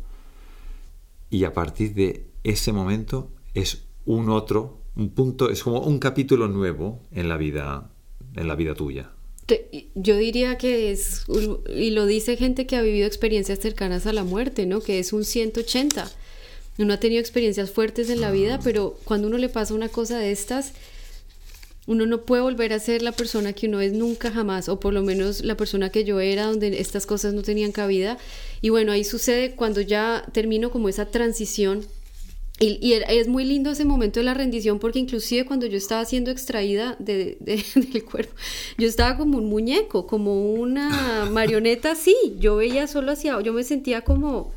Y 1.30 1.44
a 1.44 1.54
partir 1.54 1.94
de 1.94 2.28
ese 2.44 2.72
momento 2.72 3.32
es 3.54 3.84
un 4.06 4.30
otro, 4.30 4.80
un 4.96 5.10
punto, 5.10 5.50
es 5.50 5.64
como 5.64 5.80
un 5.80 6.00
capítulo 6.00 6.48
nuevo 6.48 7.02
en 7.12 7.30
la 7.30 7.38
vida, 7.38 7.90
en 8.36 8.48
la 8.48 8.56
vida 8.56 8.74
tuya. 8.74 9.12
Yo 9.94 10.18
diría 10.18 10.58
que 10.58 10.92
es, 10.92 11.26
y 11.70 11.92
lo 11.92 12.08
dice 12.08 12.36
gente 12.36 12.66
que 12.66 12.76
ha 12.78 12.82
vivido 12.82 13.06
experiencias 13.06 13.60
cercanas 13.60 14.08
a 14.08 14.14
la 14.14 14.24
muerte, 14.24 14.66
¿no? 14.66 14.82
Que 14.82 14.98
es 14.98 15.14
un 15.14 15.24
180 15.24 16.10
uno 16.78 16.94
ha 16.94 17.00
tenido 17.00 17.22
experiencias 17.22 17.72
fuertes 17.72 18.10
en 18.10 18.22
la 18.22 18.32
vida, 18.32 18.60
pero 18.64 18.98
cuando 19.06 19.28
uno 19.28 19.38
le 19.38 19.50
pasa 19.50 19.74
una 19.74 19.90
cosa 19.90 20.18
de 20.18 20.32
estas, 20.32 20.74
uno 21.88 22.06
no 22.06 22.22
puede 22.22 22.42
volver 22.42 22.74
a 22.74 22.80
ser 22.80 23.02
la 23.02 23.12
persona 23.12 23.54
que 23.54 23.68
uno 23.68 23.80
es 23.80 23.94
nunca 23.94 24.32
jamás, 24.32 24.70
o 24.70 24.80
por 24.80 24.94
lo 24.94 25.04
menos 25.04 25.44
la 25.44 25.56
persona 25.56 25.90
que 25.90 26.04
yo 26.04 26.20
era, 26.20 26.48
donde 26.48 26.80
estas 26.80 27.06
cosas 27.06 27.34
no 27.34 27.44
tenían 27.44 27.72
cabida. 27.72 28.18
Y 28.62 28.70
bueno, 28.70 28.92
ahí 28.92 29.04
sucede 29.04 29.56
cuando 29.56 29.82
ya 29.82 30.26
termino 30.32 30.72
como 30.72 30.90
esa 30.90 31.06
transición. 31.06 31.86
Y, 32.58 32.94
es 32.94 33.28
muy 33.28 33.44
lindo 33.44 33.72
ese 33.72 33.84
momento 33.84 34.22
de 34.22 34.24
la 34.24 34.34
rendición 34.34 34.80
porque 34.80 34.98
inclusive 34.98 35.46
cuando 35.46 35.66
yo 35.66 35.78
estaba 35.78 36.06
siendo 36.06 36.32
extraída 36.32 36.96
de, 37.00 37.38
del 37.76 38.04
cuerpo, 38.06 38.34
yo 38.78 38.88
estaba 38.88 39.18
como 39.18 39.38
un 39.38 39.50
muñeco, 39.50 40.08
como 40.08 40.54
una 40.54 41.30
marioneta 41.32 41.92
así. 41.92 42.16
Yo 42.40 42.56
veía 42.56 42.88
solo 42.88 43.12
hacia, 43.12 43.40
yo 43.42 43.54
me 43.54 43.64
sentía 43.64 44.02
como, 44.02 44.54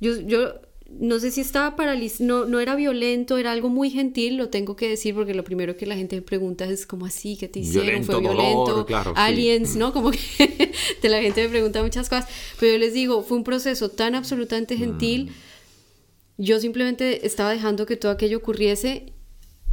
yo, 0.00 0.20
yo 0.20 0.54
no 0.88 1.20
sé 1.20 1.30
si 1.30 1.42
estaba 1.42 1.76
paralizado, 1.76 2.26
no, 2.26 2.44
no 2.46 2.60
era 2.60 2.74
violento, 2.74 3.36
era 3.36 3.52
algo 3.52 3.68
muy 3.68 3.90
gentil, 3.90 4.36
lo 4.36 4.48
tengo 4.48 4.74
que 4.74 4.88
decir 4.88 5.14
porque 5.14 5.34
lo 5.34 5.44
primero 5.44 5.76
que 5.76 5.86
la 5.86 5.96
gente 5.96 6.16
me 6.16 6.22
pregunta 6.22 6.64
es 6.64 6.86
como 6.86 7.04
así, 7.04 7.36
¿qué 7.36 7.46
te 7.46 7.60
hicieron? 7.60 8.04
¿Fue 8.04 8.18
violento? 8.20 8.86
aliens, 9.14 9.76
¿no? 9.76 9.92
Como 9.92 10.10
que 10.10 10.72
la 11.02 11.20
gente 11.20 11.42
me 11.42 11.48
pregunta 11.50 11.82
muchas 11.82 12.08
cosas, 12.08 12.26
pero 12.58 12.72
yo 12.72 12.78
les 12.78 12.94
digo, 12.94 13.22
fue 13.22 13.36
un 13.36 13.44
proceso 13.44 13.90
tan 13.90 14.14
absolutamente 14.14 14.78
gentil, 14.78 15.26
mm. 15.26 16.42
yo 16.42 16.58
simplemente 16.58 17.26
estaba 17.26 17.50
dejando 17.52 17.84
que 17.84 17.96
todo 17.96 18.10
aquello 18.10 18.38
ocurriese 18.38 19.12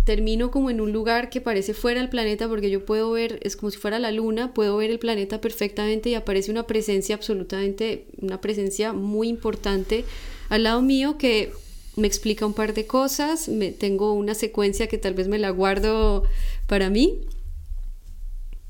termino 0.04 0.52
como 0.52 0.70
en 0.70 0.82
un 0.82 0.92
lugar 0.92 1.30
que 1.30 1.42
parece 1.42 1.74
fuera 1.74 2.00
del 2.00 2.10
planeta 2.10 2.48
porque 2.48 2.70
yo 2.70 2.86
puedo 2.86 3.10
ver, 3.12 3.40
es 3.42 3.56
como 3.56 3.72
si 3.72 3.78
fuera 3.78 4.00
la 4.00 4.12
luna, 4.12 4.54
puedo 4.54 4.78
ver 4.78 4.92
el 4.92 5.00
planeta 5.00 5.42
perfectamente 5.42 6.10
y 6.10 6.14
aparece 6.14 6.52
una 6.52 6.68
presencia 6.68 7.16
absolutamente, 7.16 8.06
una 8.22 8.40
presencia 8.40 8.94
muy 8.94 9.30
importante 9.30 10.06
al 10.50 10.64
lado 10.64 10.82
mío 10.82 11.18
que 11.18 11.52
me 11.96 12.08
explica 12.08 12.46
un 12.46 12.54
par 12.54 12.74
de 12.74 12.86
cosas, 12.86 13.48
me, 13.48 13.72
tengo 13.72 14.14
una 14.14 14.36
secuencia 14.36 14.88
que 14.88 14.98
tal 14.98 15.14
vez 15.14 15.28
me 15.28 15.40
la 15.40 15.50
guardo 15.50 16.24
para 16.68 16.90
mí. 16.90 17.22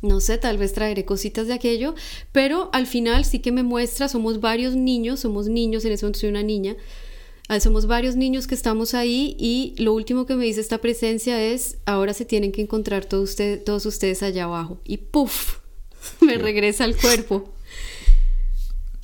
No 0.01 0.19
sé, 0.19 0.37
tal 0.37 0.57
vez 0.57 0.73
traeré 0.73 1.05
cositas 1.05 1.47
de 1.47 1.53
aquello, 1.53 1.95
pero 2.31 2.69
al 2.73 2.85
final 2.85 3.25
sí 3.25 3.39
que 3.39 3.51
me 3.51 3.63
muestra, 3.63 4.07
somos 4.07 4.39
varios 4.39 4.75
niños, 4.75 5.21
somos 5.21 5.47
niños, 5.47 5.83
en 5.85 5.93
ese 5.93 6.05
momento 6.05 6.19
soy 6.19 6.29
una 6.29 6.43
niña, 6.43 6.75
ah, 7.47 7.59
somos 7.59 7.87
varios 7.87 8.15
niños 8.15 8.45
que 8.45 8.53
estamos 8.53 8.93
ahí 8.93 9.35
y 9.39 9.73
lo 9.81 9.93
último 9.93 10.27
que 10.27 10.35
me 10.35 10.45
dice 10.45 10.61
esta 10.61 10.77
presencia 10.77 11.43
es, 11.43 11.77
ahora 11.85 12.13
se 12.13 12.25
tienen 12.25 12.51
que 12.51 12.61
encontrar 12.61 13.05
todos, 13.05 13.35
todos 13.65 13.85
ustedes 13.87 14.21
allá 14.21 14.43
abajo. 14.43 14.79
Y 14.85 14.97
¡puf! 14.97 15.59
Me 16.21 16.37
regresa 16.37 16.83
al 16.83 16.95
cuerpo. 16.95 17.54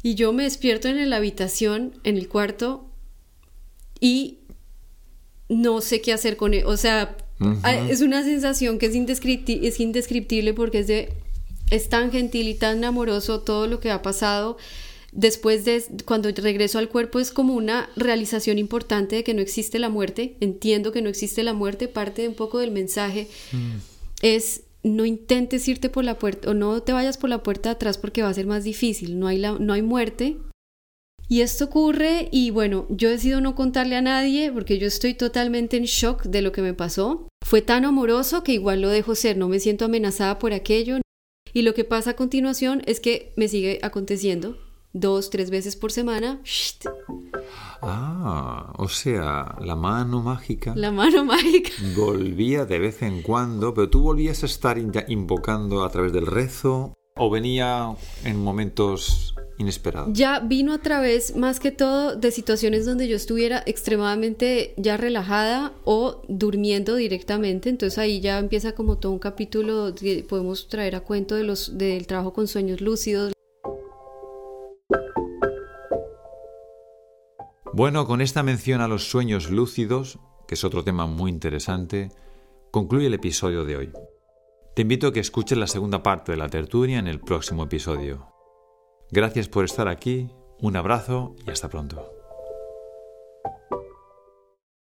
Y 0.04 0.16
yo 0.16 0.34
me 0.34 0.44
despierto 0.44 0.88
en 0.88 1.10
la 1.10 1.18
habitación, 1.18 1.94
en 2.04 2.18
el 2.18 2.28
cuarto, 2.28 2.90
y 4.00 4.40
no 5.48 5.82
sé 5.82 6.02
qué 6.02 6.14
hacer 6.14 6.38
con 6.38 6.54
él. 6.54 6.64
O 6.66 6.78
sea, 6.78 7.16
es 7.90 8.02
una 8.02 8.24
sensación 8.24 8.80
que 8.80 8.88
es, 8.88 8.96
indescriptible, 8.96 9.68
es 9.68 9.80
indescriptible 9.80 10.54
porque 10.54 10.80
es, 10.80 10.88
de, 10.88 11.14
es 11.70 11.90
tan 11.90 12.12
gentil 12.12 12.48
y 12.48 12.56
tan 12.56 12.84
amoroso 12.84 13.42
todo 13.42 13.68
lo 13.68 13.80
que 13.80 13.92
ha 13.92 14.02
pasado. 14.02 14.58
Después 15.12 15.66
de 15.66 15.84
cuando 16.06 16.30
regreso 16.32 16.80
al 16.80 16.88
cuerpo 16.88 17.20
es 17.20 17.32
como 17.32 17.54
una 17.54 17.90
realización 17.98 18.58
importante 18.58 19.18
de 19.18 19.24
que 19.24 19.34
no 19.34 19.42
existe 19.42 19.78
la 19.78 19.90
muerte. 19.90 20.36
Entiendo 20.40 20.92
que 20.92 21.02
no 21.02 21.10
existe 21.10 21.44
la 21.44 21.54
muerte. 21.54 21.90
Parte 21.90 22.24
de 22.24 22.30
un 22.30 22.36
poco 22.36 22.60
del 22.60 22.72
mensaje 22.72 23.28
mm. 23.52 23.76
es 24.22 24.62
no 24.84 25.06
intentes 25.06 25.68
irte 25.68 25.90
por 25.90 26.04
la 26.04 26.18
puerta 26.18 26.50
o 26.50 26.54
no 26.54 26.82
te 26.82 26.94
vayas 26.94 27.18
por 27.18 27.30
la 27.30 27.44
puerta 27.44 27.70
de 27.70 27.76
atrás 27.76 27.98
porque 27.98 28.24
va 28.24 28.30
a 28.30 28.34
ser 28.34 28.48
más 28.48 28.64
difícil, 28.64 29.20
no 29.20 29.28
hay, 29.28 29.40
no 29.40 29.74
hay 29.74 29.82
muerte. 29.82 30.38
Y 31.30 31.42
esto 31.42 31.66
ocurre 31.66 32.28
y 32.32 32.50
bueno, 32.50 32.88
yo 32.90 33.10
decido 33.10 33.40
no 33.40 33.56
contarle 33.56 33.96
a 33.96 34.02
nadie 34.02 34.52
porque 34.52 34.78
yo 34.78 34.88
estoy 34.88 35.14
totalmente 35.14 35.78
en 35.78 35.84
shock 35.84 36.24
de 36.24 36.42
lo 36.42 36.52
que 36.52 36.62
me 36.62 36.74
pasó. 36.74 37.28
Fue 37.46 37.62
tan 37.62 37.86
amoroso 37.86 38.44
que 38.44 38.54
igual 38.54 38.82
lo 38.82 38.90
dejo 38.90 39.16
ser, 39.16 39.38
no 39.38 39.48
me 39.48 39.60
siento 39.60 39.86
amenazada 39.86 40.40
por 40.40 40.52
aquello. 40.52 40.98
Y 41.54 41.62
lo 41.62 41.74
que 41.74 41.86
pasa 41.86 42.12
a 42.12 42.16
continuación 42.16 42.82
es 42.86 43.00
que 43.00 43.34
me 43.38 43.48
sigue 43.48 43.80
aconteciendo 43.82 44.58
dos, 44.94 45.30
tres 45.30 45.50
veces 45.50 45.76
por 45.76 45.92
semana. 45.92 46.42
Ah, 47.82 48.74
o 48.78 48.88
sea, 48.88 49.56
la 49.62 49.76
mano 49.76 50.22
mágica. 50.22 50.74
La 50.76 50.92
mano 50.92 51.26
mágica. 51.26 51.72
Volvía 51.96 52.66
de 52.66 52.80
vez 52.80 53.02
en 53.02 53.22
cuando, 53.22 53.74
pero 53.74 53.90
tú 53.90 54.02
volvías 54.02 54.44
a 54.44 54.46
estar 54.46 54.78
invocando 54.78 55.84
a 55.84 55.90
través 55.90 56.14
del 56.14 56.28
rezo 56.28 56.94
o 57.16 57.30
venía 57.30 57.96
en 58.24 58.42
momentos 58.42 59.36
inesperados. 59.58 60.10
Ya 60.14 60.40
vino 60.40 60.74
a 60.74 60.80
través, 60.80 61.36
más 61.36 61.60
que 61.60 61.72
todo, 61.72 62.16
de 62.16 62.32
situaciones 62.32 62.86
donde 62.86 63.08
yo 63.08 63.16
estuviera 63.16 63.64
extremadamente 63.66 64.74
ya 64.78 64.98
relajada 64.98 65.74
o 65.84 66.22
durmiendo 66.28 66.96
directamente. 66.96 67.70
Entonces 67.70 67.98
ahí 67.98 68.22
ya 68.22 68.40
empieza 68.40 68.74
como 68.74 68.98
todo 68.98 69.12
un 69.12 69.20
capítulo 69.20 69.94
que 69.96 70.26
podemos 70.28 70.68
traer 70.68 70.96
a 70.96 71.02
cuento 71.02 71.36
de 71.36 71.44
los, 71.44 71.78
del 71.78 72.08
trabajo 72.08 72.34
con 72.34 72.48
sueños 72.48 72.82
lúcidos. 72.82 73.34
Bueno, 77.74 78.06
con 78.06 78.20
esta 78.20 78.44
mención 78.44 78.82
a 78.82 78.90
los 78.90 79.10
sueños 79.10 79.50
lúcidos, 79.50 80.20
que 80.46 80.56
es 80.56 80.64
otro 80.66 80.84
tema 80.84 81.06
muy 81.08 81.32
interesante, 81.32 82.10
concluye 82.70 83.08
el 83.08 83.14
episodio 83.14 83.64
de 83.64 83.78
hoy. 83.78 83.94
Te 84.76 84.82
invito 84.82 85.08
a 85.08 85.14
que 85.14 85.22
escuches 85.22 85.58
la 85.58 85.68
segunda 85.68 86.04
parte 86.04 86.34
de 86.34 86.38
la 86.38 86.50
tertulia 86.50 87.00
en 87.00 87.08
el 87.08 87.22
próximo 87.22 87.64
episodio. 87.64 88.28
Gracias 89.10 89.48
por 89.48 89.64
estar 89.64 89.88
aquí, 89.88 90.30
un 90.60 90.76
abrazo 90.76 91.36
y 91.48 91.52
hasta 91.52 91.70
pronto. 91.70 92.21